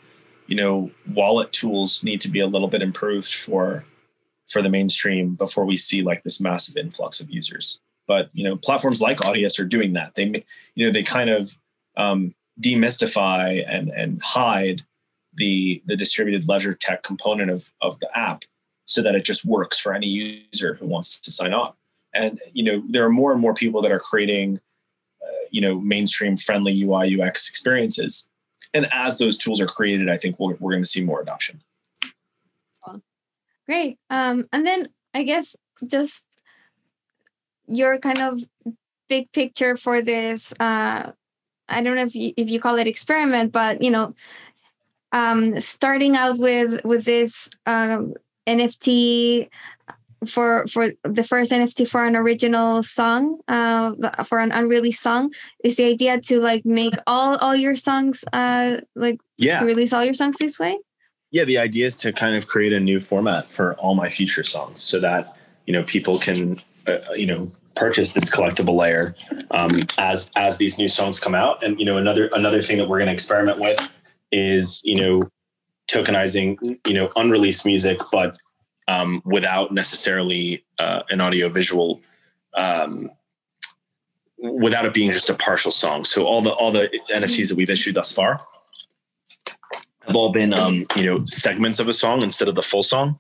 you 0.47 0.57
know 0.57 0.91
wallet 1.09 1.53
tools 1.53 2.03
need 2.03 2.21
to 2.23 2.29
be 2.29 2.41
a 2.41 2.47
little 2.47 2.69
bit 2.69 2.83
improved 2.83 3.33
for 3.33 3.85
for 4.49 4.61
the 4.63 4.69
mainstream 4.69 5.35
before 5.35 5.65
we 5.65 5.77
see 5.77 6.03
like 6.03 6.25
this 6.25 6.41
massive 6.41 6.77
influx 6.77 7.21
of 7.21 7.31
users. 7.31 7.79
But 8.09 8.31
you 8.33 8.43
know, 8.43 8.57
platforms 8.57 9.01
like 9.01 9.19
Audius 9.19 9.61
are 9.61 9.65
doing 9.65 9.93
that. 9.93 10.17
They 10.17 10.45
you 10.75 10.87
know 10.87 10.93
they 10.93 11.05
kind 11.05 11.31
of 11.31 11.57
um, 11.97 12.35
demystify 12.61 13.65
and 13.67 13.91
and 13.91 14.21
hide 14.23 14.83
the 15.35 15.83
the 15.87 15.97
distributed 15.97 16.49
ledger 16.49 16.75
tech 16.75 17.03
component 17.03 17.51
of 17.51 17.73
of 17.81 17.99
the 18.01 18.19
app 18.19 18.45
so 18.85 19.03
that 19.03 19.15
it 19.15 19.25
just 19.25 19.45
works 19.45 19.79
for 19.79 19.95
any 19.95 20.09
user 20.09 20.75
who 20.75 20.87
wants 20.87 21.21
to 21.21 21.31
sign 21.31 21.55
on. 21.55 21.73
And 22.15 22.41
you 22.53 22.65
know 22.65 22.83
there 22.89 23.05
are 23.05 23.11
more 23.11 23.33
and 23.33 23.41
more 23.41 23.55
people 23.55 23.83
that 23.83 23.93
are 23.93 24.01
creating 24.01 24.59
uh, 25.23 25.45
you 25.51 25.61
know 25.61 25.81
mainstream 25.81 26.37
friendly 26.37 26.81
ui 26.83 27.21
ux 27.21 27.49
experiences. 27.49 28.29
And 28.73 28.87
as 28.93 29.19
those 29.19 29.37
tools 29.37 29.61
are 29.61 29.67
created 29.67 30.09
i 30.09 30.17
think 30.17 30.39
we're, 30.39 30.55
we're 30.61 30.73
going 30.73 30.83
to 30.83 30.89
see 30.89 31.03
more 31.03 31.21
adoption. 31.21 31.63
Great. 33.67 33.99
Um, 34.11 34.47
and 34.53 34.67
then 34.67 34.89
i 35.15 35.23
guess 35.23 35.55
just 35.87 36.27
your 37.67 37.99
kind 37.99 38.21
of 38.21 38.41
big 39.09 39.31
picture 39.33 39.77
for 39.77 40.03
this 40.03 40.53
uh, 40.59 41.13
I 41.71 41.83
don't 41.83 41.97
know 41.97 42.05
if 42.05 42.15
you, 42.15 42.33
if 42.37 42.51
you 42.51 42.61
call 42.61 42.77
it 42.77 42.87
experiment, 42.87 43.53
but 43.53 43.83
you 43.83 43.91
know, 43.91 44.15
um, 45.13 45.61
starting 45.61 46.17
out 46.17 46.39
with 46.39 46.85
with 46.85 47.05
this 47.05 47.49
um, 47.67 48.15
NFT 48.47 49.49
for 50.27 50.67
for 50.67 50.91
the 51.05 51.25
first 51.25 51.53
NFT 51.53 51.89
for 51.89 52.05
an 52.05 52.17
original 52.17 52.83
song, 52.83 53.41
uh, 53.49 53.95
for 54.25 54.39
an 54.39 54.53
unreleased 54.53 55.03
song, 55.03 55.33
is 55.65 55.77
the 55.77 55.85
idea 55.85 56.21
to 56.21 56.41
like 56.41 56.65
make 56.65 56.95
all 57.07 57.37
all 57.37 57.57
your 57.57 57.77
songs, 57.77 58.25
uh, 58.33 58.79
like 58.95 59.21
yeah, 59.39 59.61
to 59.61 59.65
release 59.65 59.93
all 59.93 60.05
your 60.05 60.15
songs 60.15 60.37
this 60.39 60.59
way. 60.59 60.79
Yeah, 61.31 61.45
the 61.45 61.59
idea 61.59 61.87
is 61.87 61.97
to 61.97 62.13
kind 62.13 62.37
of 62.37 62.47
create 62.47 62.73
a 62.73 62.81
new 62.81 63.01
format 63.01 63.51
for 63.51 63.75
all 63.75 63.95
my 63.95 64.11
future 64.11 64.45
songs, 64.45 64.83
so 64.83 65.01
that 65.01 65.37
you 65.67 65.73
know 65.73 65.85
people 65.85 66.19
can, 66.19 66.59
uh, 66.87 66.99
you 67.15 67.27
know, 67.27 67.51
purchase 67.75 68.13
this 68.13 68.29
collectible 68.29 68.77
layer 68.77 69.15
um, 69.51 69.71
as 69.99 70.31
as 70.37 70.59
these 70.59 70.79
new 70.79 70.89
songs 70.89 71.19
come 71.19 71.35
out. 71.35 71.63
And 71.65 71.79
you 71.79 71.85
know, 71.85 71.97
another 71.97 72.31
another 72.33 72.63
thing 72.63 72.79
that 72.79 72.89
we're 72.89 72.99
going 72.99 73.09
to 73.09 73.13
experiment 73.13 73.59
with 73.59 73.91
is 74.33 74.81
you 74.85 74.97
know 74.97 75.23
tokenizing 75.89 76.79
you 76.87 76.95
know 76.95 77.11
unreleased 77.17 77.65
music, 77.65 77.99
but 78.13 78.39
um, 78.89 79.23
without 79.25 79.73
necessarily 79.73 80.65
uh, 80.79 81.03
an 81.11 81.21
audio 81.21 81.49
visual. 81.49 82.01
Um, 82.55 83.11
without 84.43 84.87
it 84.87 84.95
being 84.95 85.11
just 85.11 85.29
a 85.29 85.35
partial 85.35 85.71
song. 85.71 86.05
So 86.05 86.25
all 86.25 86.41
the 86.41 86.53
all 86.53 86.73
the 86.73 86.89
NFTs 87.13 87.51
that 87.51 87.57
we've 87.57 87.71
issued 87.71 87.95
thus 87.95 88.11
far 88.11 88.41
have 90.07 90.17
all 90.17 90.33
been 90.33 90.55
um, 90.55 90.87
you 90.97 91.05
know 91.05 91.25
segments 91.25 91.79
of 91.79 91.89
a 91.89 91.93
song 91.93 92.23
instead 92.23 92.49
of 92.49 92.55
the 92.55 92.63
full 92.63 92.83
song. 92.83 93.19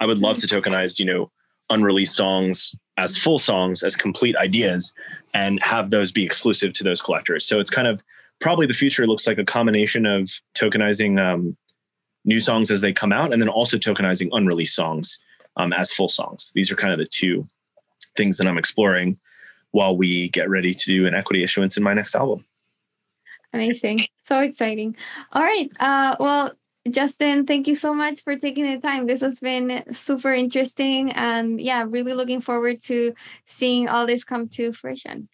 I 0.00 0.06
would 0.06 0.18
love 0.18 0.38
to 0.38 0.46
tokenize 0.46 0.98
you 0.98 1.04
know 1.04 1.30
unreleased 1.70 2.14
songs 2.14 2.74
as 2.96 3.16
full 3.16 3.38
songs 3.38 3.82
as 3.82 3.96
complete 3.96 4.36
ideas 4.36 4.94
and 5.34 5.62
have 5.62 5.90
those 5.90 6.12
be 6.12 6.24
exclusive 6.24 6.72
to 6.74 6.84
those 6.84 7.00
collectors. 7.00 7.44
So 7.44 7.58
it's 7.58 7.70
kind 7.70 7.88
of 7.88 8.02
probably 8.40 8.66
the 8.66 8.74
future 8.74 9.06
looks 9.06 9.26
like 9.26 9.38
a 9.38 9.44
combination 9.44 10.04
of 10.04 10.30
tokenizing 10.54 11.20
um, 11.20 11.56
new 12.24 12.40
songs 12.40 12.70
as 12.70 12.80
they 12.80 12.92
come 12.92 13.12
out 13.12 13.32
and 13.32 13.40
then 13.40 13.48
also 13.48 13.76
tokenizing 13.76 14.28
unreleased 14.32 14.74
songs 14.74 15.18
um, 15.56 15.72
as 15.72 15.90
full 15.90 16.08
songs. 16.08 16.52
These 16.54 16.70
are 16.70 16.76
kind 16.76 16.92
of 16.92 16.98
the 16.98 17.06
two 17.06 17.46
things 18.16 18.36
that 18.36 18.46
i'm 18.46 18.58
exploring 18.58 19.18
while 19.70 19.96
we 19.96 20.28
get 20.28 20.50
ready 20.50 20.74
to 20.74 20.84
do 20.86 21.06
an 21.06 21.14
equity 21.14 21.42
issuance 21.42 21.76
in 21.76 21.82
my 21.82 21.94
next 21.94 22.14
album. 22.14 22.44
Amazing. 23.54 24.06
So 24.28 24.40
exciting. 24.40 24.96
All 25.32 25.42
right 25.42 25.70
uh, 25.80 26.16
well 26.20 26.52
Justin, 26.90 27.46
thank 27.46 27.68
you 27.68 27.76
so 27.76 27.94
much 27.94 28.22
for 28.22 28.36
taking 28.36 28.68
the 28.68 28.78
time. 28.80 29.06
This 29.06 29.20
has 29.20 29.38
been 29.38 29.84
super 29.92 30.32
interesting. 30.32 31.12
And 31.12 31.60
yeah, 31.60 31.84
really 31.88 32.12
looking 32.12 32.40
forward 32.40 32.82
to 32.84 33.14
seeing 33.46 33.88
all 33.88 34.06
this 34.06 34.24
come 34.24 34.48
to 34.50 34.72
fruition. 34.72 35.28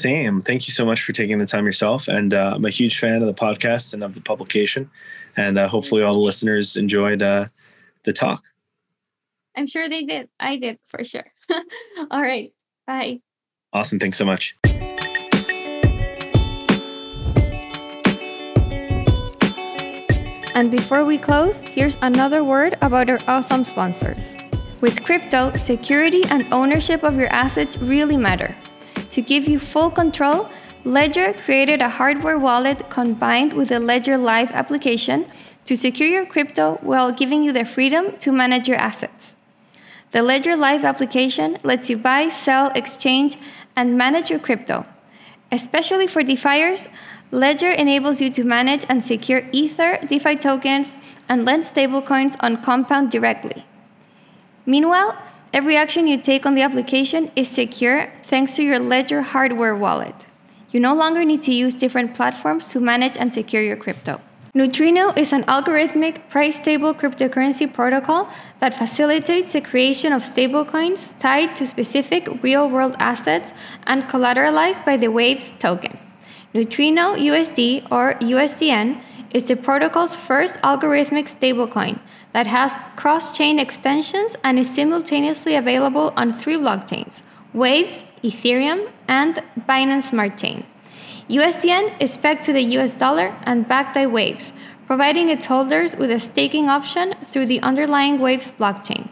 Same. 0.00 0.40
Thank 0.40 0.66
you 0.66 0.72
so 0.72 0.86
much 0.86 1.02
for 1.02 1.12
taking 1.12 1.38
the 1.38 1.46
time 1.46 1.66
yourself. 1.66 2.08
And 2.08 2.32
uh, 2.32 2.52
I'm 2.54 2.64
a 2.64 2.70
huge 2.70 2.98
fan 2.98 3.22
of 3.22 3.26
the 3.26 3.34
podcast 3.34 3.92
and 3.92 4.02
of 4.04 4.14
the 4.14 4.20
publication. 4.20 4.90
And 5.36 5.58
uh, 5.58 5.68
hopefully, 5.68 6.02
all 6.02 6.14
the 6.14 6.20
listeners 6.20 6.76
enjoyed 6.76 7.22
uh, 7.22 7.46
the 8.04 8.12
talk. 8.12 8.44
I'm 9.56 9.66
sure 9.66 9.88
they 9.88 10.02
did. 10.04 10.28
I 10.40 10.56
did 10.56 10.78
for 10.88 11.04
sure. 11.04 11.26
all 12.10 12.22
right. 12.22 12.52
Bye. 12.86 13.20
Awesome. 13.72 13.98
Thanks 13.98 14.18
so 14.18 14.24
much. 14.24 14.56
And 20.54 20.70
before 20.70 21.06
we 21.06 21.16
close, 21.16 21.60
here's 21.70 21.96
another 22.02 22.44
word 22.44 22.76
about 22.82 23.08
our 23.08 23.18
awesome 23.26 23.64
sponsors. 23.64 24.36
With 24.82 25.02
crypto, 25.02 25.54
security 25.56 26.24
and 26.28 26.52
ownership 26.52 27.02
of 27.02 27.16
your 27.16 27.32
assets 27.32 27.78
really 27.78 28.18
matter. 28.18 28.54
To 29.10 29.22
give 29.22 29.48
you 29.48 29.58
full 29.58 29.90
control, 29.90 30.50
Ledger 30.84 31.32
created 31.32 31.80
a 31.80 31.88
hardware 31.88 32.38
wallet 32.38 32.90
combined 32.90 33.54
with 33.54 33.70
a 33.70 33.78
Ledger 33.78 34.18
Live 34.18 34.50
application 34.50 35.26
to 35.64 35.76
secure 35.76 36.08
your 36.08 36.26
crypto 36.26 36.78
while 36.82 37.12
giving 37.12 37.42
you 37.42 37.52
the 37.52 37.64
freedom 37.64 38.16
to 38.18 38.30
manage 38.30 38.68
your 38.68 38.78
assets. 38.78 39.32
The 40.10 40.22
Ledger 40.22 40.56
Live 40.56 40.84
application 40.84 41.56
lets 41.62 41.88
you 41.88 41.96
buy, 41.96 42.28
sell, 42.28 42.70
exchange, 42.74 43.38
and 43.74 43.96
manage 43.96 44.28
your 44.28 44.38
crypto. 44.38 44.84
Especially 45.50 46.06
for 46.06 46.22
DeFiers, 46.22 46.88
Ledger 47.34 47.70
enables 47.70 48.20
you 48.20 48.30
to 48.30 48.44
manage 48.44 48.84
and 48.90 49.02
secure 49.02 49.42
Ether, 49.52 49.98
DeFi 50.06 50.36
tokens, 50.36 50.92
and 51.30 51.46
lend 51.46 51.64
stablecoins 51.64 52.36
on 52.40 52.62
Compound 52.62 53.10
directly. 53.10 53.64
Meanwhile, 54.66 55.16
every 55.54 55.74
action 55.74 56.06
you 56.06 56.20
take 56.20 56.44
on 56.44 56.54
the 56.54 56.60
application 56.60 57.32
is 57.34 57.48
secure 57.48 58.12
thanks 58.24 58.54
to 58.56 58.62
your 58.62 58.78
Ledger 58.78 59.22
hardware 59.22 59.74
wallet. 59.74 60.14
You 60.72 60.80
no 60.80 60.94
longer 60.94 61.24
need 61.24 61.40
to 61.44 61.54
use 61.54 61.74
different 61.74 62.14
platforms 62.14 62.68
to 62.72 62.80
manage 62.80 63.16
and 63.16 63.32
secure 63.32 63.62
your 63.62 63.78
crypto. 63.78 64.20
Neutrino 64.52 65.14
is 65.16 65.32
an 65.32 65.44
algorithmic 65.44 66.28
price 66.28 66.60
stable 66.60 66.92
cryptocurrency 66.92 67.72
protocol 67.72 68.28
that 68.60 68.74
facilitates 68.74 69.54
the 69.54 69.62
creation 69.62 70.12
of 70.12 70.20
stablecoins 70.22 71.18
tied 71.18 71.56
to 71.56 71.64
specific 71.64 72.42
real 72.42 72.68
world 72.68 72.94
assets 72.98 73.54
and 73.86 74.02
collateralized 74.02 74.84
by 74.84 74.98
the 74.98 75.08
Waves 75.08 75.54
token. 75.58 75.98
Neutrino 76.54 77.14
USD 77.14 77.90
or 77.90 78.12
USDN 78.20 79.02
is 79.30 79.46
the 79.46 79.56
protocol's 79.56 80.14
first 80.14 80.60
algorithmic 80.60 81.24
stablecoin 81.24 81.98
that 82.34 82.46
has 82.46 82.76
cross 82.94 83.34
chain 83.34 83.58
extensions 83.58 84.36
and 84.44 84.58
is 84.58 84.68
simultaneously 84.74 85.54
available 85.54 86.12
on 86.14 86.30
three 86.30 86.56
blockchains 86.56 87.22
Waves, 87.54 88.04
Ethereum, 88.22 88.90
and 89.08 89.42
Binance 89.66 90.10
Smart 90.10 90.36
Chain. 90.36 90.64
USDN 91.28 91.94
is 92.00 92.18
pegged 92.18 92.42
to 92.42 92.52
the 92.52 92.64
US 92.76 92.92
dollar 92.92 93.34
and 93.44 93.66
backed 93.66 93.94
by 93.94 94.06
Waves, 94.06 94.52
providing 94.86 95.30
its 95.30 95.46
holders 95.46 95.96
with 95.96 96.10
a 96.10 96.20
staking 96.20 96.68
option 96.68 97.14
through 97.30 97.46
the 97.46 97.60
underlying 97.60 98.18
Waves 98.18 98.50
blockchain. 98.50 99.08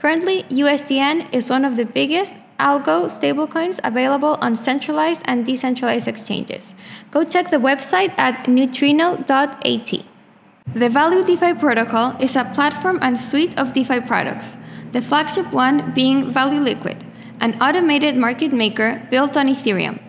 Currently, 0.00 0.44
USDN 0.44 1.34
is 1.34 1.50
one 1.50 1.66
of 1.66 1.76
the 1.76 1.84
biggest 1.84 2.36
algo 2.58 3.06
stablecoins 3.06 3.78
available 3.84 4.36
on 4.40 4.56
centralized 4.56 5.22
and 5.24 5.46
decentralized 5.46 6.08
exchanges. 6.08 6.74
Go 7.10 7.24
check 7.24 7.50
the 7.50 7.58
website 7.58 8.12
at 8.18 8.48
neutrino.at. 8.48 10.04
The 10.74 10.90
Value 10.90 11.24
DeFi 11.24 11.54
protocol 11.54 12.16
is 12.20 12.36
a 12.36 12.44
platform 12.44 12.98
and 13.00 13.18
suite 13.18 13.56
of 13.58 13.72
DeFi 13.72 14.00
products, 14.02 14.56
the 14.92 15.00
flagship 15.00 15.50
one 15.52 15.92
being 15.94 16.30
Value 16.30 16.60
Liquid, 16.60 17.04
an 17.40 17.60
automated 17.62 18.16
market 18.16 18.52
maker 18.52 19.00
built 19.10 19.36
on 19.36 19.48
Ethereum. 19.48 20.00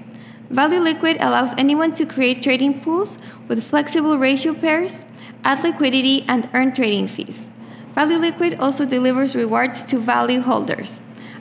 Value 0.49 0.79
Liquid 0.79 1.17
allows 1.19 1.53
anyone 1.57 1.93
to 1.93 2.05
create 2.05 2.41
trading 2.41 2.81
pools 2.81 3.17
with 3.47 3.63
flexible 3.63 4.17
ratio 4.17 4.53
pairs, 4.53 5.05
add 5.43 5.63
liquidity, 5.63 6.25
and 6.27 6.49
earn 6.53 6.73
trading 6.73 7.07
fees. 7.07 7.49
Value 7.93 8.17
Liquid 8.17 8.55
also 8.59 8.85
delivers 8.85 9.35
rewards 9.35 9.85
to 9.85 9.99
value 9.99 10.41
holders 10.41 10.99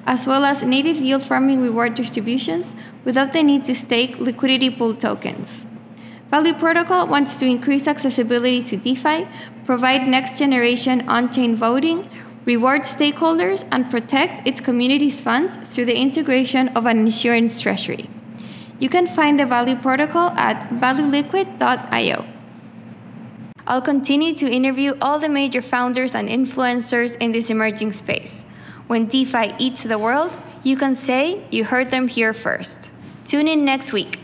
as 0.08 0.26
well 0.26 0.42
as 0.42 0.62
native 0.62 0.96
yield 0.96 1.22
farming 1.22 1.60
reward 1.60 1.94
distributions 1.94 2.74
without 3.04 3.34
the 3.34 3.42
need 3.42 3.62
to 3.62 3.74
stake 3.74 4.18
liquidity 4.18 4.70
pool 4.70 4.94
tokens. 4.94 5.66
Value 6.30 6.54
Protocol 6.54 7.06
wants 7.06 7.38
to 7.38 7.44
increase 7.44 7.86
accessibility 7.86 8.62
to 8.62 8.78
DeFi, 8.78 9.28
provide 9.66 10.08
next 10.08 10.38
generation 10.38 11.06
on 11.10 11.30
chain 11.30 11.54
voting, 11.54 12.08
reward 12.46 12.82
stakeholders, 12.82 13.68
and 13.70 13.90
protect 13.90 14.48
its 14.48 14.62
community's 14.62 15.20
funds 15.20 15.58
through 15.58 15.84
the 15.84 15.96
integration 15.96 16.68
of 16.68 16.86
an 16.86 16.96
insurance 16.96 17.60
treasury. 17.60 18.08
You 18.78 18.88
can 18.88 19.06
find 19.08 19.38
the 19.38 19.44
Value 19.44 19.76
Protocol 19.76 20.30
at 20.30 20.70
valueliquid.io. 20.70 22.24
I'll 23.66 23.82
continue 23.82 24.32
to 24.32 24.50
interview 24.50 24.94
all 25.02 25.18
the 25.18 25.28
major 25.28 25.60
founders 25.60 26.14
and 26.14 26.30
influencers 26.30 27.18
in 27.20 27.32
this 27.32 27.50
emerging 27.50 27.92
space. 27.92 28.37
When 28.88 29.06
DeFi 29.06 29.52
eats 29.58 29.82
the 29.82 29.98
world, 29.98 30.32
you 30.62 30.78
can 30.78 30.94
say 30.94 31.44
you 31.50 31.62
heard 31.62 31.90
them 31.90 32.08
here 32.08 32.32
first. 32.32 32.90
Tune 33.26 33.46
in 33.46 33.66
next 33.66 33.92
week. 33.92 34.18